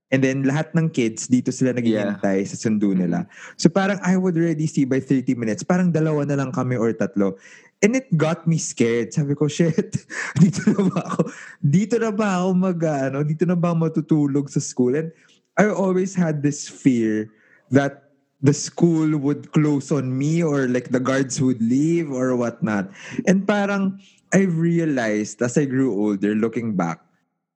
and 0.10 0.26
then 0.26 0.42
lahat 0.44 0.74
ng 0.74 0.90
kids 0.90 1.30
dito 1.30 1.54
sila 1.54 1.78
naghihintay 1.78 2.44
sa 2.50 2.58
sundo 2.58 2.92
nila 2.92 3.30
so 3.62 3.70
parang 3.70 4.02
I 4.02 4.18
would 4.18 4.36
already 4.36 4.66
see 4.66 4.90
by 4.90 5.00
30 5.00 5.38
minutes 5.38 5.62
parang 5.62 5.94
dalawa 5.94 6.26
na 6.26 6.42
lang 6.42 6.52
kami 6.52 6.76
or 6.76 6.92
tatlo 6.98 7.38
And 7.84 8.00
it 8.00 8.16
got 8.16 8.48
me 8.48 8.64
scared. 8.64 9.12
Sabi 9.12 9.36
ko, 9.36 9.52
shit, 9.52 9.76
dito 10.40 10.72
na 10.72 10.88
ba 10.88 11.04
ako? 11.04 11.22
Dito 11.60 12.00
na 12.00 12.16
ba 12.16 12.40
ako 12.40 12.50
mag, 12.56 12.80
ano, 12.80 13.28
dito 13.28 13.44
na 13.44 13.60
ba 13.60 13.76
matutulog 13.76 14.48
sa 14.48 14.64
school? 14.64 14.96
And 14.96 15.12
I 15.60 15.68
always 15.68 16.16
had 16.16 16.40
this 16.40 16.72
fear 16.72 17.28
that 17.74 18.14
the 18.44 18.54
school 18.54 19.18
would 19.18 19.50
close 19.52 19.90
on 19.90 20.14
me 20.14 20.44
or 20.46 20.70
like 20.70 20.94
the 20.94 21.02
guards 21.02 21.42
would 21.42 21.60
leave 21.64 22.12
or 22.12 22.36
whatnot. 22.38 22.92
And 23.26 23.48
parang 23.48 23.98
I 24.30 24.46
realized 24.46 25.42
as 25.42 25.58
I 25.58 25.66
grew 25.66 25.90
older, 25.96 26.38
looking 26.38 26.78
back, 26.78 27.02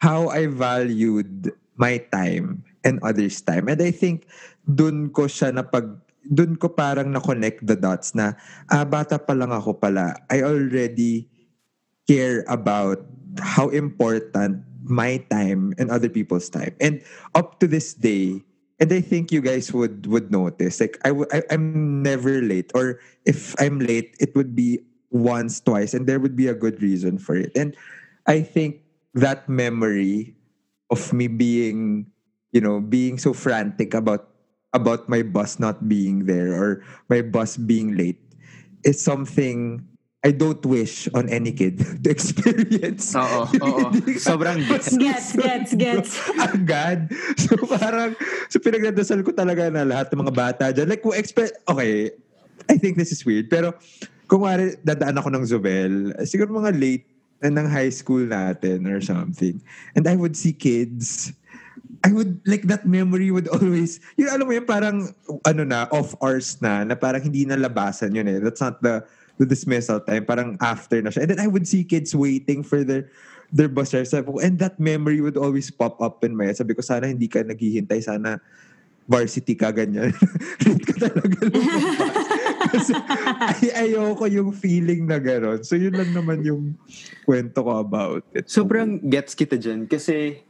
how 0.02 0.30
I 0.30 0.48
valued 0.48 1.54
my 1.78 2.02
time 2.10 2.66
and 2.82 2.98
others' 3.04 3.42
time. 3.42 3.70
And 3.70 3.82
I 3.82 3.92
think 3.92 4.26
dun 4.66 5.14
ko 5.14 5.30
siya 5.30 5.54
na 5.54 5.62
pag 5.62 5.86
dun 6.28 6.56
ko 6.58 6.72
parang 6.72 7.14
na-connect 7.14 7.64
the 7.64 7.76
dots 7.76 8.16
na 8.16 8.34
ah, 8.72 8.84
bata 8.84 9.20
pa 9.22 9.34
lang 9.38 9.54
ako 9.54 9.78
pala. 9.78 10.18
I 10.32 10.42
already 10.42 11.30
care 12.08 12.48
about 12.48 13.04
how 13.38 13.70
important 13.70 14.64
my 14.88 15.20
time 15.28 15.76
and 15.78 15.92
other 15.92 16.10
people's 16.10 16.48
time. 16.48 16.74
And 16.80 17.04
up 17.36 17.60
to 17.60 17.68
this 17.68 17.94
day, 17.94 18.42
and 18.80 18.94
I 18.94 19.02
think 19.02 19.32
you 19.32 19.42
guys 19.42 19.74
would 19.74 20.06
would 20.06 20.32
notice, 20.32 20.80
like 20.80 20.98
I, 21.04 21.14
I'm 21.50 22.02
never 22.04 22.42
late, 22.42 22.72
or 22.76 23.00
if 23.26 23.56
I'm 23.60 23.80
late, 23.80 24.16
it 24.20 24.36
would 24.36 24.56
be 24.56 24.80
once, 25.10 25.60
twice, 25.60 25.94
and 25.94 26.06
there 26.06 26.20
would 26.20 26.36
be 26.36 26.48
a 26.48 26.54
good 26.54 26.82
reason 26.82 27.18
for 27.18 27.36
it. 27.36 27.52
And 27.56 27.76
I 28.28 28.42
think 28.42 28.82
that 29.14 29.50
memory 29.50 30.36
of 30.90 31.12
me 31.12 31.28
being, 31.28 32.06
you 32.52 32.62
know, 32.62 32.80
being 32.80 33.18
so 33.18 33.34
frantic 33.34 33.94
about 33.94 34.30
about 34.74 35.10
my 35.10 35.24
bus 35.24 35.58
not 35.58 35.90
being 35.90 36.26
there 36.26 36.54
or 36.54 36.84
my 37.10 37.22
bus 37.22 37.58
being 37.58 37.98
late 37.98 38.22
is 38.84 39.02
something 39.02 39.82
I 40.28 40.36
don't 40.36 40.60
wish 40.68 41.08
on 41.16 41.32
any 41.32 41.56
kid 41.56 41.80
to 42.04 42.08
experience. 42.12 43.16
Oo, 43.16 43.48
oo. 43.48 43.84
Sobrang 44.20 44.60
Gets, 44.60 45.00
gets, 45.40 45.72
gets. 45.72 46.12
Agad. 46.52 47.08
So 47.40 47.56
parang, 47.64 48.12
so 48.52 48.60
pinagdadasal 48.60 49.24
ko 49.24 49.32
talaga 49.32 49.72
na 49.72 49.88
lahat 49.88 50.12
ng 50.12 50.28
mga 50.28 50.36
bata 50.36 50.64
dyan. 50.76 50.92
Like, 50.92 51.08
expect, 51.16 51.64
okay, 51.64 52.12
I 52.68 52.76
think 52.76 53.00
this 53.00 53.16
is 53.16 53.24
weird, 53.24 53.48
pero 53.48 53.72
kung 54.28 54.44
wari, 54.44 54.76
dadaan 54.84 55.16
ako 55.16 55.32
ng 55.32 55.44
Zobel, 55.48 56.12
siguro 56.28 56.60
mga 56.60 56.76
late 56.76 57.08
na 57.40 57.48
ng 57.48 57.72
high 57.72 57.94
school 57.94 58.28
natin 58.28 58.84
or 58.84 59.00
something. 59.00 59.64
And 59.96 60.04
I 60.12 60.20
would 60.20 60.36
see 60.36 60.52
kids 60.52 61.32
I 62.04 62.12
would, 62.12 62.42
like 62.46 62.64
that 62.70 62.86
memory 62.86 63.32
would 63.32 63.48
always, 63.56 64.00
yun 64.20 64.30
alam 64.30 64.46
mo 64.46 64.54
yun, 64.54 64.68
parang, 64.68 65.16
ano 65.48 65.64
na, 65.64 65.88
off 65.90 66.14
hours 66.22 66.60
na, 66.62 66.84
na 66.84 66.94
parang 66.94 67.24
hindi 67.24 67.46
na 67.48 67.58
labasan 67.58 68.14
yun 68.14 68.28
eh. 68.28 68.38
That's 68.38 68.62
not 68.62 68.82
the, 68.84 69.02
the 69.38 69.46
dismissal 69.46 70.02
time, 70.02 70.26
parang 70.26 70.58
after 70.60 71.02
na 71.02 71.10
siya. 71.10 71.26
And 71.26 71.32
then 71.34 71.42
I 71.42 71.48
would 71.48 71.68
see 71.70 71.86
kids 71.86 72.14
waiting 72.14 72.62
for 72.62 72.84
their, 72.84 73.10
their 73.54 73.70
bus 73.70 73.94
ride. 73.94 74.10
Sabi 74.10 74.26
ko, 74.26 74.42
and 74.42 74.58
that 74.60 74.82
memory 74.82 75.22
would 75.22 75.38
always 75.38 75.70
pop 75.70 76.02
up 76.02 76.26
in 76.26 76.36
my 76.36 76.50
head. 76.50 76.58
Sabi 76.58 76.74
ko, 76.74 76.82
sana 76.82 77.08
hindi 77.08 77.30
ka 77.30 77.46
naghihintay, 77.46 78.02
sana 78.02 78.42
varsity 79.08 79.56
ka, 79.56 79.72
ganyan. 79.72 80.12
Late 80.68 80.84
ka 80.84 80.94
talaga 81.08 81.38
lumabas. 81.48 82.28
Kasi 82.68 82.92
ay, 83.72 83.96
ayoko 83.96 84.28
yung 84.28 84.52
feeling 84.52 85.08
na 85.08 85.18
gano'n. 85.22 85.64
So 85.64 85.80
yun 85.80 85.96
lang 85.96 86.12
naman 86.12 86.44
yung 86.44 86.76
kwento 87.24 87.64
ko 87.64 87.80
about 87.80 88.28
it. 88.36 88.52
Sobrang 88.52 89.00
gets 89.08 89.32
kita 89.32 89.56
dyan 89.56 89.88
kasi 89.88 90.44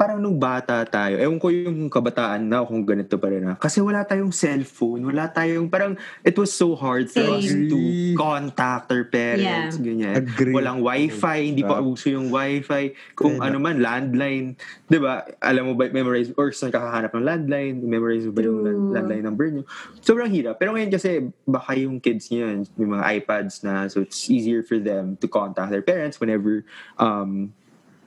parang 0.00 0.16
nung 0.16 0.40
bata 0.40 0.80
tayo, 0.88 1.20
ewan 1.20 1.36
ko 1.36 1.52
yung 1.52 1.92
kabataan 1.92 2.48
na 2.48 2.64
kung 2.64 2.80
ganito 2.88 3.20
pa 3.20 3.28
rin 3.28 3.44
na. 3.44 3.60
Kasi 3.60 3.84
wala 3.84 4.00
tayong 4.00 4.32
cellphone, 4.32 5.04
wala 5.04 5.28
tayong, 5.28 5.68
parang 5.68 5.92
it 6.24 6.32
was 6.40 6.48
so 6.56 6.72
hard 6.72 7.12
for 7.12 7.20
us 7.36 7.44
Same. 7.44 7.68
to 7.68 7.76
contact 8.16 8.88
our 8.88 9.04
parents, 9.04 9.76
Yeah. 9.76 9.84
ganyan. 9.84 10.24
Agree. 10.24 10.56
Walang 10.56 10.80
wifi, 10.80 11.52
hindi 11.52 11.60
pa 11.60 11.84
Yeah. 11.84 11.92
uso 11.92 12.08
yung 12.08 12.32
wifi. 12.32 12.96
Kung 13.12 13.36
Kaya- 13.36 13.52
ano 13.52 13.60
man, 13.60 13.84
landline. 13.84 14.56
Di 14.88 14.96
ba? 14.96 15.20
Alam 15.36 15.68
mo 15.68 15.72
ba, 15.76 15.92
memorize, 15.92 16.32
or 16.40 16.48
saan 16.48 16.72
ka 16.72 16.80
kakahanap 16.80 17.12
ng 17.12 17.26
landline, 17.28 17.76
memorize 17.84 18.24
mo 18.24 18.32
ba 18.32 18.40
yung 18.40 18.64
True. 18.64 18.96
landline 18.96 19.20
number 19.20 19.52
nyo. 19.52 19.68
Sobrang 20.00 20.32
hirap. 20.32 20.56
Pero 20.56 20.72
ngayon 20.72 20.88
kasi, 20.88 21.28
baka 21.44 21.76
yung 21.76 22.00
kids 22.00 22.32
niyan, 22.32 22.64
may 22.80 22.88
mga 22.88 23.04
iPads 23.20 23.60
na, 23.68 23.84
so 23.92 24.00
it's 24.00 24.32
easier 24.32 24.64
for 24.64 24.80
them 24.80 25.20
to 25.20 25.28
contact 25.28 25.68
their 25.68 25.84
parents 25.84 26.16
whenever 26.16 26.64
um, 26.96 27.52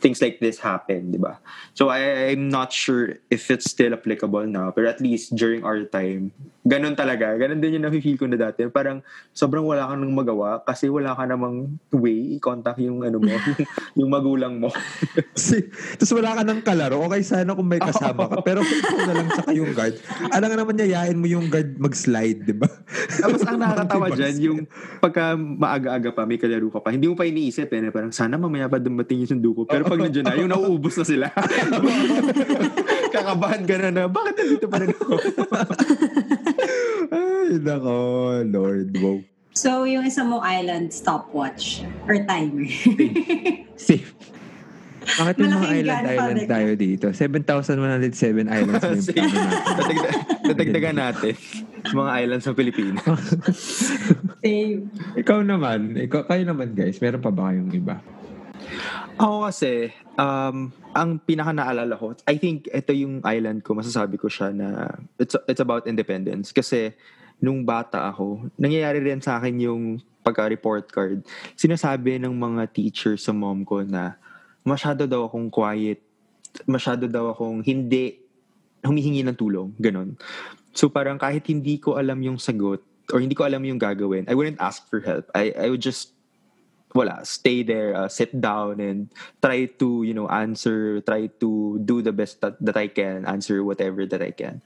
things 0.04 0.20
like 0.20 0.44
this 0.44 0.60
happen, 0.60 1.16
di 1.16 1.18
ba? 1.18 1.40
So 1.72 1.88
I, 1.88 2.36
I'm 2.36 2.52
not 2.52 2.76
sure 2.76 3.16
if 3.32 3.48
it's 3.48 3.72
still 3.72 3.96
applicable 3.96 4.44
now, 4.44 4.76
pero 4.76 4.92
at 4.92 5.00
least 5.00 5.32
during 5.40 5.64
our 5.64 5.88
time, 5.88 6.36
ganun 6.68 7.00
talaga. 7.00 7.32
Ganun 7.40 7.64
din 7.64 7.80
yung 7.80 7.88
nafe-feel 7.88 8.20
ko 8.20 8.28
na 8.28 8.36
dati. 8.36 8.68
Parang 8.68 9.00
sobrang 9.32 9.64
wala 9.64 9.88
kang 9.88 10.04
nang 10.04 10.12
magawa 10.12 10.60
kasi 10.64 10.92
wala 10.92 11.16
ka 11.16 11.24
namang 11.24 11.80
way 11.96 12.36
i-contact 12.36 12.84
yung 12.84 13.00
ano 13.04 13.24
mo, 13.24 13.32
yung, 13.32 13.48
yung 14.04 14.10
magulang 14.12 14.54
mo. 14.60 14.68
Kasi, 15.34 15.66
tapos 15.98 16.14
wala 16.14 16.40
ka 16.40 16.42
ng 16.46 16.62
kalaro. 16.62 16.98
Okay 17.10 17.22
sana 17.26 17.52
kung 17.58 17.68
may 17.68 17.82
kasama 17.82 18.30
ka. 18.30 18.38
Pero 18.46 18.62
kung 18.62 19.02
na 19.08 19.14
lang 19.16 19.30
sa 19.34 19.50
yung 19.52 19.72
guard, 19.74 19.96
alam 20.30 20.48
nga 20.52 20.58
naman 20.60 20.76
yayain 20.78 21.18
mo 21.18 21.28
yung 21.28 21.48
guard 21.48 21.76
mag-slide, 21.80 22.44
di 22.44 22.56
ba? 22.56 22.70
Tapos 23.20 23.42
ang 23.46 23.60
nakakatawa 23.64 24.08
dyan, 24.14 24.36
yung 24.42 24.60
pagka 25.02 25.36
maaga-aga 25.38 26.10
pa, 26.12 26.24
may 26.28 26.40
kalaro 26.40 26.70
ka 26.70 26.80
pa, 26.80 26.90
hindi 26.92 27.10
mo 27.10 27.16
pa 27.16 27.28
iniisip 27.28 27.70
eh, 27.70 27.92
parang 27.94 28.14
sana 28.14 28.40
mamaya 28.40 28.70
pa 28.70 28.80
dumating 28.80 29.26
yung 29.26 29.32
sundo 29.38 29.52
ko. 29.54 29.62
Pero 29.68 29.84
pag 29.94 30.04
nandiyan 30.10 30.26
na, 30.26 30.42
yung 30.42 30.52
nauubos 30.52 30.94
na 30.98 31.06
sila. 31.06 31.28
Kakabahan 33.16 33.62
ka 33.64 33.76
na 33.78 33.90
na, 33.94 34.04
bakit 34.10 34.34
nandito 34.42 34.66
pa 34.66 34.82
rin 34.82 34.90
ako? 34.90 35.14
Ay, 37.14 37.62
nako, 37.62 37.96
Lord. 38.50 38.90
Wow. 38.98 39.22
So, 39.54 39.86
yung 39.86 40.10
isa 40.10 40.26
mong 40.26 40.42
island 40.42 40.90
stopwatch 40.90 41.86
or 42.10 42.18
timer. 42.26 42.66
Safe. 43.78 44.10
Bakit 45.04 45.36
yung 45.38 45.52
mga 45.52 45.62
Malaking 45.62 45.78
island 45.78 46.06
island 46.10 46.40
ka. 46.42 46.50
tayo 46.50 46.70
dito? 46.74 47.06
7,107 47.12 48.50
islands 48.50 48.82
na 48.82 48.98
yung 48.98 49.10
plano 49.14 49.38
natin. 49.46 49.98
Dadagdagan 50.48 50.98
natin 50.98 51.34
mga 51.92 52.12
islands 52.24 52.46
sa 52.48 52.56
Pilipinas. 52.56 53.04
Same. 54.40 54.88
Ikaw 55.20 55.44
naman, 55.44 56.00
ikaw, 56.00 56.24
kayo 56.24 56.48
naman 56.48 56.72
guys, 56.72 56.96
meron 57.04 57.20
pa 57.20 57.36
ba 57.36 57.52
kayong 57.52 57.76
iba? 57.76 58.00
Ako 59.18 59.46
kasi, 59.48 59.94
um, 60.18 60.74
ang 60.94 61.10
pinaka 61.22 61.54
naalala 61.54 61.94
ko, 61.98 62.14
I 62.26 62.38
think 62.38 62.70
ito 62.70 62.92
yung 62.94 63.22
island 63.26 63.62
ko, 63.62 63.78
masasabi 63.78 64.18
ko 64.18 64.30
siya 64.30 64.54
na 64.54 64.98
it's, 65.18 65.38
it's 65.50 65.62
about 65.62 65.86
independence. 65.86 66.54
Kasi 66.54 66.94
nung 67.44 67.66
bata 67.68 68.10
ako, 68.10 68.50
nangyayari 68.56 69.04
rin 69.04 69.20
sa 69.20 69.38
akin 69.38 69.56
yung 69.60 69.84
pagka-report 70.24 70.88
card. 70.90 71.20
Sinasabi 71.60 72.18
ng 72.22 72.32
mga 72.32 72.72
teacher 72.72 73.20
sa 73.20 73.36
mom 73.36 73.68
ko 73.68 73.84
na 73.84 74.16
masyado 74.64 75.04
daw 75.04 75.28
akong 75.28 75.52
quiet, 75.52 76.00
masyado 76.64 77.06
daw 77.12 77.36
akong 77.36 77.60
hindi 77.62 78.24
humihingi 78.84 79.28
ng 79.28 79.36
tulong, 79.36 79.76
ganun. 79.80 80.16
So 80.72 80.88
parang 80.88 81.20
kahit 81.20 81.46
hindi 81.52 81.78
ko 81.78 82.00
alam 82.00 82.24
yung 82.24 82.40
sagot 82.40 82.82
or 83.12 83.20
hindi 83.20 83.36
ko 83.36 83.44
alam 83.44 83.62
yung 83.68 83.78
gagawin, 83.78 84.26
I 84.32 84.34
wouldn't 84.34 84.64
ask 84.64 84.88
for 84.88 85.04
help. 85.04 85.28
I, 85.36 85.52
I 85.54 85.68
would 85.68 85.84
just 85.84 86.16
wala, 86.94 87.26
stay 87.26 87.66
there, 87.66 87.98
uh, 87.98 88.08
sit 88.08 88.34
down 88.38 88.80
and 88.80 89.10
try 89.42 89.66
to, 89.66 90.06
you 90.06 90.14
know, 90.14 90.30
answer, 90.30 91.02
try 91.02 91.28
to 91.42 91.82
do 91.82 92.02
the 92.02 92.14
best 92.14 92.42
that, 92.42 92.58
that 92.62 92.78
I 92.78 92.88
can, 92.88 93.26
answer 93.26 93.66
whatever 93.66 94.06
that 94.06 94.22
I 94.22 94.32
can. 94.32 94.62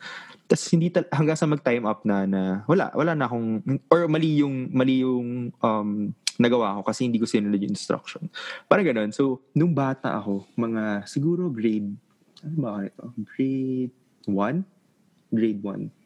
Tapos 0.48 0.68
hindi 0.72 0.92
tal- 0.92 1.12
hanggang 1.12 1.40
sa 1.40 1.48
mag-time 1.48 1.84
up 1.84 2.08
na 2.08 2.24
na 2.24 2.64
wala, 2.68 2.92
wala 2.96 3.12
na 3.16 3.28
akong 3.28 3.64
or 3.92 4.08
mali 4.08 4.40
yung 4.40 4.72
mali 4.72 5.04
yung 5.04 5.52
um 5.60 6.16
nagawa 6.40 6.80
ko 6.80 6.88
kasi 6.88 7.04
hindi 7.04 7.20
ko 7.20 7.28
sinunod 7.28 7.60
yung 7.60 7.76
instruction. 7.76 8.32
Parang 8.70 8.88
ganun. 8.88 9.12
So, 9.12 9.44
nung 9.58 9.74
bata 9.74 10.16
ako, 10.16 10.48
mga 10.56 11.04
siguro 11.10 11.50
grade 11.50 11.98
ano 12.46 12.56
ba 12.62 12.86
nito? 12.86 13.12
Grade 13.34 13.94
1? 14.30 15.34
Grade 15.34 15.62
1. 15.66 15.97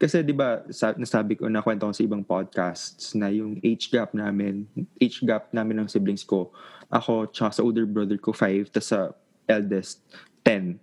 Kasi 0.00 0.24
'di 0.24 0.32
ba, 0.32 0.64
sa, 0.72 0.96
nasabi 0.96 1.36
ko 1.36 1.44
na 1.52 1.60
kwento 1.60 1.84
ko 1.84 1.92
sa 1.92 2.00
ibang 2.00 2.24
podcasts 2.24 3.12
na 3.12 3.28
yung 3.28 3.60
age 3.60 3.92
gap 3.92 4.16
namin, 4.16 4.64
age 4.96 5.20
gap 5.28 5.52
namin 5.52 5.84
ng 5.84 5.88
siblings 5.92 6.24
ko, 6.24 6.48
ako 6.88 7.28
tsaka 7.28 7.60
sa 7.60 7.62
older 7.62 7.84
brother 7.84 8.16
ko 8.16 8.32
5, 8.32 8.72
tapos 8.72 8.88
sa 8.88 9.12
eldest 9.44 10.00
10. 10.48 10.80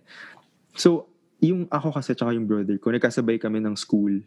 So, 0.78 1.10
yung 1.42 1.66
ako 1.66 1.98
kasi 1.98 2.14
tsaka 2.14 2.30
yung 2.30 2.46
brother 2.46 2.78
ko, 2.78 2.94
nagkasabay 2.94 3.42
kami 3.42 3.58
ng 3.58 3.74
school. 3.74 4.22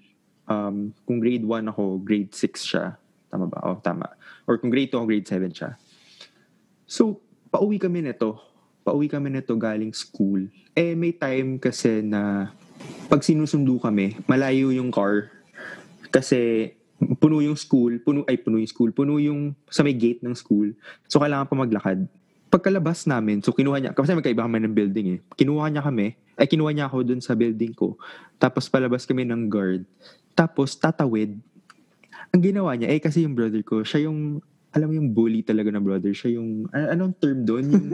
Um, 0.51 0.91
kung 1.07 1.23
grade 1.23 1.47
1 1.47 1.71
ako, 1.71 2.03
grade 2.03 2.35
6 2.35 2.59
siya. 2.59 2.99
Tama 3.31 3.47
ba? 3.47 3.63
Oh, 3.63 3.79
tama. 3.79 4.11
Or 4.43 4.59
kung 4.59 4.67
grade 4.67 4.91
2 4.91 4.99
ako, 4.99 5.07
grade 5.07 5.27
7 5.27 5.55
siya. 5.55 5.71
So, 6.83 7.23
pauwi 7.47 7.79
kami 7.79 8.03
nito. 8.03 8.35
Pauwi 8.83 9.07
kami 9.07 9.31
nito 9.31 9.55
galing 9.55 9.95
school. 9.95 10.51
Eh, 10.75 10.99
may 10.99 11.15
time 11.15 11.55
kasi 11.55 12.03
na 12.03 12.51
pag 13.11 13.21
sinusundo 13.27 13.75
kami, 13.75 14.15
malayo 14.23 14.71
yung 14.71 14.87
car. 14.87 15.27
Kasi 16.07 16.71
puno 17.17 17.41
yung 17.41 17.57
school, 17.57 17.99
puno, 17.99 18.23
ay 18.29 18.37
puno 18.39 18.61
yung 18.61 18.69
school, 18.69 18.93
puno 18.93 19.17
yung 19.17 19.57
sa 19.67 19.81
may 19.81 19.91
gate 19.91 20.21
ng 20.21 20.31
school. 20.37 20.71
So, 21.09 21.19
kailangan 21.19 21.49
pa 21.49 21.55
maglakad. 21.57 22.05
Pagkalabas 22.51 23.07
namin, 23.07 23.39
so 23.39 23.55
kinuha 23.55 23.79
niya, 23.79 23.91
kasi 23.95 24.11
magkaiba 24.11 24.43
kami 24.43 24.59
ng 24.63 24.75
building 24.75 25.07
eh. 25.15 25.19
Kinuha 25.39 25.71
niya 25.71 25.83
kami, 25.87 26.19
ay 26.35 26.47
kinuha 26.47 26.71
niya 26.75 26.85
ako 26.91 27.07
dun 27.07 27.21
sa 27.23 27.31
building 27.31 27.71
ko. 27.71 27.95
Tapos 28.35 28.67
palabas 28.67 29.07
kami 29.07 29.23
ng 29.23 29.47
guard. 29.47 29.87
Tapos 30.35 30.75
tatawid. 30.75 31.39
ang 32.31 32.41
ginawa 32.43 32.71
niya, 32.79 32.91
eh 32.95 32.99
kasi 33.03 33.27
yung 33.27 33.35
brother 33.35 33.59
ko, 33.59 33.83
siya 33.83 34.07
yung, 34.07 34.39
alam 34.71 34.87
mo 34.87 34.93
yung 34.95 35.11
bully 35.11 35.43
talaga 35.43 35.67
na 35.67 35.83
brother. 35.83 36.15
Siya 36.15 36.39
yung, 36.39 36.71
a- 36.71 36.95
anong 36.95 37.13
term 37.19 37.43
doon? 37.43 37.65
Yung, 37.67 37.87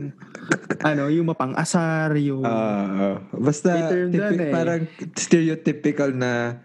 ano, 0.93 1.09
yung 1.09 1.27
mapang-asar, 1.33 2.13
yung... 2.21 2.45
Ah. 2.45 3.17
basta 3.33 3.89
term 3.89 4.13
doon 4.13 4.37
eh. 4.37 4.53
parang 4.53 4.81
stereotypical 5.17 6.13
na 6.13 6.61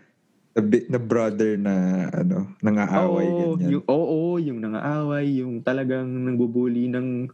na, 0.52 0.60
bi- 0.60 0.84
na 0.84 1.00
brother 1.00 1.56
na 1.56 1.74
ano, 2.12 2.52
nangaaway 2.60 3.24
Oo, 3.24 3.56
ganyan. 3.56 3.70
yung, 3.72 3.84
oo, 3.88 4.36
yung 4.36 4.58
nangaaway, 4.60 5.26
yung 5.40 5.64
talagang 5.64 6.04
nangbubuli 6.04 6.92
ng... 6.92 7.32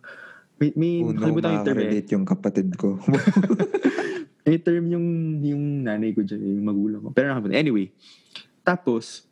May, 0.59 0.71
may 0.75 0.95
Uno, 1.03 1.19
nakalimutan 1.19 1.51
yung 1.51 1.67
term 1.67 1.79
eh. 1.83 2.03
yung 2.15 2.27
kapatid 2.27 2.69
ko. 2.79 2.99
May 4.49 4.57
term 4.65 4.89
yung, 4.89 5.07
yung 5.45 5.85
nanay 5.85 6.17
ko 6.17 6.25
dyan, 6.25 6.41
yung 6.41 6.65
magulang 6.65 7.05
ko. 7.05 7.13
Pero. 7.13 7.37
Anyway, 7.53 7.93
tapos, 8.65 9.28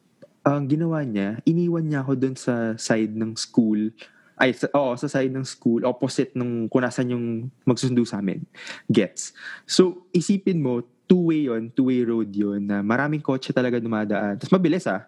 ang 0.47 0.71
ginawa 0.71 1.03
niya, 1.03 1.43
iniwan 1.43 1.83
niya 1.91 2.07
ako 2.07 2.13
dun 2.15 2.39
sa 2.39 2.79
side 2.79 3.11
ng 3.19 3.35
school. 3.35 3.91
Ay, 4.39 4.55
sa, 4.55 4.71
oo, 4.71 4.95
sa 4.95 5.11
side 5.11 5.35
ng 5.35 5.43
school, 5.43 5.83
opposite 5.83 6.39
nung 6.39 6.71
kung 6.71 6.87
nasan 6.87 7.11
yung 7.11 7.27
magsusundo 7.67 8.07
sa 8.07 8.23
amin. 8.23 8.47
Gets. 8.87 9.35
So, 9.67 10.07
isipin 10.15 10.63
mo, 10.63 10.87
two-way 11.07 11.51
yon 11.51 11.71
two-way 11.71 12.03
road 12.03 12.31
yon 12.35 12.67
na 12.67 12.83
maraming 12.83 13.23
kotse 13.23 13.51
talaga 13.51 13.83
dumadaan. 13.83 14.39
Tapos 14.39 14.55
mabilis 14.55 14.87
ah. 14.87 15.07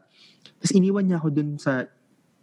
Tapos 0.59 0.74
iniwan 0.74 1.07
niya 1.07 1.18
ako 1.22 1.28
dun 1.30 1.59
sa 1.59 1.86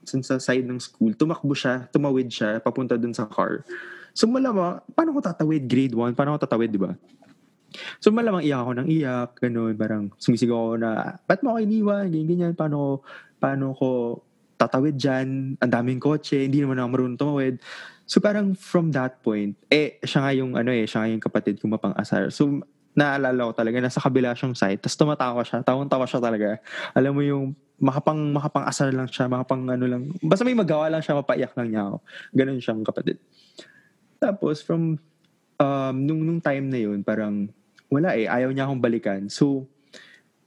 sa 0.05 0.37
side 0.37 0.67
ng 0.67 0.79
school. 0.79 1.17
Tumakbo 1.17 1.51
siya, 1.51 1.89
tumawid 1.89 2.29
siya, 2.29 2.61
papunta 2.61 2.95
dun 2.95 3.11
sa 3.11 3.25
car. 3.25 3.65
So 4.15 4.29
malamang, 4.29 4.79
paano 4.95 5.11
ko 5.11 5.19
tatawid? 5.19 5.67
Grade 5.67 5.95
1, 5.97 6.15
paano 6.15 6.37
ko 6.37 6.39
tatawid, 6.45 6.71
di 6.71 6.79
ba? 6.79 6.93
So 8.01 8.13
malamang 8.13 8.45
iyak 8.45 8.61
ako 8.61 8.71
ng 8.81 8.87
iyak, 8.89 9.29
ganun, 9.41 9.73
parang 9.75 10.03
sumisigaw 10.19 10.55
ako 10.55 10.75
na, 10.79 10.91
ba't 11.25 11.39
mo 11.41 11.55
ako 11.55 11.59
iniwan? 11.63 12.05
Ganyan, 12.09 12.27
ganyan, 12.27 12.53
paano 12.53 13.05
paano 13.37 13.75
ko 13.75 14.21
tatawid 14.55 14.95
dyan? 14.95 15.59
Ang 15.59 15.71
daming 15.71 15.99
kotse, 15.99 16.47
hindi 16.47 16.63
naman 16.63 16.79
ako 16.79 16.87
marunong 16.91 17.19
tumawid. 17.19 17.55
So 18.05 18.21
parang 18.21 18.53
from 18.53 18.93
that 18.93 19.19
point, 19.25 19.57
eh, 19.67 19.97
siya 20.05 20.19
nga 20.23 20.31
yung, 20.31 20.53
ano 20.55 20.69
eh, 20.69 20.85
siya 20.85 21.03
nga 21.03 21.09
yung 21.09 21.23
kapatid 21.23 21.57
ko 21.59 21.67
mapang-asar. 21.67 22.29
So 22.29 22.61
naalala 22.95 23.51
ko 23.51 23.53
talaga, 23.53 23.83
nasa 23.83 23.99
kabila 23.99 24.31
siyang 24.31 24.55
side, 24.55 24.79
tapos 24.79 24.95
tumatawa 24.95 25.43
siya, 25.43 25.59
tawang-tawa 25.67 26.07
siya 26.07 26.23
talaga. 26.23 26.63
Alam 26.95 27.11
mo 27.11 27.21
yung, 27.27 27.45
makapang, 27.75 28.31
makapang-asar 28.31 28.95
lang 28.95 29.11
siya, 29.11 29.27
makapang 29.27 29.67
ano 29.67 29.83
lang, 29.83 30.07
basta 30.23 30.47
may 30.47 30.55
magawa 30.55 30.87
lang 30.87 31.03
siya, 31.03 31.19
mapaiyak 31.19 31.51
lang 31.59 31.67
niya 31.67 31.83
ako. 31.91 31.97
Ganun 32.31 32.59
siyang 32.63 32.81
kapatid. 32.87 33.19
Tapos 34.15 34.63
from, 34.63 34.95
um, 35.59 35.95
nung, 35.99 36.23
nung 36.23 36.39
time 36.39 36.71
na 36.71 36.79
yun, 36.79 37.03
parang, 37.03 37.51
wala 37.95 38.11
eh, 38.19 38.27
ayaw 38.27 38.51
niya 38.51 38.67
akong 38.67 38.83
balikan. 38.83 39.21
So, 39.31 39.71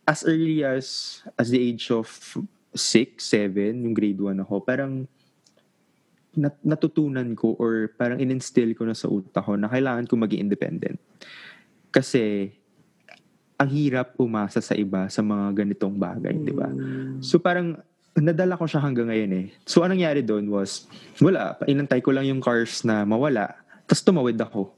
as 0.04 0.20
early 0.28 0.60
as, 0.60 1.20
as 1.40 1.48
the 1.48 1.60
age 1.60 1.88
of 1.88 2.08
6, 2.76 2.76
7, 3.20 3.84
yung 3.84 3.96
grade 3.96 4.20
1 4.20 4.44
ako, 4.44 4.60
parang, 4.60 5.08
nat- 6.36 6.60
natutunan 6.60 7.32
ko 7.32 7.56
or 7.56 7.90
parang 7.96 8.20
in-instill 8.20 8.76
ko 8.76 8.84
na 8.84 8.92
sa 8.92 9.08
utak 9.08 9.42
ko 9.42 9.56
na 9.56 9.72
kailangan 9.72 10.04
ko 10.04 10.20
maging 10.20 10.44
independent. 10.44 11.00
Kasi, 11.88 12.52
ang 13.58 13.70
hirap 13.74 14.14
umasa 14.22 14.62
sa 14.62 14.78
iba 14.78 15.10
sa 15.10 15.18
mga 15.18 15.66
ganitong 15.66 15.98
bagay, 15.98 16.30
di 16.46 16.54
ba? 16.54 16.70
So 17.18 17.42
parang 17.42 17.74
nadala 18.14 18.54
ko 18.54 18.70
siya 18.70 18.78
hanggang 18.78 19.10
ngayon 19.10 19.32
eh. 19.34 19.46
So 19.66 19.82
anong 19.82 19.98
nangyari 19.98 20.22
doon 20.22 20.46
was, 20.46 20.86
wala, 21.18 21.58
inantay 21.66 21.98
ko 21.98 22.14
lang 22.14 22.22
yung 22.30 22.38
cars 22.38 22.86
na 22.86 23.02
mawala, 23.02 23.58
tapos 23.90 24.06
tumawid 24.06 24.38
ako. 24.38 24.77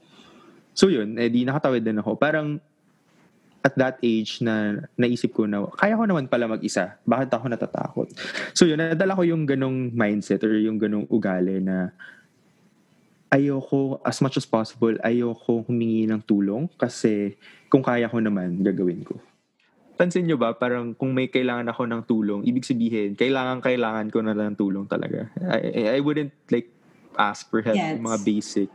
So 0.74 0.88
yun, 0.88 1.18
eh 1.18 1.28
di 1.28 1.44
nakatawid 1.44 1.82
din 1.82 2.00
ako. 2.00 2.16
Parang 2.16 2.58
at 3.60 3.76
that 3.76 4.00
age 4.00 4.40
na 4.40 4.80
naisip 4.96 5.36
ko 5.36 5.44
na 5.44 5.68
kaya 5.76 5.92
ko 5.92 6.08
naman 6.08 6.32
pala 6.32 6.48
mag-isa. 6.48 6.96
Bakit 7.04 7.28
ako 7.28 7.44
natatakot? 7.52 8.08
So 8.56 8.64
yun, 8.64 8.80
nadala 8.80 9.12
ko 9.12 9.22
yung 9.22 9.44
ganong 9.44 9.92
mindset 9.92 10.40
or 10.48 10.56
yung 10.56 10.80
ganong 10.80 11.04
ugali 11.12 11.60
na 11.60 11.92
ayoko, 13.30 14.00
as 14.02 14.18
much 14.24 14.40
as 14.40 14.48
possible, 14.48 14.96
ayoko 15.06 15.62
humingi 15.68 16.08
ng 16.08 16.24
tulong 16.24 16.66
kasi 16.74 17.38
kung 17.70 17.84
kaya 17.84 18.10
ko 18.10 18.18
naman, 18.18 18.64
gagawin 18.64 19.06
ko. 19.06 19.20
Pansin 19.94 20.24
nyo 20.24 20.40
ba, 20.40 20.56
parang 20.56 20.96
kung 20.96 21.12
may 21.12 21.28
kailangan 21.28 21.68
ako 21.68 21.82
ng 21.84 22.02
tulong, 22.08 22.40
ibig 22.48 22.64
sabihin, 22.64 23.12
kailangan-kailangan 23.14 24.08
ko 24.08 24.18
na 24.24 24.32
lang 24.32 24.56
ng 24.56 24.58
tulong 24.58 24.88
talaga. 24.88 25.28
I, 25.36 25.94
I 25.94 26.00
wouldn't 26.00 26.32
like 26.48 26.72
ask 27.16 27.50
for 27.50 27.62
help, 27.62 27.76
Yes. 27.76 27.96
yung 27.98 28.06
mga 28.06 28.20
basic. 28.22 28.68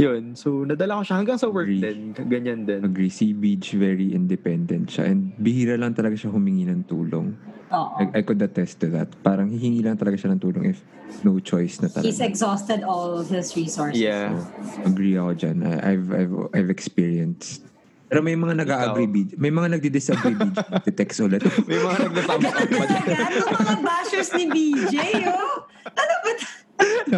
Yun, 0.00 0.32
so 0.32 0.64
nadala 0.64 1.00
ko 1.00 1.02
siya 1.04 1.16
hanggang 1.20 1.36
sa 1.36 1.48
work 1.52 1.68
Agree. 1.68 1.84
din, 1.84 1.98
ganyan 2.24 2.64
din. 2.64 2.80
Agree, 2.80 3.12
si 3.12 3.36
Beach 3.36 3.76
very 3.76 4.12
independent 4.12 4.88
siya 4.88 5.12
and 5.12 5.36
bihira 5.36 5.76
lang 5.76 5.92
talaga 5.92 6.16
siya 6.16 6.32
humingi 6.32 6.64
ng 6.64 6.88
tulong. 6.88 7.36
Oo. 7.70 8.00
I, 8.00 8.18
I 8.18 8.22
could 8.24 8.40
attest 8.40 8.80
to 8.80 8.88
that. 8.90 9.12
Parang 9.20 9.52
hihingi 9.52 9.84
lang 9.84 10.00
talaga 10.00 10.16
siya 10.16 10.32
ng 10.32 10.40
tulong 10.40 10.72
if 10.72 10.80
no 11.22 11.36
choice 11.38 11.78
na 11.84 11.92
talaga. 11.92 12.08
He's 12.08 12.18
exhausted 12.24 12.80
all 12.80 13.14
of 13.14 13.28
his 13.28 13.52
resources. 13.54 14.00
Yeah. 14.00 14.32
So, 14.34 14.88
agree 14.88 15.20
ako 15.20 15.36
dyan. 15.36 15.56
I, 15.62 15.94
I've, 15.94 16.08
I've, 16.10 16.34
I've 16.56 16.70
experienced. 16.72 17.68
Pero 18.10 18.26
may 18.26 18.34
mga 18.34 18.58
nag-agree, 18.58 19.06
Beach. 19.06 19.32
May 19.38 19.54
mga 19.54 19.78
nagdi-disagree, 19.78 20.34
Beach. 20.34 20.58
Text 20.98 21.22
ulit. 21.22 21.46
May 21.70 21.78
mga 21.78 21.96
nagtatama 22.10 22.48
Ano 22.50 22.66
talaga? 22.66 23.12
Itong 23.30 23.58
mga 23.62 23.76
bashers 23.86 24.30
ni 24.34 24.44
BJ, 24.50 24.94
oh. 25.30 25.62
Ano 25.94 26.14
ba? 26.26 26.30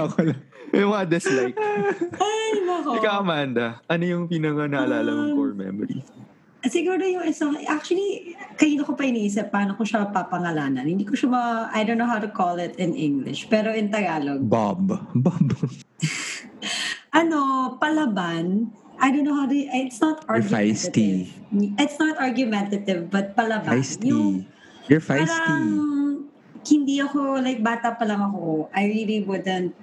Ako 0.04 0.18
lang. 0.20 0.40
May 0.72 0.84
mga 0.88 1.04
dislike. 1.12 1.56
Ay, 2.16 2.64
nako. 2.64 2.96
Ikaw, 2.96 3.12
Amanda, 3.20 3.84
ano 3.84 4.04
yung 4.08 4.24
pinaka 4.24 4.64
naalala 4.64 5.12
mong 5.12 5.32
core 5.36 5.56
memory? 5.56 6.00
Siguro 6.62 7.02
yung 7.02 7.26
isang, 7.26 7.58
actually, 7.66 8.38
kanina 8.54 8.86
ko 8.86 8.94
pa 8.94 9.04
iniisip 9.04 9.50
paano 9.50 9.74
ko 9.76 9.82
siya 9.84 10.08
papangalanan. 10.08 10.86
Hindi 10.86 11.04
ko 11.04 11.12
siya 11.18 11.28
ma, 11.28 11.42
I 11.74 11.82
don't 11.84 11.98
know 11.98 12.08
how 12.08 12.22
to 12.22 12.30
call 12.30 12.56
it 12.56 12.78
in 12.78 12.94
English. 12.94 13.50
Pero 13.52 13.74
in 13.74 13.90
Tagalog, 13.92 14.46
Bob. 14.46 14.88
Bob. 15.12 15.46
ano, 17.20 17.38
palaban, 17.76 18.70
I 19.02 19.10
don't 19.10 19.26
know 19.26 19.34
how 19.34 19.50
to, 19.50 19.58
it's 19.58 19.98
not 19.98 20.22
You're 20.24 20.38
argumentative. 20.38 21.34
feisty. 21.34 21.74
It's 21.76 21.98
not 21.98 22.14
argumentative, 22.16 23.10
but 23.10 23.34
palaban. 23.34 23.82
Yung, 24.06 24.46
Feisty. 24.46 24.46
You're 24.86 25.02
feisty. 25.02 25.26
Parang, 25.26 26.30
hindi 26.62 27.02
ako, 27.02 27.42
like, 27.42 27.58
bata 27.58 27.98
pa 27.98 28.06
lang 28.06 28.22
ako, 28.22 28.70
I 28.70 28.86
really 28.86 29.26
wouldn't, 29.26 29.74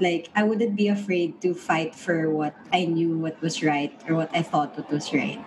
like, 0.00 0.30
I 0.34 0.42
wouldn't 0.42 0.74
be 0.74 0.88
afraid 0.88 1.40
to 1.42 1.54
fight 1.54 1.94
for 1.94 2.30
what 2.30 2.54
I 2.72 2.86
knew 2.86 3.18
what 3.18 3.40
was 3.42 3.62
right 3.62 3.92
or 4.08 4.14
what 4.14 4.30
I 4.34 4.42
thought 4.42 4.76
what 4.78 4.90
was 4.90 5.12
right. 5.12 5.38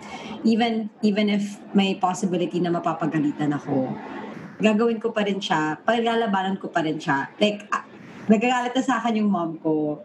Even, 0.43 0.89
even 1.02 1.30
if 1.30 1.60
may 1.74 1.95
possibility 1.95 2.60
na 2.60 2.72
mapapagalitan 2.72 3.56
ako, 3.56 3.95
gagawin 4.62 5.02
ko 5.02 5.12
pa 5.12 5.26
rin 5.26 5.41
siya, 5.41 5.80
paglalabanan 5.82 6.60
ko 6.62 6.70
pa 6.70 6.86
rin 6.86 7.02
siya. 7.02 7.32
Like, 7.41 7.66
ah, 7.74 7.84
nagagalit 8.30 8.76
na 8.76 8.84
sa 8.84 9.02
akin 9.02 9.26
yung 9.26 9.32
mom 9.32 9.58
ko, 9.60 10.04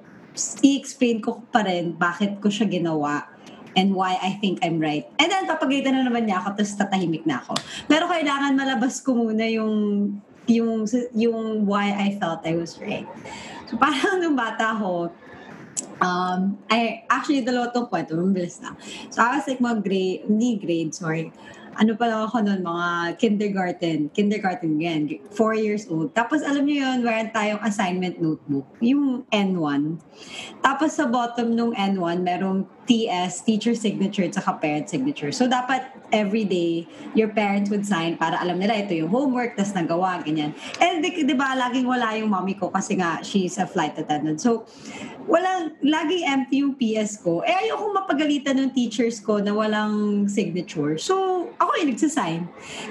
i-explain 0.64 1.20
ko 1.20 1.44
pa 1.48 1.64
rin 1.64 1.96
bakit 1.96 2.40
ko 2.40 2.48
siya 2.48 2.68
ginawa 2.68 3.28
and 3.76 3.92
why 3.92 4.16
I 4.16 4.40
think 4.40 4.64
I'm 4.64 4.80
right. 4.80 5.04
And 5.20 5.28
then, 5.28 5.44
papagalitan 5.44 5.92
na 5.92 6.02
naman 6.08 6.24
niya 6.24 6.40
ako, 6.40 6.56
tapos 6.56 6.74
tatahimik 6.80 7.28
na 7.28 7.44
ako. 7.44 7.60
Pero 7.84 8.08
kailangan 8.08 8.56
malabas 8.56 9.04
ko 9.04 9.12
muna 9.12 9.44
yung 9.52 9.74
yung 10.46 10.86
yung 11.12 11.66
why 11.66 11.92
I 11.92 12.16
felt 12.16 12.46
I 12.46 12.56
was 12.56 12.80
right. 12.80 13.04
So 13.66 13.74
parang 13.76 14.22
nung 14.22 14.38
bata 14.38 14.78
ako, 14.78 15.10
um, 16.00 16.58
I, 16.70 17.04
actually, 17.10 17.42
dalawa 17.42 17.74
tong 17.74 17.90
kwento, 17.90 18.14
mabilis 18.14 18.62
na. 18.62 18.78
So 19.10 19.22
I 19.22 19.36
was 19.36 19.44
like 19.46 19.58
mga 19.58 19.78
grade, 19.82 20.18
hindi 20.30 20.50
grade, 20.56 20.92
sorry. 20.94 21.34
Ano 21.76 21.92
pa 21.92 22.08
lang 22.08 22.24
ako 22.24 22.40
noon, 22.40 22.60
mga 22.64 22.88
kindergarten. 23.20 24.08
Kindergarten 24.16 24.80
again, 24.80 25.20
four 25.36 25.52
years 25.52 25.84
old. 25.92 26.16
Tapos 26.16 26.40
alam 26.40 26.64
niyo 26.64 26.88
yun, 26.88 27.04
meron 27.04 27.28
tayong 27.28 27.60
assignment 27.60 28.16
notebook, 28.16 28.64
yung 28.80 29.28
N1. 29.28 30.00
Tapos 30.64 30.96
sa 30.96 31.04
bottom 31.04 31.52
nung 31.52 31.76
N1, 31.76 32.24
merong 32.24 32.64
TS, 32.86 33.42
teacher 33.42 33.74
signature, 33.74 34.24
at 34.24 34.38
saka 34.38 34.56
parent 34.56 34.88
signature. 34.88 35.34
So 35.34 35.50
dapat 35.50 35.84
every 36.14 36.46
day, 36.46 36.86
your 37.18 37.28
parents 37.34 37.68
would 37.68 37.84
sign 37.84 38.14
para 38.16 38.38
alam 38.38 38.62
nila 38.62 38.78
ito 38.78 38.94
yung 38.94 39.10
homework, 39.10 39.58
tas 39.58 39.74
nagawa, 39.74 40.22
ganyan. 40.22 40.54
And 40.78 41.02
di, 41.02 41.26
di 41.26 41.34
ba, 41.34 41.52
laging 41.58 41.84
wala 41.84 42.14
yung 42.16 42.30
mommy 42.30 42.54
ko 42.54 42.70
kasi 42.70 42.96
nga, 42.96 43.20
she's 43.26 43.58
a 43.58 43.66
flight 43.66 43.98
attendant. 43.98 44.38
So, 44.38 44.64
walang, 45.26 45.74
laging 45.82 46.24
empty 46.24 46.56
yung 46.62 46.78
PS 46.78 47.20
ko. 47.20 47.42
Eh, 47.42 47.52
ayoko 47.52 47.90
mapagalitan 47.92 48.56
ng 48.62 48.70
teachers 48.70 49.18
ko 49.18 49.42
na 49.42 49.50
walang 49.50 50.26
signature. 50.30 50.94
So, 50.96 51.35
ako 51.56 51.70
yung 51.80 51.90
nagsasign. 51.92 52.40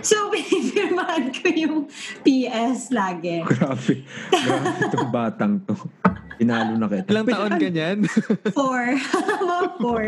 So, 0.01 0.27
pinipirmahan 0.33 1.29
ko 1.33 1.45
yung 1.53 1.77
PS 2.25 2.91
lagi. 2.93 3.45
Grabe. 3.45 4.05
Grabe 4.31 4.69
itong 4.89 5.09
batang 5.13 5.53
to. 5.65 5.75
Pinalo 6.35 6.75
na 6.75 6.91
kita. 6.91 7.07
Ilang 7.15 7.27
taon 7.31 7.51
ka 7.55 7.69
niyan? 7.71 7.99
Four. 8.57 8.99
Mga 9.45 9.67
four. 9.79 10.03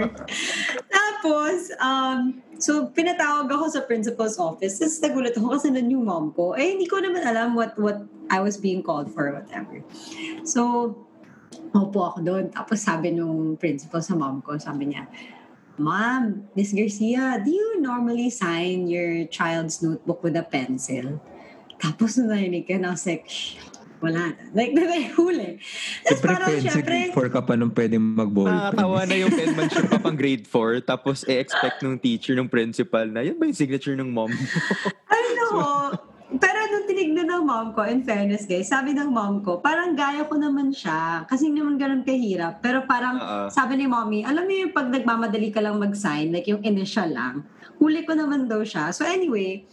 Tapos, 0.92 1.72
um, 1.80 2.44
so 2.60 2.92
pinatawag 2.92 3.48
ako 3.48 3.72
sa 3.72 3.82
principal's 3.88 4.36
office. 4.36 4.76
Tapos 4.76 5.00
nagulat 5.00 5.34
ako 5.40 5.56
kasi 5.56 5.72
nun 5.72 5.88
yung 5.88 6.04
mom 6.04 6.36
ko. 6.36 6.52
Eh, 6.60 6.76
hindi 6.76 6.84
ko 6.84 7.00
naman 7.00 7.24
alam 7.24 7.56
what 7.56 7.80
what 7.80 8.04
I 8.28 8.44
was 8.44 8.60
being 8.60 8.84
called 8.84 9.08
for 9.08 9.32
or 9.32 9.40
whatever. 9.40 9.80
So, 10.44 10.92
Opo 11.76 12.00
ako 12.08 12.20
doon. 12.24 12.46
Tapos 12.52 12.80
sabi 12.80 13.12
nung 13.12 13.60
principal 13.60 14.00
sa 14.00 14.16
mom 14.16 14.40
ko, 14.40 14.56
sabi 14.56 14.94
niya, 14.94 15.08
Ma'am, 15.78 16.50
Miss 16.58 16.74
Garcia, 16.74 17.38
do 17.46 17.54
you 17.54 17.78
normally 17.82 18.34
sign 18.34 18.90
your 18.90 19.30
child's 19.30 19.82
notebook 19.86 20.26
with 20.26 20.34
a 20.34 20.42
pencil? 20.42 21.22
Tapos 21.78 22.18
nung 22.18 22.34
narinig 22.34 22.66
ka 22.66 22.82
na, 22.82 22.98
like, 22.98 23.30
"Shh, 23.30 23.62
wala 24.02 24.34
na. 24.34 24.44
Like, 24.54 24.74
nahuli. 24.78 25.62
Tapos 25.62 26.18
Siyempre, 26.18 26.30
parang, 26.34 26.50
pensi, 26.50 26.68
syempre, 26.70 26.82
grade 26.82 27.14
4 27.14 27.30
ka 27.30 27.42
pa 27.46 27.54
nung 27.54 27.74
pwedeng 27.74 28.02
mag-ball. 28.02 28.50
Nakakatawa 28.50 29.00
na 29.06 29.16
yung 29.22 29.34
penmanship 29.38 29.86
pa 29.86 29.98
pang 30.02 30.18
grade 30.18 30.46
4 30.50 30.82
tapos 30.82 31.18
e-expect 31.30 31.78
nung 31.86 31.98
teacher, 32.02 32.34
nung 32.34 32.50
principal 32.50 33.06
na, 33.06 33.22
yan 33.22 33.38
ba 33.38 33.46
yung 33.46 33.58
signature 33.58 33.94
ng 33.94 34.10
mom 34.10 34.30
mo? 34.34 34.46
Ay, 35.14 35.24
nako. 35.38 35.62
Pero 36.28 36.60
nung 36.68 36.84
tinignan 36.84 37.32
ng 37.32 37.44
mom 37.48 37.72
ko, 37.72 37.88
in 37.88 38.04
fairness 38.04 38.44
guys, 38.44 38.68
sabi 38.68 38.92
ng 38.92 39.08
mom 39.08 39.40
ko, 39.48 39.64
parang 39.64 39.96
gaya 39.96 40.28
ko 40.28 40.36
naman 40.36 40.76
siya. 40.76 41.24
Kasi 41.24 41.48
hindi 41.48 41.64
naman 41.64 41.80
ganun 41.80 42.04
kahirap. 42.04 42.60
Pero 42.60 42.84
parang 42.84 43.16
Oo. 43.16 43.48
sabi 43.48 43.80
ni 43.80 43.88
mommy, 43.88 44.28
alam 44.28 44.44
mo 44.44 44.52
yung 44.52 44.76
pag 44.76 44.92
nagmamadali 44.92 45.56
ka 45.56 45.64
lang 45.64 45.80
mag-sign, 45.80 46.36
like 46.36 46.52
yung 46.52 46.60
initial 46.68 47.08
lang, 47.08 47.48
huli 47.80 48.04
ko 48.04 48.12
naman 48.12 48.52
daw 48.52 48.60
siya. 48.60 48.92
So 48.92 49.08
anyway, 49.08 49.64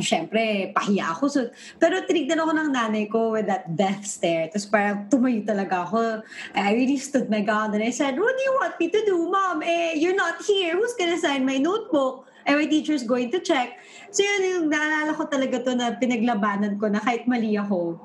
syempre, 0.00 0.72
pahiya 0.72 1.12
ako. 1.12 1.24
So, 1.28 1.40
pero 1.76 2.00
tinignan 2.08 2.40
ako 2.40 2.52
ng 2.56 2.70
nanay 2.72 3.04
ko 3.12 3.36
with 3.36 3.44
that 3.44 3.68
death 3.76 4.08
stare. 4.08 4.48
Tapos 4.48 4.72
parang 4.72 5.04
tumayo 5.12 5.44
talaga 5.44 5.84
ako. 5.84 6.24
I 6.56 6.72
really 6.72 6.96
stood 6.96 7.28
my 7.28 7.44
ground 7.44 7.76
and 7.76 7.84
I 7.84 7.92
said, 7.92 8.16
what 8.16 8.32
do 8.32 8.40
you 8.40 8.54
want 8.56 8.80
me 8.80 8.88
to 8.88 9.00
do, 9.04 9.20
mom? 9.28 9.60
Eh, 9.60 10.00
you're 10.00 10.16
not 10.16 10.40
here. 10.40 10.80
Who's 10.80 10.96
gonna 10.96 11.20
sign 11.20 11.44
my 11.44 11.60
notebook? 11.60 12.31
And 12.42 12.58
my 12.58 12.66
teacher's 12.66 13.06
going 13.06 13.30
to 13.30 13.40
check. 13.40 13.78
So 14.10 14.26
yun 14.26 14.42
yung 14.42 14.66
naalala 14.72 15.14
ko 15.14 15.30
talaga 15.30 15.62
to 15.62 15.72
na 15.78 15.94
pinaglabanan 15.94 16.76
ko 16.76 16.90
na 16.90 16.98
kahit 16.98 17.30
mali 17.30 17.54
ako. 17.54 18.02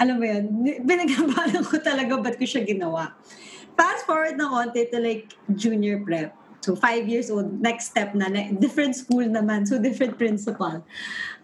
Alam 0.00 0.16
mo 0.16 0.24
yun, 0.24 0.44
pinaglabanan 0.88 1.60
ko 1.60 1.76
talaga 1.84 2.16
ba't 2.16 2.40
ko 2.40 2.48
siya 2.48 2.64
ginawa. 2.64 3.12
Fast 3.76 4.08
forward 4.08 4.40
na 4.40 4.48
konti 4.48 4.88
to 4.88 4.96
like 4.96 5.28
junior 5.52 6.00
prep. 6.00 6.39
So, 6.60 6.76
five 6.76 7.08
years 7.08 7.32
old, 7.32 7.56
next 7.56 7.88
step 7.88 8.12
na, 8.12 8.28
na- 8.28 8.52
different 8.52 8.92
school 8.92 9.24
naman, 9.24 9.64
so 9.64 9.80
different 9.80 10.20
principal. 10.20 10.84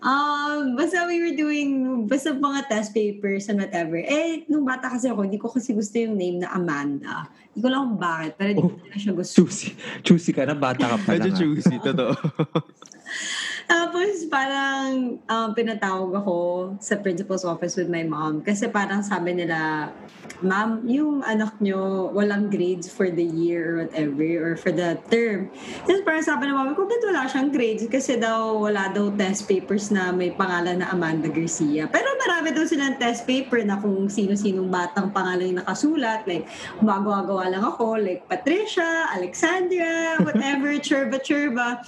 Um, 0.04 0.76
basta 0.76 1.08
we 1.08 1.24
were 1.24 1.32
doing, 1.32 2.04
basta 2.04 2.36
mga 2.36 2.68
test 2.68 2.92
papers 2.92 3.48
and 3.48 3.56
whatever. 3.56 3.96
Eh, 3.96 4.44
nung 4.44 4.68
bata 4.68 4.92
kasi 4.92 5.08
ako, 5.08 5.24
hindi 5.24 5.40
ko 5.40 5.48
kasi 5.48 5.72
gusto 5.72 5.96
yung 5.96 6.20
name 6.20 6.44
na 6.44 6.52
Amanda. 6.52 7.32
Hindi 7.56 7.64
ko 7.64 7.68
lang 7.72 7.80
kung 7.88 7.96
bakit, 7.96 8.32
pero 8.36 8.48
hindi 8.52 8.60
ko 8.60 8.76
talaga 8.76 8.96
siya 9.00 9.12
gusto. 9.16 9.34
Choosy. 9.40 9.68
Choosy 10.04 10.30
ka 10.36 10.44
na, 10.44 10.52
bata 10.52 10.84
ka 10.84 10.96
pa 11.00 11.16
Medyo 11.16 11.32
lang. 11.32 11.32
ah. 11.32 11.40
choosy, 11.40 11.76
totoo. 11.80 12.12
Tapos 13.66 14.26
parang 14.30 15.18
um, 15.26 15.48
pinatawag 15.52 16.14
ako 16.22 16.36
sa 16.78 16.94
principal's 17.02 17.42
office 17.42 17.74
with 17.74 17.90
my 17.90 18.06
mom 18.06 18.40
kasi 18.40 18.70
parang 18.70 19.02
sabi 19.02 19.34
nila, 19.34 19.90
Ma'am, 20.44 20.84
yung 20.84 21.24
anak 21.24 21.56
nyo 21.64 22.12
walang 22.12 22.52
grades 22.52 22.92
for 22.92 23.08
the 23.08 23.24
year 23.24 23.62
or 23.64 23.74
whatever 23.88 24.28
or 24.44 24.52
for 24.60 24.68
the 24.68 25.00
term. 25.08 25.48
Tapos 25.88 26.04
parang 26.04 26.24
sabi 26.24 26.42
ng 26.44 26.56
mami 26.56 26.76
ko, 26.76 26.84
ba't 26.84 27.02
wala 27.08 27.24
siyang 27.24 27.48
grades? 27.48 27.88
Kasi 27.88 28.20
daw 28.20 28.60
wala 28.60 28.92
daw 28.92 29.08
test 29.16 29.48
papers 29.48 29.88
na 29.88 30.12
may 30.12 30.36
pangalan 30.36 30.84
na 30.84 30.92
Amanda 30.92 31.32
Garcia. 31.32 31.88
Pero 31.88 32.08
marami 32.20 32.52
daw 32.52 32.68
silang 32.68 33.00
test 33.00 33.24
paper 33.24 33.64
na 33.64 33.80
kung 33.80 34.12
sino-sinong 34.12 34.68
batang 34.68 35.08
pangalan 35.08 35.56
yung 35.56 35.60
nakasulat. 35.64 36.28
Like, 36.28 36.44
gumagawa 36.84 37.48
lang 37.48 37.64
ako. 37.64 37.96
Like, 37.96 38.28
Patricia, 38.28 39.08
Alexandra, 39.16 40.20
whatever, 40.20 40.76
churba, 40.86 41.16
churba. 41.16 41.80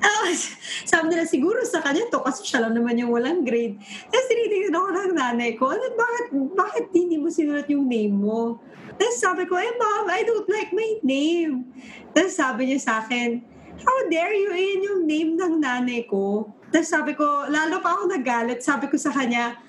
Tapos, 0.00 0.56
sabi 0.88 1.11
nila, 1.12 1.28
siguro 1.28 1.60
sa 1.68 1.84
kanya 1.84 2.08
to 2.08 2.24
kasi 2.24 2.40
siya 2.48 2.64
lang 2.64 2.72
naman 2.72 2.96
yung 2.96 3.12
walang 3.12 3.44
grade. 3.44 3.76
Tapos 4.08 4.26
tinitingnan 4.32 4.72
ako 4.72 4.88
ng 4.88 5.12
nanay 5.12 5.50
ko, 5.60 5.68
ano, 5.68 5.84
bakit, 5.92 6.26
bakit 6.56 6.84
hindi 6.96 7.20
mo 7.20 7.28
sinulat 7.28 7.68
yung 7.68 7.84
name 7.84 8.16
mo? 8.16 8.56
Tapos 8.96 9.16
sabi 9.20 9.44
ko, 9.44 9.60
eh 9.60 9.72
mom, 9.76 10.08
I 10.08 10.24
don't 10.24 10.48
like 10.48 10.72
my 10.72 10.96
name. 11.04 11.68
Tapos 12.16 12.32
sabi 12.40 12.72
niya 12.72 12.80
sa 12.80 13.04
akin, 13.04 13.44
how 13.84 13.98
dare 14.08 14.32
you, 14.32 14.52
yun 14.56 14.80
yung 14.80 15.02
name 15.04 15.30
ng 15.36 15.60
nanay 15.60 16.08
ko. 16.08 16.48
Tapos 16.72 16.88
sabi 16.88 17.12
ko, 17.12 17.44
lalo 17.52 17.84
pa 17.84 18.00
ako 18.00 18.16
nagalit, 18.16 18.64
sabi 18.64 18.88
ko 18.88 18.96
sa 18.96 19.12
kanya, 19.12 19.60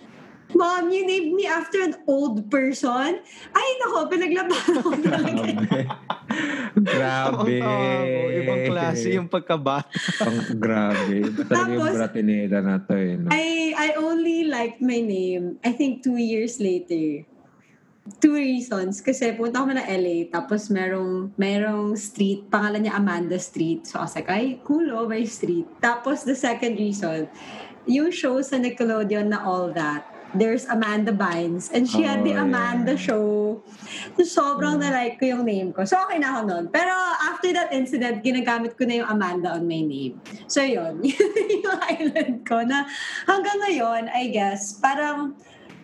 Mom, 0.53 0.89
you 0.93 1.05
named 1.05 1.33
me 1.33 1.45
after 1.49 1.81
an 1.81 1.97
old 2.05 2.49
person? 2.49 3.19
Ay, 3.53 3.67
nako, 3.81 3.97
pinaglaban 4.09 4.61
ako 4.79 4.89
talaga. 5.01 5.49
Grabe. 6.73 7.61
Oo, 7.61 8.21
ibang 8.33 8.61
klase 8.69 9.07
yung 9.13 9.29
pagkabata. 9.29 9.89
Pang, 10.17 10.39
grabe. 10.57 11.29
Talaga 11.45 11.69
yung 11.69 11.85
Tapos, 11.85 11.93
bratinera 11.93 12.59
na 12.65 12.81
to 12.81 12.93
eh. 12.97 13.13
No? 13.17 13.29
I 13.29 13.73
I 13.77 13.89
only 14.01 14.49
liked 14.49 14.81
my 14.81 15.01
name, 15.01 15.61
I 15.61 15.73
think 15.73 16.01
two 16.01 16.17
years 16.17 16.57
later. 16.57 17.25
Two 18.19 18.35
reasons. 18.35 18.99
Kasi 18.99 19.31
punta 19.37 19.63
ako 19.63 19.79
na 19.79 19.85
LA, 19.87 20.27
tapos 20.27 20.67
merong, 20.67 21.31
merong 21.39 21.95
street, 21.95 22.51
pangalan 22.51 22.83
niya 22.83 22.99
Amanda 22.99 23.39
Street. 23.39 23.87
So 23.87 24.01
I 24.01 24.09
was 24.09 24.15
like, 24.17 24.27
ay, 24.27 24.59
cool 24.67 24.91
oh, 24.91 25.07
may 25.07 25.23
street. 25.23 25.69
Tapos 25.79 26.27
the 26.27 26.35
second 26.35 26.75
reason, 26.75 27.31
yung 27.87 28.11
show 28.11 28.39
sa 28.43 28.59
Nickelodeon 28.59 29.31
na 29.31 29.43
All 29.47 29.71
That, 29.71 30.03
there's 30.33 30.65
Amanda 30.65 31.13
Bynes. 31.13 31.69
And 31.71 31.87
she 31.87 32.01
had 32.03 32.25
the 32.25 32.33
Oh, 32.33 32.41
yeah. 32.41 32.49
Amanda 32.49 32.97
show. 32.97 33.61
So 34.17 34.21
sobrang 34.25 34.81
na-like 34.81 35.21
ko 35.21 35.37
yung 35.37 35.45
name 35.45 35.69
ko. 35.73 35.85
So 35.85 36.01
okay 36.09 36.17
na 36.17 36.37
ako 36.37 36.41
nun. 36.49 36.65
Pero 36.73 36.93
after 37.29 37.53
that 37.53 37.69
incident, 37.71 38.25
ginagamit 38.25 38.73
ko 38.77 38.85
na 38.89 39.05
yung 39.05 39.09
Amanda 39.09 39.53
on 39.53 39.69
my 39.69 39.81
name. 39.85 40.17
So 40.49 40.65
yun, 40.65 41.05
yun 41.05 41.33
yung 41.65 41.79
island 41.85 42.35
ko 42.45 42.65
na 42.65 42.89
hanggang 43.29 43.57
ngayon, 43.69 44.09
I 44.09 44.33
guess, 44.33 44.81
parang 44.81 45.37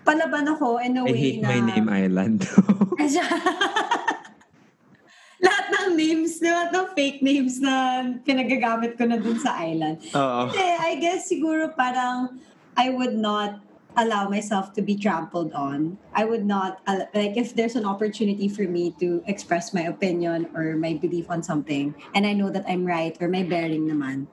palaban 0.04 0.50
ako 0.50 0.82
in 0.82 0.98
a 0.98 1.06
I 1.06 1.14
way 1.14 1.18
hate 1.18 1.42
na... 1.46 1.50
my 1.54 1.62
name 1.62 1.88
island. 1.88 2.40
lahat 5.40 5.66
ng 5.72 5.96
names, 5.96 6.42
lahat 6.44 6.70
ng 6.76 6.88
fake 6.98 7.24
names 7.24 7.64
na 7.64 8.04
pinagagamit 8.28 9.00
ko 9.00 9.08
na 9.08 9.16
dun 9.16 9.40
sa 9.40 9.56
island. 9.64 10.04
Oo. 10.12 10.52
Kasi 10.52 10.60
I 10.60 11.00
guess 11.00 11.32
siguro 11.32 11.72
parang 11.72 12.42
I 12.76 12.92
would 12.92 13.16
not 13.16 13.69
allow 13.98 14.30
myself 14.30 14.74
to 14.74 14.82
be 14.82 14.96
trampled 14.96 15.54
on. 15.54 15.98
I 16.14 16.26
would 16.26 16.46
not, 16.46 16.80
al- 16.88 17.10
like 17.14 17.38
if 17.38 17.56
there's 17.56 17.76
an 17.76 17.86
opportunity 17.86 18.48
for 18.48 18.64
me 18.64 18.94
to 19.00 19.24
express 19.26 19.74
my 19.74 19.82
opinion 19.90 20.48
or 20.54 20.76
my 20.76 20.94
belief 20.94 21.30
on 21.30 21.42
something 21.44 21.96
and 22.14 22.26
I 22.26 22.34
know 22.34 22.50
that 22.50 22.66
I'm 22.68 22.86
right 22.86 23.18
or 23.20 23.28
may 23.28 23.44
bearing 23.44 23.90
naman, 23.90 24.28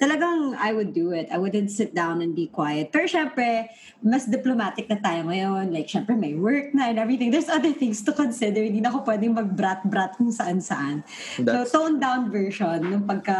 talagang 0.00 0.56
I 0.56 0.72
would 0.72 0.94
do 0.96 1.12
it. 1.12 1.28
I 1.28 1.36
wouldn't 1.36 1.70
sit 1.70 1.92
down 1.92 2.22
and 2.22 2.32
be 2.34 2.48
quiet. 2.48 2.88
Pero 2.88 3.04
syempre, 3.04 3.68
mas 4.00 4.24
diplomatic 4.24 4.88
na 4.88 4.96
tayo 4.96 5.28
ngayon. 5.28 5.68
Like, 5.74 5.92
syempre, 5.92 6.16
may 6.16 6.32
work 6.32 6.72
na 6.72 6.88
and 6.88 6.96
everything. 6.96 7.28
There's 7.28 7.52
other 7.52 7.76
things 7.76 8.00
to 8.08 8.16
consider. 8.16 8.64
Hindi 8.64 8.80
na 8.80 8.88
ako 8.88 9.04
pwedeng 9.04 9.36
mag-brat-brat 9.36 10.16
kung 10.16 10.32
saan-saan. 10.32 11.04
That's- 11.44 11.68
So, 11.68 11.84
toned 11.84 12.00
down 12.00 12.32
version 12.32 12.80
ng 12.80 13.04
pagka 13.04 13.36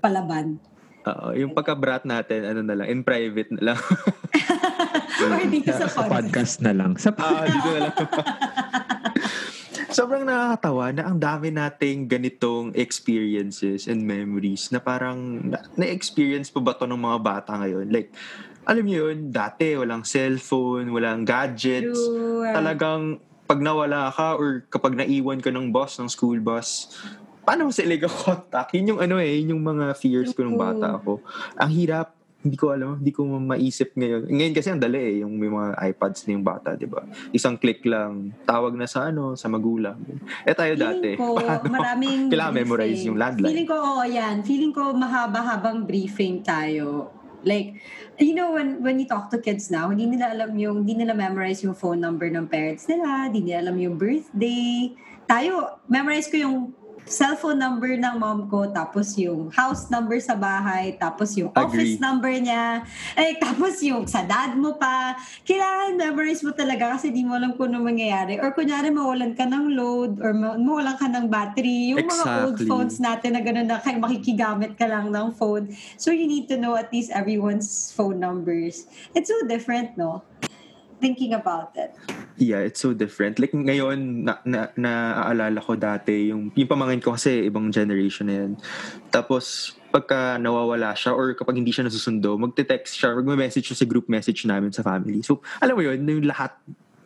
palaban. 0.00 0.56
Oo, 1.04 1.26
yung 1.32 1.52
pagka-brat 1.52 2.02
natin, 2.02 2.44
ano 2.44 2.60
na 2.60 2.74
lang, 2.74 2.86
in 2.88 3.00
private 3.00 3.54
na 3.54 3.72
lang. 3.72 3.78
Or 5.18 5.42
dito 5.44 5.70
sa 5.70 5.86
sa 5.86 6.02
podcast. 6.02 6.10
podcast 6.10 6.54
na 6.60 6.72
lang. 6.72 6.90
Sa 6.94 7.10
Ah, 7.14 7.42
dito 7.42 7.68
na 7.68 7.80
lang. 7.84 7.94
Sobrang 9.88 10.22
nakakatawa 10.22 10.92
na 10.92 11.02
ang 11.08 11.16
dami 11.16 11.48
nating 11.48 12.06
ganitong 12.06 12.76
experiences 12.76 13.88
and 13.88 14.04
memories 14.04 14.68
na 14.68 14.78
parang 14.78 15.48
na- 15.48 15.64
na-experience 15.74 16.52
pa 16.52 16.60
ba 16.60 16.76
to 16.76 16.84
ng 16.84 17.00
mga 17.00 17.18
bata 17.18 17.56
ngayon? 17.56 17.88
Like, 17.88 18.12
alam 18.62 18.84
niyo 18.84 19.08
yun, 19.08 19.32
dati 19.32 19.74
walang 19.74 20.04
cellphone, 20.04 20.92
walang 20.92 21.24
gadgets. 21.24 21.96
True. 21.96 22.44
Talagang 22.46 23.16
pag 23.48 23.64
nawala 23.64 24.12
ka 24.12 24.36
or 24.36 24.68
kapag 24.68 24.92
naiwan 24.92 25.40
ka 25.40 25.48
ng 25.48 25.72
bus, 25.72 25.96
ng 25.96 26.06
school 26.06 26.36
bus, 26.36 26.92
paano 27.48 27.64
mo 27.64 27.72
sila 27.72 27.96
contact? 28.04 28.76
Yun 28.76 28.92
yung 28.92 29.00
ano 29.00 29.16
eh, 29.16 29.40
yun 29.40 29.56
yung 29.56 29.64
mga 29.64 29.96
fears 29.96 30.36
ko 30.36 30.44
nung 30.44 30.60
bata 30.60 31.00
ako. 31.00 31.24
Ang 31.56 31.70
hirap, 31.72 32.12
hindi 32.44 32.60
ko 32.60 32.76
alam, 32.76 33.00
hindi 33.00 33.08
ko 33.08 33.24
maisip 33.24 33.96
ngayon. 33.96 34.28
Ngayon 34.28 34.52
kasi 34.52 34.68
ang 34.68 34.78
dali 34.84 35.00
eh, 35.00 35.14
yung 35.24 35.32
may 35.40 35.48
mga 35.48 35.80
iPads 35.96 36.28
na 36.28 36.36
yung 36.36 36.44
bata, 36.44 36.76
di 36.76 36.84
ba? 36.84 37.08
Isang 37.32 37.56
click 37.56 37.80
lang, 37.88 38.36
tawag 38.44 38.76
na 38.76 38.84
sa 38.84 39.08
ano, 39.08 39.32
sa 39.32 39.48
magulang. 39.48 39.96
Eh 40.44 40.52
tayo 40.52 40.76
dati, 40.76 41.16
Feeling 41.16 41.24
ko, 41.24 41.34
paano? 41.40 41.72
maraming 41.72 42.20
Kailangan 42.28 42.54
memorize 42.54 43.00
briefing. 43.00 43.08
yung 43.08 43.18
landline. 43.18 43.50
Feeling 43.50 43.68
ko, 43.72 43.76
oo, 43.80 44.04
yan. 44.04 44.36
Feeling 44.44 44.72
ko 44.76 44.82
mahaba-habang 44.92 45.88
briefing 45.88 46.44
tayo. 46.44 47.10
Like, 47.48 47.80
you 48.20 48.36
know, 48.36 48.52
when 48.52 48.82
when 48.84 49.00
you 49.00 49.06
talk 49.08 49.32
to 49.32 49.40
kids 49.40 49.72
now, 49.72 49.88
hindi 49.88 50.04
nila 50.04 50.36
alam 50.36 50.52
yung, 50.54 50.84
hindi 50.84 51.00
nila 51.00 51.16
memorize 51.16 51.64
yung 51.64 51.74
phone 51.74 51.98
number 51.98 52.28
ng 52.28 52.44
parents 52.44 52.84
nila, 52.86 53.32
hindi 53.32 53.50
nila 53.50 53.66
alam 53.66 53.76
yung 53.80 53.96
birthday. 53.96 54.92
Tayo, 55.24 55.80
memorize 55.88 56.28
ko 56.28 56.38
yung 56.38 56.56
cellphone 57.06 57.60
number 57.60 57.94
ng 57.94 58.16
mom 58.18 58.50
ko, 58.50 58.66
tapos 58.72 59.14
yung 59.14 59.52
house 59.54 59.92
number 59.92 60.18
sa 60.18 60.34
bahay, 60.34 60.96
tapos 60.98 61.36
yung 61.38 61.52
office 61.54 61.94
Agree. 61.94 62.02
number 62.02 62.32
niya, 62.34 62.82
eh, 63.14 63.36
tapos 63.38 63.78
yung 63.84 64.08
sa 64.08 64.24
dad 64.24 64.58
mo 64.58 64.74
pa. 64.80 65.14
Kailangan 65.46 65.94
memorize 65.94 66.42
mo 66.42 66.50
talaga 66.56 66.98
kasi 66.98 67.14
di 67.14 67.22
mo 67.22 67.38
alam 67.38 67.54
kung 67.54 67.70
ano 67.70 67.84
mangyayari. 67.84 68.40
Or 68.42 68.50
kunyari 68.56 68.90
mawalan 68.90 69.36
ka 69.36 69.44
ng 69.46 69.76
load 69.76 70.18
or 70.18 70.32
ma- 70.34 70.58
mawalan 70.58 70.96
ka 70.98 71.06
ng 71.06 71.26
battery. 71.30 71.94
Yung 71.94 72.08
mga 72.08 72.24
old 72.42 72.58
Exactly. 72.58 72.68
phones 72.68 72.96
natin 72.98 73.30
na 73.36 73.42
gano'n 73.44 73.68
na 73.68 73.78
kay 73.78 73.94
makikigamit 74.00 74.74
ka 74.74 74.88
lang 74.88 75.12
ng 75.12 75.28
phone. 75.36 75.70
So 76.00 76.10
you 76.10 76.26
need 76.26 76.48
to 76.50 76.56
know 76.56 76.74
at 76.74 76.90
least 76.90 77.14
everyone's 77.14 77.92
phone 77.92 78.18
numbers. 78.18 78.88
It's 79.12 79.28
so 79.28 79.38
different, 79.46 79.94
no? 79.94 80.24
Thinking 80.98 81.34
about 81.34 81.76
it. 81.78 81.94
Yeah, 82.38 82.62
it's 82.62 82.78
so 82.78 82.94
different. 82.94 83.42
Like 83.42 83.50
ngayon, 83.50 84.22
na, 84.22 84.38
na, 84.46 84.70
naaalala 84.78 85.58
ko 85.58 85.74
dati, 85.74 86.30
yung, 86.30 86.54
yung 86.54 86.70
pamangkin 86.70 87.02
ko 87.02 87.18
kasi 87.18 87.50
ibang 87.50 87.74
generation 87.74 88.30
na 88.30 88.34
yan. 88.46 88.52
Tapos, 89.10 89.74
pagka 89.90 90.38
nawawala 90.38 90.94
siya 90.94 91.18
or 91.18 91.34
kapag 91.34 91.58
hindi 91.58 91.74
siya 91.74 91.90
nasusundo, 91.90 92.38
magte-text 92.38 92.94
siya, 92.94 93.18
magme-message 93.18 93.74
siya 93.74 93.78
sa 93.82 93.86
group 93.90 94.06
message 94.06 94.46
namin 94.46 94.70
sa 94.70 94.86
family. 94.86 95.18
So, 95.26 95.42
alam 95.58 95.74
mo 95.74 95.82
yun, 95.82 96.06
yung 96.06 96.30
lahat 96.30 96.54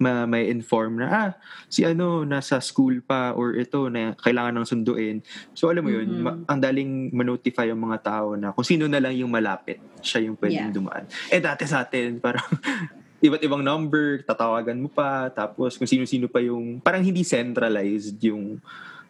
ma 0.02 0.26
may 0.26 0.50
inform 0.50 0.98
na, 0.98 1.06
ah, 1.06 1.30
si 1.70 1.86
ano, 1.86 2.26
nasa 2.26 2.58
school 2.58 2.98
pa 3.00 3.30
or 3.38 3.54
ito 3.54 3.86
na 3.86 4.18
kailangan 4.18 4.58
ng 4.58 4.66
sunduin. 4.66 5.16
So, 5.54 5.70
alam 5.70 5.86
mo 5.86 5.94
yun, 5.94 6.10
Mhm. 6.10 6.20
ma- 6.26 6.42
ang 6.50 6.58
daling 6.58 7.14
manotify 7.14 7.70
yung 7.70 7.86
mga 7.86 8.02
tao 8.02 8.34
na 8.34 8.50
kung 8.50 8.66
sino 8.66 8.90
na 8.90 8.98
lang 8.98 9.14
yung 9.14 9.30
malapit, 9.30 9.78
siya 10.02 10.26
yung 10.26 10.34
pwedeng 10.42 10.68
Yeah. 10.68 10.74
dumaan. 10.74 11.04
Eh, 11.30 11.38
dati 11.38 11.70
sa 11.70 11.86
atin, 11.86 12.18
parang 12.18 12.42
iba't 13.22 13.42
ibang 13.46 13.62
number, 13.62 14.20
tatawagan 14.26 14.82
mo 14.82 14.90
pa, 14.90 15.30
tapos 15.30 15.78
kung 15.78 15.86
sino-sino 15.86 16.26
pa 16.26 16.42
yung, 16.42 16.82
parang 16.82 17.06
hindi 17.06 17.22
centralized 17.22 18.18
yung, 18.18 18.58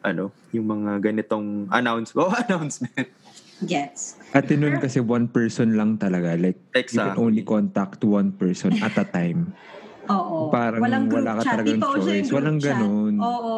ano, 0.04 0.28
yung 0.52 0.68
mga 0.68 1.00
ganitong 1.00 1.66
announce, 1.72 2.12
oh, 2.12 2.28
announcement. 2.44 3.08
Gets. 3.62 4.18
At 4.34 4.50
nun 4.50 4.82
kasi 4.82 4.98
one 4.98 5.30
person 5.30 5.78
lang 5.78 5.96
talaga. 5.96 6.34
Like, 6.34 6.58
you 6.58 6.82
can 6.82 6.82
Exactly. 6.82 7.22
only 7.22 7.42
contact 7.46 8.02
one 8.02 8.34
person 8.34 8.74
at 8.82 8.98
a 8.98 9.06
time. 9.06 9.54
Oo. 10.10 10.50
Parang 10.50 10.82
walang 10.82 11.06
group 11.06 11.22
wala 11.22 11.38
ka 11.38 11.42
chat. 11.46 11.52
talagang 11.54 11.78
yung 11.78 11.94
choice. 12.02 12.30
Walang 12.34 12.58
chat. 12.58 12.74
ganun. 12.74 13.14
Oo. 13.22 13.54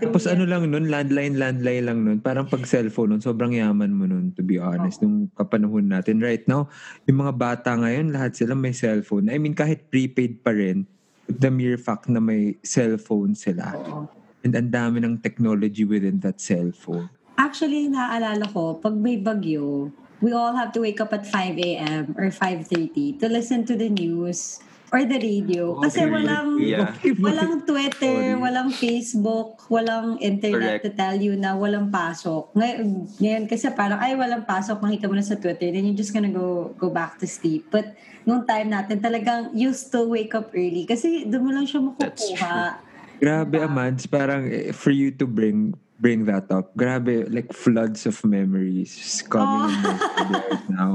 Tapos 0.00 0.24
yan. 0.24 0.32
ano 0.38 0.44
lang 0.48 0.62
nun, 0.72 0.86
landline, 0.88 1.34
landline 1.36 1.84
lang 1.84 1.98
nun. 2.00 2.18
Parang 2.24 2.48
pag 2.48 2.64
cellphone 2.64 3.16
nun, 3.16 3.22
sobrang 3.22 3.52
yaman 3.52 3.92
mo 3.92 4.08
nun, 4.08 4.32
to 4.32 4.40
be 4.40 4.56
honest, 4.56 5.04
nung 5.04 5.28
kapanahon 5.36 5.92
natin. 5.92 6.22
Right 6.24 6.44
now, 6.48 6.72
yung 7.04 7.20
mga 7.20 7.34
bata 7.36 7.76
ngayon, 7.76 8.16
lahat 8.16 8.32
sila 8.38 8.56
may 8.56 8.72
cellphone. 8.72 9.28
I 9.28 9.36
mean, 9.36 9.52
kahit 9.52 9.92
prepaid 9.92 10.40
pa 10.40 10.56
rin, 10.56 10.88
the 11.28 11.52
mere 11.52 11.76
fact 11.76 12.08
na 12.08 12.20
may 12.20 12.56
cellphone 12.64 13.36
sila. 13.36 13.76
Oo. 13.76 14.08
And 14.42 14.56
ang 14.58 14.74
dami 14.74 14.98
ng 15.04 15.22
technology 15.22 15.86
within 15.86 16.18
that 16.24 16.42
cellphone. 16.42 17.12
Actually, 17.38 17.86
naaalala 17.86 18.48
ko, 18.50 18.80
pag 18.80 18.96
may 18.96 19.20
bagyo, 19.20 19.92
we 20.22 20.30
all 20.32 20.54
have 20.54 20.70
to 20.72 20.80
wake 20.80 21.02
up 21.02 21.12
at 21.12 21.26
5 21.26 21.58
a.m. 21.58 22.14
or 22.16 22.30
5.30 22.30 23.18
to 23.18 23.26
listen 23.28 23.66
to 23.66 23.74
the 23.74 23.90
news 23.90 24.62
or 24.92 25.02
the 25.02 25.16
radio. 25.16 25.80
Kasi 25.80 26.04
Okay. 26.04 26.12
walang 26.12 26.48
Yeah. 26.60 26.92
walang 27.24 27.64
Twitter, 27.64 28.12
Sorry. 28.12 28.36
walang 28.36 28.70
Facebook, 28.70 29.64
walang 29.66 30.20
internet 30.20 30.78
Correct. 30.78 30.84
to 30.84 30.90
tell 30.92 31.16
you 31.16 31.32
na 31.34 31.56
walang 31.56 31.88
pasok. 31.88 32.52
Ngay- 32.54 32.84
Ngayon 33.18 33.44
kasi 33.48 33.66
parang, 33.72 33.98
ay, 33.98 34.14
walang 34.14 34.44
pasok, 34.44 34.78
makita 34.78 35.08
mo 35.08 35.16
na 35.16 35.24
sa 35.24 35.34
Twitter, 35.34 35.72
then 35.72 35.82
you're 35.82 35.96
just 35.96 36.12
gonna 36.12 36.30
go 36.30 36.76
go 36.76 36.86
back 36.86 37.16
to 37.16 37.26
sleep. 37.26 37.72
But 37.72 37.96
nung 38.22 38.44
time 38.44 38.68
natin, 38.68 39.00
talagang 39.00 39.56
you 39.56 39.72
still 39.72 40.06
wake 40.06 40.36
up 40.36 40.52
early 40.52 40.84
kasi 40.84 41.24
doon 41.24 41.42
mo 41.42 41.50
lang 41.50 41.66
siya 41.66 41.80
That's 41.98 42.28
makukuha. 42.30 42.91
Grabe, 43.22 43.54
Diba? 43.54 43.70
Amads, 43.70 44.02
parang 44.10 44.50
eh, 44.50 44.74
for 44.74 44.90
you 44.90 45.14
to 45.14 45.30
bring 45.30 45.78
bring 46.02 46.26
that 46.26 46.50
up. 46.50 46.74
Grabe, 46.74 47.30
like 47.30 47.54
floods 47.54 48.02
of 48.10 48.18
memories 48.26 49.22
coming 49.30 49.70
in 49.70 49.78
my 49.78 49.94
head 49.94 50.42
right 50.50 50.66
now. 50.66 50.92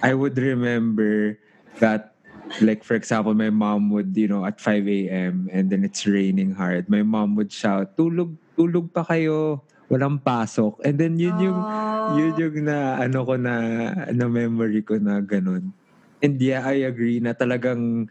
I 0.00 0.16
would 0.16 0.40
remember 0.40 1.36
that 1.84 2.16
like 2.64 2.80
for 2.80 2.96
example, 2.96 3.36
my 3.36 3.52
mom 3.52 3.92
would, 3.92 4.16
you 4.16 4.24
know, 4.24 4.48
at 4.48 4.56
5 4.56 4.88
a.m. 4.88 5.52
and 5.52 5.68
then 5.68 5.84
it's 5.84 6.08
raining 6.08 6.56
hard. 6.56 6.88
My 6.88 7.04
mom 7.04 7.36
would 7.36 7.52
shout, 7.52 7.92
tulog, 7.92 8.32
tulog 8.56 8.96
pa 8.96 9.04
kayo. 9.04 9.60
Walang 9.92 10.18
pasok. 10.24 10.80
And 10.82 10.96
then 10.98 11.14
yun 11.20 11.36
yung, 11.38 11.60
Oh. 11.62 12.16
yun 12.18 12.34
yung 12.38 12.56
na, 12.66 12.98
ano 13.02 13.22
ko 13.22 13.34
na, 13.38 13.54
na 14.10 14.26
memory 14.26 14.82
ko 14.82 14.98
na 14.98 15.20
ganun. 15.22 15.70
And 16.24 16.40
yeah, 16.42 16.66
I 16.66 16.88
agree 16.88 17.20
na 17.22 17.34
talagang 17.38 18.08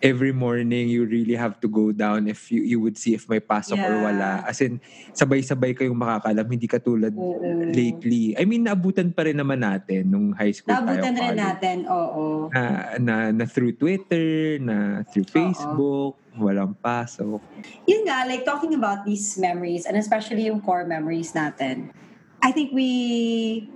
every 0.00 0.32
morning 0.32 0.88
you 0.88 1.04
really 1.04 1.36
have 1.36 1.60
to 1.60 1.68
go 1.68 1.92
down 1.92 2.24
if 2.26 2.48
you, 2.48 2.64
you 2.64 2.80
would 2.80 2.96
see 2.96 3.12
if 3.12 3.28
may 3.28 3.38
pasok 3.40 3.76
or 3.78 3.92
Yeah. 4.00 4.04
wala. 4.08 4.30
As 4.48 4.60
in, 4.60 4.80
sabay-sabay 5.12 5.76
kayong 5.76 5.96
makakalam, 5.96 6.48
hindi 6.48 6.64
katulad 6.66 7.12
Oo. 7.12 7.68
lately. 7.68 8.32
I 8.34 8.48
mean, 8.48 8.64
naabutan 8.64 9.12
pa 9.12 9.28
rin 9.28 9.36
naman 9.36 9.60
natin 9.60 10.08
nung 10.08 10.32
high 10.32 10.56
school 10.56 10.72
Naabutan 10.72 11.12
tayo. 11.12 11.20
rin 11.20 11.28
college. 11.36 11.44
natin, 11.44 11.76
oo. 11.86 12.24
Na, 12.50 12.62
na, 12.96 13.14
na 13.30 13.44
through 13.44 13.76
Twitter, 13.76 14.56
na 14.58 15.04
through 15.06 15.28
Facebook, 15.28 16.16
walang 16.34 16.74
pasok. 16.80 17.44
Yun 17.84 18.02
nga, 18.08 18.24
like 18.24 18.42
talking 18.48 18.72
about 18.72 19.04
these 19.04 19.36
memories 19.36 19.84
and 19.84 19.94
especially 20.00 20.48
yung 20.48 20.64
core 20.64 20.88
memories 20.88 21.36
natin, 21.36 21.92
I 22.40 22.56
think 22.56 22.72
we 22.72 23.68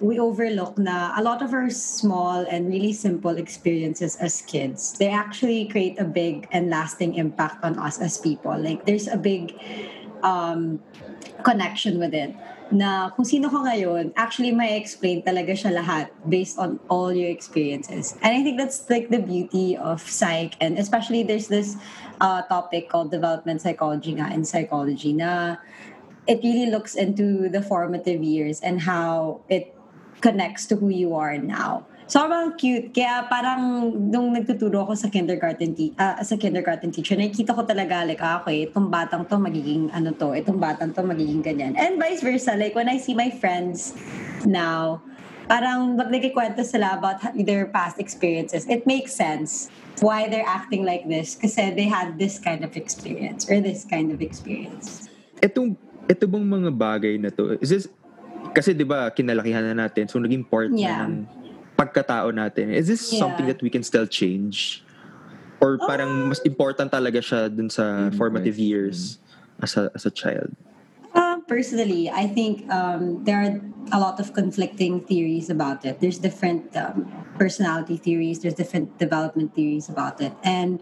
we 0.00 0.18
overlook 0.18 0.80
na 0.80 1.12
a 1.16 1.22
lot 1.22 1.44
of 1.44 1.52
our 1.52 1.68
small 1.68 2.48
and 2.48 2.72
really 2.72 2.92
simple 2.92 3.36
experiences 3.36 4.16
as 4.16 4.42
kids, 4.42 4.96
they 4.98 5.08
actually 5.08 5.68
create 5.68 6.00
a 6.00 6.04
big 6.04 6.48
and 6.52 6.70
lasting 6.70 7.14
impact 7.14 7.62
on 7.62 7.78
us 7.78 8.00
as 8.00 8.16
people. 8.16 8.56
Like 8.56 8.86
there's 8.86 9.06
a 9.06 9.16
big 9.16 9.52
um, 10.22 10.80
connection 11.44 12.00
with 12.00 12.14
it. 12.14 12.34
Na 12.72 13.10
kung 13.10 13.26
sino 13.26 13.50
ka 13.50 13.66
ngayon, 13.66 14.14
actually 14.16 14.54
may 14.54 14.78
explain 14.78 15.20
talaga 15.26 15.58
siya 15.58 15.74
lahat 15.74 16.06
based 16.30 16.56
on 16.56 16.78
all 16.88 17.12
your 17.12 17.28
experiences. 17.28 18.14
And 18.22 18.30
I 18.30 18.40
think 18.46 18.56
that's 18.56 18.88
like 18.88 19.10
the 19.10 19.18
beauty 19.18 19.76
of 19.76 20.00
psych 20.00 20.54
and 20.62 20.78
especially 20.78 21.26
there's 21.26 21.50
this 21.50 21.76
uh, 22.22 22.42
topic 22.46 22.88
called 22.88 23.10
development 23.10 23.60
psychology 23.60 24.14
nga 24.14 24.30
in 24.32 24.46
psychology 24.46 25.12
na 25.12 25.58
it 26.30 26.38
really 26.46 26.70
looks 26.70 26.94
into 26.94 27.50
the 27.50 27.60
formative 27.60 28.22
years 28.22 28.60
and 28.60 28.80
how 28.80 29.42
it 29.50 29.74
connects 30.20 30.68
to 30.68 30.76
who 30.76 30.88
you 30.92 31.16
are 31.16 31.36
now. 31.40 31.88
Sobrang 32.10 32.58
cute. 32.58 32.90
Kaya 32.90 33.22
parang 33.30 33.86
nung 34.10 34.34
nagtuturo 34.34 34.82
ako 34.82 34.98
sa 34.98 35.06
kindergarten 35.06 35.78
te- 35.78 35.94
ah, 35.94 36.18
sa 36.26 36.34
kindergarten 36.34 36.90
teacher, 36.90 37.14
nakikita 37.14 37.54
ko 37.54 37.62
talaga 37.62 38.02
like, 38.02 38.18
ah, 38.18 38.42
okay, 38.42 38.66
itong 38.66 38.90
batang 38.90 39.22
to 39.30 39.38
magiging 39.38 39.86
ano 39.94 40.10
to, 40.18 40.34
itong 40.34 40.58
batang 40.58 40.90
to 40.90 41.06
magiging 41.06 41.38
ganyan. 41.38 41.78
And 41.78 42.02
vice 42.02 42.18
versa. 42.18 42.58
Like 42.58 42.74
when 42.74 42.90
I 42.90 42.98
see 42.98 43.14
my 43.14 43.30
friends 43.30 43.94
now, 44.42 44.98
parang 45.46 45.94
pag 45.94 46.10
nagkikwento 46.10 46.66
sila 46.66 46.98
about 46.98 47.22
their 47.38 47.70
past 47.70 48.02
experiences, 48.02 48.66
it 48.66 48.90
makes 48.90 49.14
sense 49.14 49.70
why 50.02 50.26
they're 50.26 50.46
acting 50.46 50.82
like 50.82 51.06
this 51.06 51.38
kasi 51.38 51.70
they 51.70 51.86
had 51.86 52.18
this 52.18 52.42
kind 52.42 52.66
of 52.66 52.74
experience 52.74 53.46
or 53.46 53.62
this 53.62 53.86
kind 53.86 54.10
of 54.10 54.18
experience. 54.18 55.06
Etong, 55.38 55.78
ito 56.10 56.26
bang 56.26 56.42
mga 56.42 56.70
bagay 56.74 57.14
na 57.22 57.30
to, 57.30 57.54
is 57.62 57.70
this, 57.70 57.86
kasi 58.52 58.74
di 58.74 58.84
ba 58.84 59.10
kinalakihan 59.10 59.62
na 59.72 59.86
natin, 59.86 60.06
so 60.10 60.18
naging 60.18 60.46
part 60.46 60.70
Yeah. 60.70 61.00
na 61.00 61.06
ng 61.06 61.12
pagkatao 61.78 62.30
natin. 62.34 62.74
Is 62.76 62.86
this 62.90 63.00
Yeah. 63.08 63.24
something 63.24 63.46
that 63.48 63.62
we 63.64 63.70
can 63.72 63.82
still 63.82 64.06
change? 64.06 64.84
Or 65.60 65.76
parang 65.76 66.28
mas 66.28 66.40
important 66.44 66.88
talaga 66.88 67.20
siya 67.20 67.52
dun 67.52 67.68
sa 67.68 68.08
Good 68.08 68.16
formative 68.16 68.56
years 68.56 69.20
as 69.60 69.76
a, 69.76 69.92
as 69.92 70.08
a 70.08 70.12
child? 70.12 70.56
Uh, 71.12 71.36
personally, 71.44 72.08
I 72.08 72.28
think 72.30 72.64
um, 72.72 73.24
there 73.24 73.36
are 73.42 73.60
a 73.92 73.98
lot 74.00 74.20
of 74.20 74.32
conflicting 74.32 75.04
theories 75.04 75.50
about 75.50 75.84
it. 75.84 76.00
There's 76.00 76.16
different 76.16 76.72
um, 76.76 77.10
personality 77.36 77.96
theories, 77.96 78.40
there's 78.40 78.54
different 78.56 78.96
development 78.96 79.52
theories 79.54 79.88
about 79.88 80.20
it. 80.22 80.32
And 80.44 80.80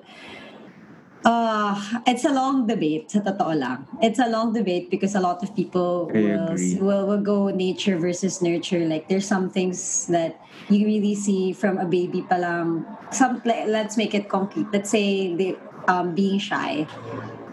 uh, 1.24 1.74
it's 2.06 2.24
a 2.24 2.32
long 2.32 2.66
debate, 2.66 3.10
sa 3.10 3.20
totoo 3.20 3.58
lang. 3.58 3.86
It's 4.02 4.18
a 4.18 4.28
long 4.28 4.52
debate 4.52 4.90
because 4.90 5.14
a 5.14 5.20
lot 5.20 5.42
of 5.42 5.54
people 5.54 6.10
will, 6.12 6.54
will, 6.80 7.06
will 7.06 7.22
go 7.22 7.48
nature 7.48 7.98
versus 7.98 8.42
nurture. 8.42 8.84
Like, 8.86 9.08
there's 9.08 9.26
some 9.26 9.50
things 9.50 10.06
that 10.06 10.40
you 10.68 10.86
really 10.86 11.14
see 11.14 11.52
from 11.52 11.78
a 11.78 11.86
baby 11.86 12.22
pa 12.22 12.36
lang. 12.36 12.86
Some, 13.10 13.42
let's 13.44 13.96
make 13.96 14.14
it 14.14 14.28
concrete. 14.28 14.66
Let's 14.72 14.90
say 14.90 15.34
they, 15.34 15.56
um, 15.88 16.14
being 16.14 16.38
shy. 16.38 16.86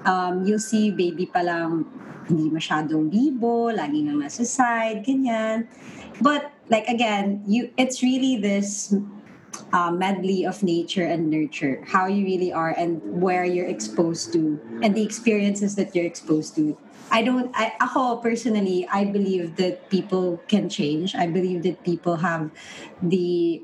Um, 0.06 0.46
you'll 0.46 0.60
see 0.62 0.92
baby 0.92 1.26
pa 1.26 1.40
lang 1.40 1.86
hindi 2.26 2.50
masyadong 2.50 3.10
bibo, 3.10 3.70
laging 3.70 4.10
nang 4.10 4.20
nasa 4.22 4.46
side, 4.46 5.06
ganyan. 5.06 5.70
But 6.22 6.52
like 6.70 6.90
again, 6.90 7.46
you 7.46 7.70
it's 7.78 8.02
really 8.02 8.38
this 8.38 8.94
uh, 9.74 9.92
medley 9.92 10.46
of 10.46 10.64
nature 10.64 11.06
and 11.06 11.30
nurture, 11.30 11.84
how 11.88 12.08
you 12.08 12.26
really 12.26 12.52
are 12.52 12.74
and 12.78 13.02
where 13.22 13.46
you're 13.46 13.68
exposed 13.68 14.34
to 14.34 14.60
and 14.82 14.96
the 14.96 15.04
experiences 15.04 15.76
that 15.76 15.96
you're 15.96 16.06
exposed 16.06 16.56
to. 16.56 16.78
I 17.12 17.22
don't 17.22 17.52
I 17.54 17.74
ako 17.80 18.18
personally 18.18 18.88
I 18.92 19.06
believe 19.06 19.56
that 19.58 19.90
people 19.90 20.42
can 20.48 20.70
change. 20.70 21.16
I 21.16 21.28
believe 21.28 21.64
that 21.64 21.84
people 21.84 22.18
have 22.18 22.50
the 23.02 23.62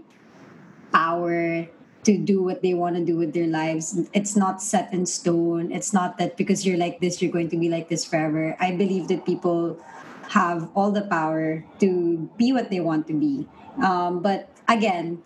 power 0.93 1.67
to 2.03 2.17
do 2.17 2.41
what 2.41 2.61
they 2.61 2.73
want 2.73 2.95
to 2.95 3.05
do 3.05 3.17
with 3.17 3.33
their 3.33 3.47
lives. 3.47 3.97
It's 4.13 4.35
not 4.35 4.61
set 4.61 4.93
in 4.93 5.05
stone. 5.05 5.71
It's 5.71 5.93
not 5.93 6.17
that 6.17 6.37
because 6.37 6.65
you're 6.65 6.77
like 6.77 6.99
this, 6.99 7.21
you're 7.21 7.31
going 7.31 7.49
to 7.49 7.57
be 7.57 7.69
like 7.69 7.89
this 7.89 8.05
forever. 8.05 8.57
I 8.59 8.71
believe 8.73 9.07
that 9.09 9.25
people 9.25 9.77
have 10.29 10.69
all 10.75 10.91
the 10.91 11.03
power 11.03 11.63
to 11.79 12.29
be 12.37 12.53
what 12.53 12.69
they 12.69 12.79
want 12.79 13.07
to 13.07 13.13
be. 13.13 13.47
Um, 13.83 14.21
but 14.21 14.49
again, 14.67 15.21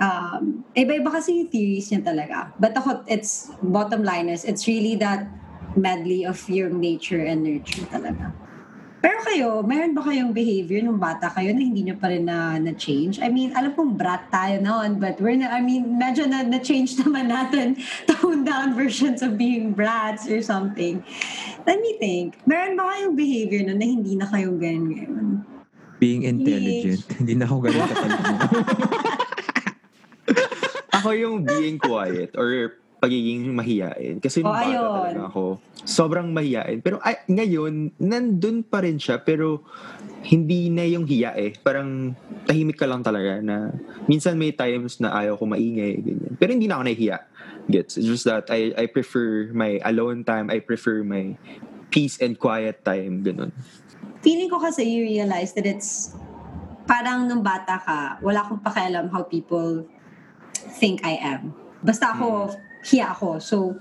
um, 0.00 0.64
iba-iba 0.74 1.12
kasi 1.12 1.44
yung 1.44 1.48
theories 1.52 1.92
niya 1.92 2.02
talaga. 2.02 2.50
But 2.56 2.74
ako, 2.74 3.04
it's, 3.06 3.52
bottom 3.62 4.02
line 4.02 4.32
is, 4.32 4.42
it's 4.42 4.66
really 4.66 4.96
that 4.98 5.28
medley 5.76 6.26
of 6.26 6.40
your 6.50 6.72
nature 6.72 7.22
and 7.22 7.44
nurture 7.44 7.86
talaga. 7.86 8.32
Pero 9.00 9.16
kayo, 9.24 9.64
meron 9.64 9.96
ba 9.96 10.04
kayong 10.04 10.36
behavior 10.36 10.84
nung 10.84 11.00
bata 11.00 11.32
kayo 11.32 11.56
na 11.56 11.62
hindi 11.64 11.88
nyo 11.88 11.96
pa 11.96 12.12
rin 12.12 12.28
na, 12.28 12.60
na-change? 12.60 13.16
I 13.24 13.32
mean, 13.32 13.56
alam 13.56 13.72
kong 13.72 13.96
brat 13.96 14.28
tayo 14.28 14.60
noon, 14.60 15.00
but 15.00 15.16
we're 15.24 15.40
na, 15.40 15.48
I 15.48 15.64
mean, 15.64 15.96
medyo 15.96 16.28
na, 16.28 16.44
na-change 16.44 17.00
naman 17.00 17.32
natin 17.32 17.80
toned 18.12 18.44
down 18.44 18.76
versions 18.76 19.24
of 19.24 19.40
being 19.40 19.72
brats 19.72 20.28
or 20.28 20.44
something. 20.44 21.00
Let 21.64 21.80
me 21.80 21.96
think. 21.96 22.44
Meron 22.44 22.76
ba 22.76 22.92
kayong 22.92 23.16
behavior 23.16 23.64
nun 23.64 23.80
na 23.80 23.88
hindi 23.88 24.20
na 24.20 24.28
kayong 24.28 24.60
ganyan 24.60 24.84
ngayon? 24.92 25.26
Being 26.00 26.24
intelligent. 26.24 27.04
Hindi 27.20 27.36
na 27.36 27.44
ako 27.44 27.60
katalino. 27.60 28.08
Ako 31.00 31.08
yung 31.16 31.36
being 31.42 31.80
quiet 31.80 32.36
or 32.36 32.76
pagiging 33.00 33.48
mahiyain. 33.56 34.20
Kasi 34.20 34.44
nung 34.44 34.52
Oh, 34.52 34.60
bata 34.60 34.68
ayun. 34.68 34.92
talaga 34.92 35.20
ako, 35.32 35.44
sobrang 35.88 36.28
mahiyain. 36.30 36.84
Pero 36.84 37.00
ay, 37.00 37.24
ngayon, 37.26 37.96
nandun 37.96 38.60
pa 38.60 38.84
rin 38.84 39.00
siya, 39.00 39.16
pero 39.16 39.64
hindi 40.20 40.68
na 40.68 40.84
yung 40.84 41.08
hiya 41.08 41.32
eh. 41.32 41.56
Parang 41.56 42.12
tahimik 42.44 42.76
ka 42.76 42.84
lang 42.84 43.00
talaga 43.00 43.40
na 43.40 43.72
minsan 44.04 44.36
may 44.36 44.52
times 44.52 45.00
na 45.00 45.16
ayaw 45.16 45.40
ko 45.40 45.48
maingay, 45.48 45.96
ganyan. 45.96 46.36
Pero 46.36 46.52
hindi 46.52 46.68
na 46.68 46.76
ako 46.76 46.84
nahihiya. 46.84 47.18
Gets? 47.72 47.96
It's 47.96 48.08
just 48.08 48.28
that 48.28 48.52
I, 48.52 48.76
I 48.76 48.84
prefer 48.84 49.48
my 49.56 49.80
alone 49.80 50.20
time. 50.20 50.52
I 50.52 50.60
prefer 50.60 51.00
my 51.00 51.40
peace 51.88 52.20
and 52.20 52.36
quiet 52.36 52.84
time. 52.84 53.24
Ganun. 53.24 53.56
Feeling 54.20 54.52
ko 54.52 54.60
kasi 54.60 54.84
you 54.84 55.08
realize 55.08 55.56
that 55.56 55.64
it's 55.64 56.12
parang 56.84 57.24
nung 57.24 57.40
bata 57.40 57.80
ka, 57.80 57.98
wala 58.20 58.44
akong 58.44 58.60
pakialam 58.60 59.08
how 59.08 59.24
people 59.24 59.88
think 60.70 61.04
I 61.04 61.18
am. 61.18 61.54
Basta 61.82 62.14
ako, 62.14 62.54
hiya 62.86 63.12
ako. 63.12 63.38
So, 63.42 63.76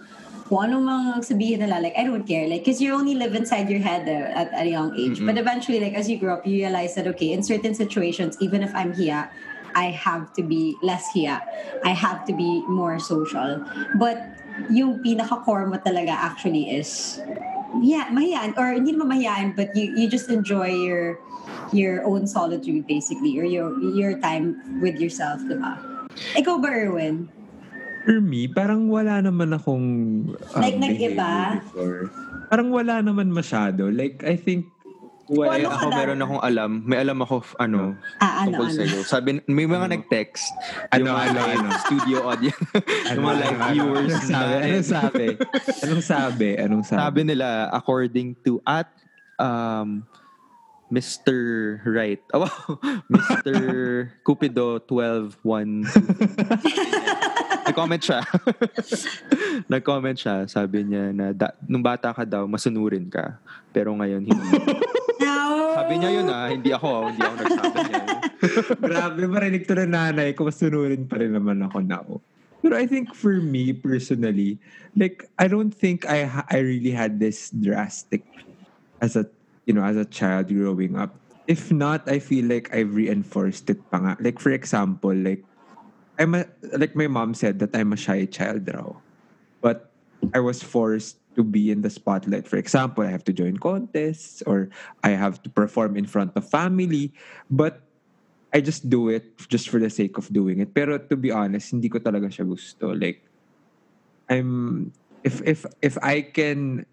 kung 0.49 0.65
anong 0.65 0.85
mga 0.89 1.05
sabihin 1.21 1.59
nila, 1.61 1.77
like, 1.77 1.93
I 1.93 2.03
don't 2.09 2.25
care. 2.25 2.49
Like, 2.49 2.65
because 2.65 2.81
you 2.81 2.97
only 2.97 3.13
live 3.13 3.37
inside 3.37 3.69
your 3.69 3.79
head 3.79 4.09
uh, 4.09 4.33
at, 4.33 4.49
a 4.55 4.65
young 4.65 4.97
age. 4.97 5.21
Mm-mm. 5.21 5.29
But 5.29 5.37
eventually, 5.37 5.79
like, 5.79 5.93
as 5.93 6.09
you 6.09 6.17
grow 6.17 6.41
up, 6.41 6.47
you 6.47 6.65
realize 6.65 6.95
that, 6.95 7.05
okay, 7.13 7.31
in 7.31 7.43
certain 7.43 7.75
situations, 7.77 8.35
even 8.41 8.63
if 8.63 8.73
I'm 8.73 8.93
hiya, 8.93 9.29
I 9.75 9.93
have 9.93 10.33
to 10.33 10.41
be 10.41 10.75
less 10.81 11.13
hiya. 11.13 11.45
I 11.85 11.93
have 11.93 12.25
to 12.25 12.33
be 12.33 12.65
more 12.65 12.97
social. 12.97 13.61
But 13.95 14.39
yung 14.67 14.99
pinaka-core 15.05 15.69
mo 15.69 15.77
talaga 15.77 16.11
actually 16.11 16.67
is 16.67 17.21
yeah, 17.79 18.09
mahiyaan 18.11 18.57
or 18.57 18.73
hindi 18.73 18.91
naman 18.91 19.15
mahiyaan 19.15 19.55
but 19.55 19.71
you 19.77 19.93
you 19.95 20.09
just 20.09 20.27
enjoy 20.27 20.67
your 20.67 21.21
your 21.71 22.03
own 22.03 22.27
solitude 22.27 22.83
basically 22.89 23.37
or 23.39 23.45
your 23.45 23.71
your 23.95 24.17
time 24.19 24.59
with 24.81 24.99
yourself, 24.99 25.39
diba? 25.45 25.77
Ikaw 26.35 26.55
ba, 26.57 26.69
Erwin? 26.69 27.27
For 28.03 28.17
me, 28.17 28.47
parang 28.47 28.87
wala 28.87 29.19
naman 29.19 29.51
akong 29.51 29.87
um, 30.33 30.55
Like, 30.55 30.77
nag-iba? 30.77 31.61
before. 31.61 32.09
Parang 32.47 32.69
wala 32.69 32.99
naman 32.99 33.29
masyado. 33.29 33.85
Like, 33.87 34.23
I 34.23 34.33
think, 34.33 34.65
well, 35.27 35.45
Ano 35.47 35.69
ako 35.69 35.85
dati? 35.85 35.97
meron 35.99 36.19
akong 36.19 36.41
alam. 36.41 36.71
May 36.81 36.97
alam 36.97 37.19
ako, 37.19 37.35
ano, 37.59 37.93
Ah, 38.17 38.41
ano, 38.41 38.55
tungkol 38.55 38.65
ano? 38.65 38.77
sa'yo. 38.81 38.97
Sabi, 39.03 39.27
may 39.45 39.67
mga 39.67 39.85
Ano? 39.85 39.93
nag-text. 39.93 40.47
Ano, 40.89 41.05
yung 41.05 41.19
ano, 41.19 41.39
ano? 41.39 41.67
studio 41.83 42.17
audience. 42.25 42.61
yung 43.13 43.21
mga 43.21 43.37
live 43.37 43.59
viewers 43.69 44.09
Anong 44.09 44.25
sabi? 44.25 44.55
Anong 44.65 44.87
sabi? 44.87 45.27
Anong 45.83 46.03
sabi? 46.03 46.49
Anong 46.57 46.83
sabi? 46.83 46.97
Sabi 46.97 47.19
nila, 47.27 47.47
according 47.69 48.33
to 48.41 48.57
at 48.63 48.89
um, 49.37 50.01
Mr. 50.89 51.35
Right. 51.85 52.21
Oh, 52.33 52.41
wow. 52.45 52.81
Mr. 53.09 53.53
Cupido 54.25 54.81
121. 54.81 55.85
Nag-comment 57.69 58.01
siya. 58.01 58.25
Nag-comment 59.71 60.17
siya. 60.17 60.49
Sabi 60.49 60.89
niya 60.89 61.13
na 61.13 61.29
da, 61.29 61.53
nung 61.69 61.85
bata 61.85 62.09
ka 62.09 62.25
daw, 62.25 62.49
masunurin 62.49 63.05
ka. 63.05 63.37
Pero 63.69 63.93
ngayon, 63.93 64.25
hindi. 64.25 64.49
No! 65.21 65.77
Sabi 65.77 65.93
niya 66.01 66.09
yun 66.09 66.27
ah, 66.33 66.49
hindi 66.49 66.73
ako. 66.73 67.13
Hindi 67.13 67.21
ako 67.21 67.35
nagsabi 67.37 67.77
niya. 67.85 68.01
Grabe, 68.81 69.21
marinig 69.29 69.63
to 69.69 69.77
ng 69.77 69.93
nanay 69.93 70.33
ko. 70.33 70.49
Masunurin 70.49 71.05
pa 71.05 71.21
rin 71.21 71.37
naman 71.37 71.61
ako 71.61 71.77
now. 71.85 72.07
Pero 72.59 72.73
I 72.75 72.89
think 72.89 73.15
for 73.15 73.39
me 73.39 73.71
personally, 73.71 74.59
like 74.97 75.29
I 75.39 75.47
don't 75.47 75.71
think 75.71 76.03
I 76.09 76.27
ha- 76.27 76.49
I 76.51 76.59
really 76.59 76.91
had 76.91 77.21
this 77.21 77.53
drastic 77.55 78.25
as 78.99 79.15
a 79.15 79.23
you 79.69 79.77
know 79.77 79.85
as 79.85 80.01
a 80.01 80.09
child 80.09 80.49
growing 80.49 80.97
up. 80.97 81.13
If 81.45 81.69
not, 81.69 82.09
I 82.09 82.17
feel 82.17 82.49
like 82.49 82.73
I've 82.73 82.97
reinforced 82.97 83.69
it 83.69 83.77
pa 83.93 84.01
nga. 84.01 84.17
Like 84.17 84.41
for 84.41 84.49
example, 84.49 85.13
like 85.13 85.45
I'm 86.17 86.33
a, 86.33 86.49
like 86.73 86.97
my 86.97 87.05
mom 87.05 87.37
said 87.37 87.61
that 87.61 87.77
I'm 87.77 87.93
a 87.93 87.99
shy 88.01 88.25
child 88.25 88.65
raw. 88.65 88.97
But 89.61 89.93
I 90.33 90.41
was 90.41 90.65
forced 90.65 91.21
to 91.37 91.45
be 91.45 91.69
in 91.69 91.85
the 91.85 91.93
spotlight. 91.93 92.49
For 92.49 92.57
example, 92.57 93.05
I 93.05 93.13
have 93.13 93.23
to 93.29 93.33
join 93.33 93.61
contests 93.61 94.41
or 94.49 94.73
I 95.05 95.13
have 95.13 95.41
to 95.45 95.49
perform 95.53 95.95
in 95.95 96.09
front 96.09 96.33
of 96.33 96.49
family. 96.49 97.13
But 97.49 97.85
I 98.49 98.61
just 98.65 98.89
do 98.89 99.13
it 99.13 99.37
just 99.53 99.69
for 99.69 99.77
the 99.77 99.89
sake 99.89 100.17
of 100.17 100.33
doing 100.33 100.59
it. 100.59 100.73
Pero 100.73 100.97
to 100.97 101.15
be 101.15 101.29
honest, 101.29 101.71
hindi 101.71 101.87
ko 101.87 102.01
talaga 102.01 102.33
siya 102.33 102.49
gusto. 102.49 102.91
Like, 102.97 103.21
I'm, 104.29 104.91
if, 105.23 105.41
if, 105.45 105.65
if 105.81 105.95
I 106.01 106.25
can, 106.25 106.85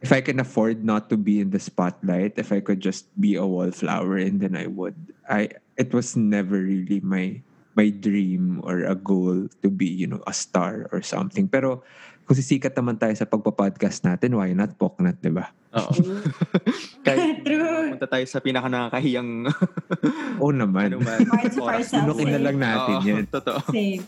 if 0.00 0.12
I 0.12 0.20
can 0.20 0.38
afford 0.38 0.84
not 0.84 1.10
to 1.10 1.16
be 1.16 1.40
in 1.40 1.50
the 1.50 1.58
spotlight, 1.58 2.38
if 2.38 2.52
I 2.52 2.60
could 2.60 2.80
just 2.80 3.10
be 3.18 3.34
a 3.34 3.46
wallflower, 3.46 4.18
and 4.18 4.40
then 4.40 4.54
I 4.54 4.66
would. 4.66 4.94
I, 5.28 5.50
it 5.76 5.92
was 5.92 6.16
never 6.16 6.58
really 6.58 7.00
my, 7.00 7.42
my 7.74 7.90
dream 7.90 8.60
or 8.62 8.86
a 8.86 8.94
goal 8.94 9.48
to 9.62 9.68
be, 9.70 9.86
you 9.86 10.06
know, 10.06 10.22
a 10.26 10.32
star 10.32 10.88
or 10.92 11.02
something. 11.02 11.48
Pero 11.48 11.82
kung 12.28 12.36
sisikat 12.36 12.76
naman 12.76 13.00
tayo 13.00 13.16
sa 13.16 13.24
pagpa-podcast 13.24 14.04
natin, 14.04 14.36
why 14.36 14.52
not 14.52 14.76
Poknat, 14.76 15.18
di 15.18 15.32
ba? 15.32 15.48
Oo. 15.76 15.92
Kahit 17.04 17.40
True. 17.46 17.92
punta 17.96 18.08
tayo 18.08 18.24
sa 18.24 18.40
pinaka 18.40 18.68
nakakahiyang 18.68 19.48
Oo 20.40 20.52
naman. 20.52 20.92
ano 20.96 21.04
man. 21.04 21.20
Lunukin 21.24 22.28
na 22.32 22.40
lang 22.40 22.56
natin 22.56 22.94
Oo, 23.00 23.04
yan. 23.04 23.24
Totoo. 23.28 23.60
Same. 23.72 24.04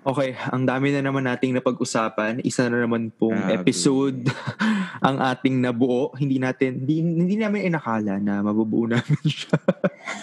Okay, 0.00 0.32
ang 0.48 0.64
dami 0.64 0.96
na 0.96 1.04
naman 1.04 1.28
nating 1.28 1.52
napag-usapan. 1.52 2.40
Isa 2.40 2.64
na 2.72 2.80
naman 2.80 3.12
pong 3.12 3.36
Grabe. 3.36 3.60
episode 3.60 4.32
ang 5.06 5.20
ating 5.20 5.60
nabuo. 5.60 6.08
Hindi 6.16 6.40
natin, 6.40 6.80
hindi, 6.80 7.04
hindi 7.04 7.36
namin 7.36 7.68
inakala 7.68 8.16
na 8.16 8.40
mabubuo 8.40 8.88
namin 8.88 9.20
siya. 9.28 9.60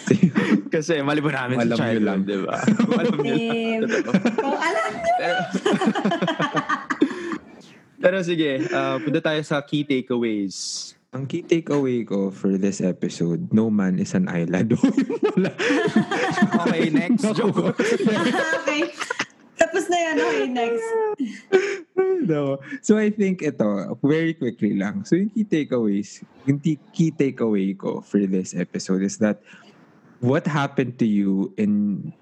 Kasi 0.74 0.98
mali 1.06 1.22
ba 1.22 1.46
namin 1.46 1.62
Alam 1.62 1.78
sa 1.78 1.94
nyo 1.94 2.02
lang. 2.02 2.20
childhood, 2.26 2.26
di 2.26 2.38
ba? 2.42 2.56
Alam 2.98 3.18
nyo 3.22 3.36
lang. 3.38 4.02
Alam. 4.58 4.92
Pero, 5.18 5.38
pero 8.02 8.18
sige, 8.26 8.66
uh, 8.74 8.98
punta 8.98 9.22
tayo 9.22 9.42
sa 9.46 9.62
key 9.62 9.86
takeaways. 9.86 10.90
Ang 11.14 11.30
key 11.30 11.46
takeaway 11.46 12.02
ko 12.02 12.34
for 12.34 12.58
this 12.58 12.82
episode, 12.82 13.54
no 13.54 13.70
man 13.70 14.02
is 14.02 14.18
an 14.18 14.26
island. 14.26 14.74
Okay, 16.66 16.90
next 16.90 17.30
joke. 17.38 17.62
okay. 17.62 18.90
Tapos 19.58 19.90
na 19.90 19.98
yan. 19.98 20.16
Okay, 20.22 20.48
next. 20.48 20.88
no. 22.30 22.62
So 22.82 22.98
I 22.98 23.10
think 23.10 23.42
ito, 23.42 23.98
very 24.06 24.34
quickly 24.34 24.78
lang. 24.78 25.04
So 25.04 25.18
yung 25.18 25.34
key 25.34 25.46
takeaways, 25.46 26.22
yung 26.46 26.60
key 26.62 27.12
takeaway 27.12 27.74
ko 27.74 28.02
for 28.02 28.22
this 28.26 28.54
episode 28.54 29.02
is 29.02 29.18
that 29.18 29.42
what 30.22 30.46
happened 30.46 30.98
to 31.02 31.06
you 31.06 31.54
in 31.58 32.14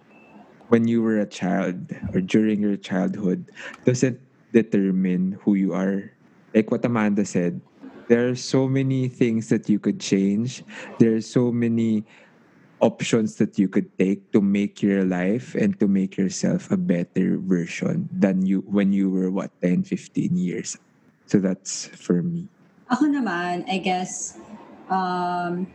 when 0.69 0.87
you 0.87 1.01
were 1.01 1.19
a 1.19 1.29
child 1.29 1.77
or 2.13 2.21
during 2.21 2.61
your 2.61 2.77
childhood 2.77 3.51
doesn't 3.85 4.19
determine 4.51 5.37
who 5.43 5.53
you 5.55 5.73
are. 5.73 6.11
Like 6.55 6.71
what 6.71 6.85
Amanda 6.87 7.25
said, 7.25 7.59
there 8.07 8.27
are 8.29 8.35
so 8.35 8.67
many 8.67 9.07
things 9.07 9.49
that 9.49 9.67
you 9.67 9.79
could 9.79 9.99
change. 9.99 10.63
There 10.99 11.15
are 11.15 11.25
so 11.25 11.51
many 11.51 12.05
options 12.79 13.35
that 13.37 13.57
you 13.57 13.67
could 13.67 13.87
take 13.97 14.31
to 14.31 14.41
make 14.41 14.81
your 14.83 15.03
life 15.05 15.55
and 15.55 15.79
to 15.79 15.87
make 15.87 16.17
yourself 16.17 16.71
a 16.71 16.77
better 16.77 17.37
version 17.39 18.09
than 18.11 18.45
you 18.45 18.63
when 18.67 18.91
you 18.91 19.09
were 19.09 19.31
what 19.31 19.51
10 19.61 19.83
15 19.83 20.35
years. 20.37 20.77
So 21.25 21.39
that's 21.39 21.87
for 21.95 22.21
me. 22.21 22.47
Ako 22.91 23.09
naman, 23.09 23.65
I 23.65 23.81
guess, 23.81 24.37
um, 24.93 25.65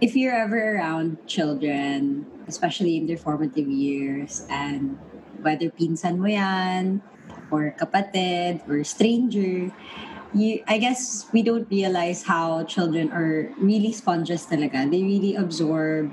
if 0.00 0.16
you're 0.16 0.36
ever 0.36 0.76
around 0.76 1.16
children, 1.24 2.26
especially 2.48 2.96
in 2.96 3.06
their 3.06 3.16
formative 3.16 3.68
years, 3.68 4.44
and 4.50 5.00
whether 5.40 5.72
pinsan 5.72 6.20
mo 6.20 6.28
yan, 6.28 7.00
or 7.48 7.72
kapatid, 7.80 8.60
or 8.68 8.84
stranger, 8.84 9.72
you, 10.34 10.62
I 10.66 10.78
guess 10.78 11.26
we 11.32 11.42
don't 11.42 11.68
realize 11.70 12.22
how 12.22 12.64
children 12.64 13.10
are 13.12 13.50
really 13.58 13.92
sponges 13.92 14.46
talaga. 14.46 14.90
They 14.90 15.02
really 15.02 15.34
absorb 15.34 16.12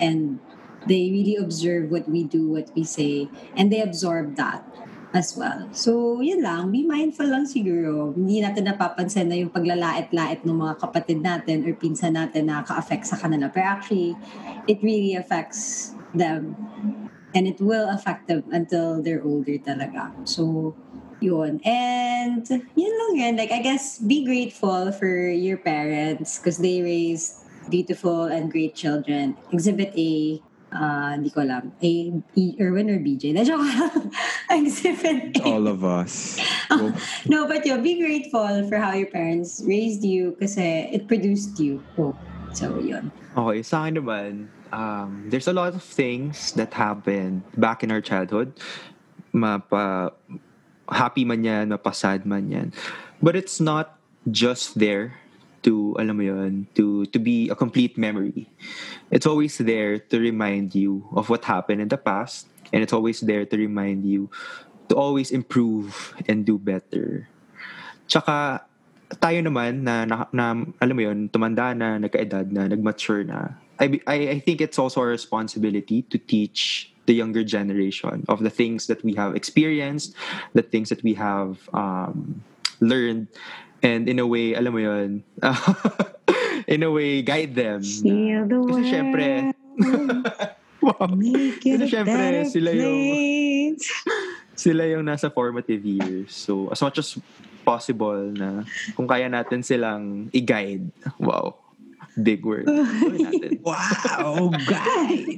and 0.00 0.40
they 0.86 1.10
really 1.12 1.36
observe 1.36 1.90
what 1.90 2.08
we 2.08 2.24
do, 2.24 2.48
what 2.48 2.70
we 2.74 2.84
say, 2.84 3.28
and 3.56 3.70
they 3.70 3.80
absorb 3.80 4.36
that 4.36 4.64
as 5.12 5.36
well. 5.36 5.68
So, 5.74 6.20
yun 6.22 6.42
lang. 6.42 6.70
Be 6.70 6.86
mindful 6.86 7.26
lang 7.26 7.44
siguro. 7.46 8.14
Hindi 8.14 8.40
natin 8.40 8.70
napapansin 8.70 9.26
na 9.26 9.36
yung 9.36 9.50
paglalait-lait 9.50 10.46
ng 10.46 10.54
mga 10.54 10.74
kapatid 10.78 11.18
natin 11.20 11.66
or 11.66 11.74
pinsan 11.74 12.14
natin 12.14 12.46
na 12.46 12.62
ka-affect 12.62 13.10
sa 13.10 13.18
kanila. 13.18 13.50
Pero 13.50 13.66
actually, 13.66 14.14
it 14.70 14.78
really 14.82 15.18
affects 15.18 15.92
them. 16.14 16.54
And 17.34 17.46
it 17.46 17.62
will 17.62 17.86
affect 17.90 18.26
them 18.26 18.42
until 18.50 19.02
they're 19.02 19.22
older 19.22 19.58
talaga. 19.58 20.10
So, 20.26 20.74
yun. 21.20 21.60
And, 21.64 22.44
yun 22.48 22.92
lang 22.98 23.12
yun. 23.16 23.36
Like, 23.36 23.52
I 23.52 23.62
guess, 23.62 23.98
be 23.98 24.24
grateful 24.24 24.92
for 24.92 25.28
your 25.30 25.56
parents 25.56 26.38
because 26.38 26.58
they 26.58 26.82
raised 26.82 27.44
beautiful 27.70 28.24
and 28.24 28.50
great 28.50 28.74
children. 28.74 29.36
Exhibit 29.52 29.92
A, 29.96 30.40
Ah, 30.70 31.18
di 31.18 31.26
ko 31.34 31.42
alam. 31.42 31.74
A, 31.82 32.14
E, 32.38 32.54
Erwin 32.62 32.86
or 32.94 33.02
BJ? 33.02 33.34
Na 33.34 33.42
joke. 33.42 33.66
Exhibit 34.50 35.34
A. 35.38 35.42
all 35.42 35.66
of 35.66 35.82
us. 35.82 36.38
Well, 36.70 36.94
No, 37.26 37.50
but 37.50 37.66
yun, 37.66 37.82
be 37.82 37.98
grateful 37.98 38.62
for 38.70 38.78
how 38.78 38.94
your 38.94 39.10
parents 39.10 39.58
raised 39.66 40.06
you 40.06 40.38
kasi 40.38 40.86
it 40.94 41.10
produced 41.10 41.58
you. 41.58 41.82
Oh. 41.98 42.14
So, 42.54 42.78
yun. 42.78 43.10
Okay, 43.34 43.62
sa 43.66 43.82
akin 43.82 43.98
naman, 43.98 44.30
um, 44.70 45.26
there's 45.26 45.50
a 45.50 45.54
lot 45.54 45.74
of 45.74 45.82
things 45.82 46.54
that 46.54 46.70
happened 46.74 47.42
back 47.58 47.82
in 47.82 47.90
our 47.90 48.02
childhood. 48.02 48.54
Mapa, 49.34 50.14
happy 50.90 51.24
man 51.24 51.42
yan, 51.42 51.70
mapasad 51.70 52.26
man 52.26 52.50
yan. 52.50 52.68
But 53.22 53.36
it's 53.36 53.60
not 53.60 53.98
just 54.30 54.78
there 54.78 55.16
to, 55.62 55.96
alam 55.98 56.16
mo 56.16 56.24
yun, 56.24 56.66
to, 56.74 57.06
to 57.06 57.18
be 57.18 57.48
a 57.48 57.56
complete 57.56 57.96
memory. 57.96 58.48
It's 59.10 59.26
always 59.26 59.58
there 59.58 59.98
to 59.98 60.16
remind 60.18 60.74
you 60.74 61.06
of 61.12 61.28
what 61.28 61.44
happened 61.44 61.80
in 61.80 61.88
the 61.88 62.00
past. 62.00 62.48
And 62.72 62.82
it's 62.82 62.92
always 62.92 63.20
there 63.20 63.44
to 63.44 63.56
remind 63.56 64.06
you 64.06 64.30
to 64.88 64.94
always 64.96 65.30
improve 65.30 66.14
and 66.28 66.46
do 66.46 66.58
better. 66.58 67.28
Tsaka, 68.06 68.66
tayo 69.18 69.38
naman 69.42 69.82
na, 69.82 70.06
na, 70.06 70.26
na 70.30 70.54
alam 70.78 70.94
mo 70.94 71.02
yun, 71.02 71.28
tumanda 71.30 71.74
na, 71.74 71.98
nagkaedad 71.98 72.50
na, 72.50 72.70
nagmature 72.70 73.26
na. 73.26 73.58
I, 73.80 74.00
I, 74.06 74.14
I 74.36 74.38
think 74.40 74.60
it's 74.60 74.78
also 74.78 75.00
our 75.00 75.08
responsibility 75.08 76.02
to 76.12 76.18
teach 76.18 76.92
the 77.06 77.14
younger 77.14 77.42
generation 77.42 78.24
of 78.28 78.44
the 78.44 78.50
things 78.50 78.86
that 78.86 79.02
we 79.02 79.14
have 79.14 79.34
experienced, 79.34 80.14
the 80.52 80.62
things 80.62 80.90
that 80.90 81.02
we 81.02 81.14
have 81.14 81.58
um, 81.72 82.44
learned, 82.80 83.28
and 83.82 84.08
in 84.08 84.18
a 84.18 84.26
way, 84.26 84.52
alam 84.54 84.72
mo 84.76 84.80
yun, 84.80 85.24
in 86.68 86.82
a 86.84 86.90
way, 86.90 87.22
guide 87.22 87.54
them. 87.56 87.82
Feel 87.82 88.44
the 88.46 88.60
Kasi 88.68 88.82
syempre, 88.92 89.28
wow, 90.84 91.08
Make 91.16 91.64
it 91.64 91.80
Kasi 91.80 91.88
a 91.88 91.88
syempre, 91.88 92.46
sila 92.46 92.70
yung- 92.76 93.80
sila 94.60 94.82
yung 94.84 95.04
nasa 95.08 95.32
formative 95.32 95.80
years. 95.80 96.36
So, 96.36 96.68
as 96.68 96.84
much 96.84 97.00
as 97.00 97.16
possible 97.64 98.20
na 98.36 98.64
kung 98.96 99.08
kaya 99.08 99.28
natin 99.28 99.64
silang 99.64 100.28
i-guide. 100.32 100.92
Wow. 101.16 101.59
Big 102.20 102.44
word. 102.44 102.68
Wow, 103.60 104.48
guy! 104.64 105.36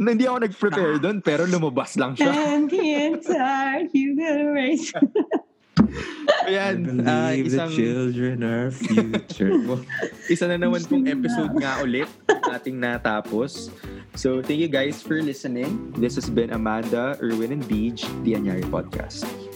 Na 0.00 0.08
Hindi 0.16 0.24
ako 0.24 0.48
nag-prepare 0.48 0.96
doon, 0.96 1.20
pero 1.20 1.44
lumabas 1.44 2.00
lang 2.00 2.16
siya. 2.16 2.32
And 2.32 2.64
the 2.72 2.80
inside, 2.80 3.92
you 3.92 4.16
gotta 4.16 4.48
raise. 4.48 4.88
I 6.48 6.56
Ayan, 6.56 7.04
ah, 7.04 7.28
believe 7.36 7.52
isang, 7.52 7.68
the 7.68 7.76
children 7.76 8.36
are 8.40 8.72
future. 8.72 9.52
isa 10.32 10.48
na 10.48 10.56
naman 10.56 10.80
pong 10.88 11.04
episode 11.04 11.52
nga 11.60 11.84
ulit 11.84 12.08
ating 12.48 12.80
natapos. 12.80 13.68
So, 14.16 14.40
thank 14.40 14.58
you 14.58 14.72
guys 14.72 15.04
for 15.04 15.20
listening. 15.20 15.92
This 16.00 16.16
has 16.16 16.32
been 16.32 16.50
Amanda, 16.50 17.20
Erwin, 17.20 17.52
and 17.52 17.62
Beej, 17.68 18.02
the 18.24 18.34
Anyari 18.34 18.66
Podcast. 18.66 19.47